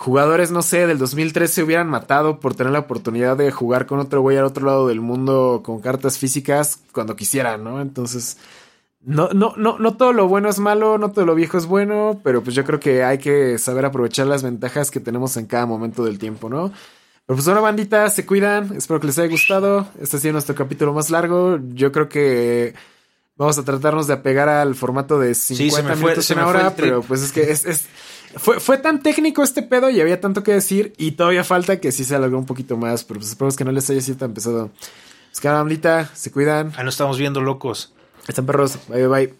[0.00, 3.98] jugadores, no sé, del 2013 se hubieran matado por tener la oportunidad de jugar con
[3.98, 7.82] otro güey al otro lado del mundo con cartas físicas cuando quisieran, ¿no?
[7.82, 8.38] Entonces,
[9.04, 12.18] no, no, no, no todo lo bueno es malo, no todo lo viejo es bueno,
[12.24, 15.66] pero pues yo creo que hay que saber aprovechar las ventajas que tenemos en cada
[15.66, 16.68] momento del tiempo, ¿no?
[17.26, 19.86] Pero pues bueno, bandita, se cuidan, espero que les haya gustado.
[20.00, 21.58] Este ha sido nuestro capítulo más largo.
[21.74, 22.72] Yo creo que
[23.36, 26.42] vamos a tratarnos de apegar al formato de 50 se me fue- minutos se una
[26.44, 27.86] me hora, pero pues es que es, es-
[28.36, 31.92] fue, fue tan técnico este pedo y había tanto que decir y todavía falta que
[31.92, 34.34] sí se alargó un poquito más, pero pues esperemos que no les haya sido tan
[34.34, 34.70] pesado.
[35.30, 36.72] Pues bandita, se cuidan.
[36.76, 37.92] Ahí nos estamos viendo locos.
[38.26, 38.78] Están perros.
[38.88, 39.39] Bye, bye, bye.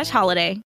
[0.03, 0.61] slash holiday.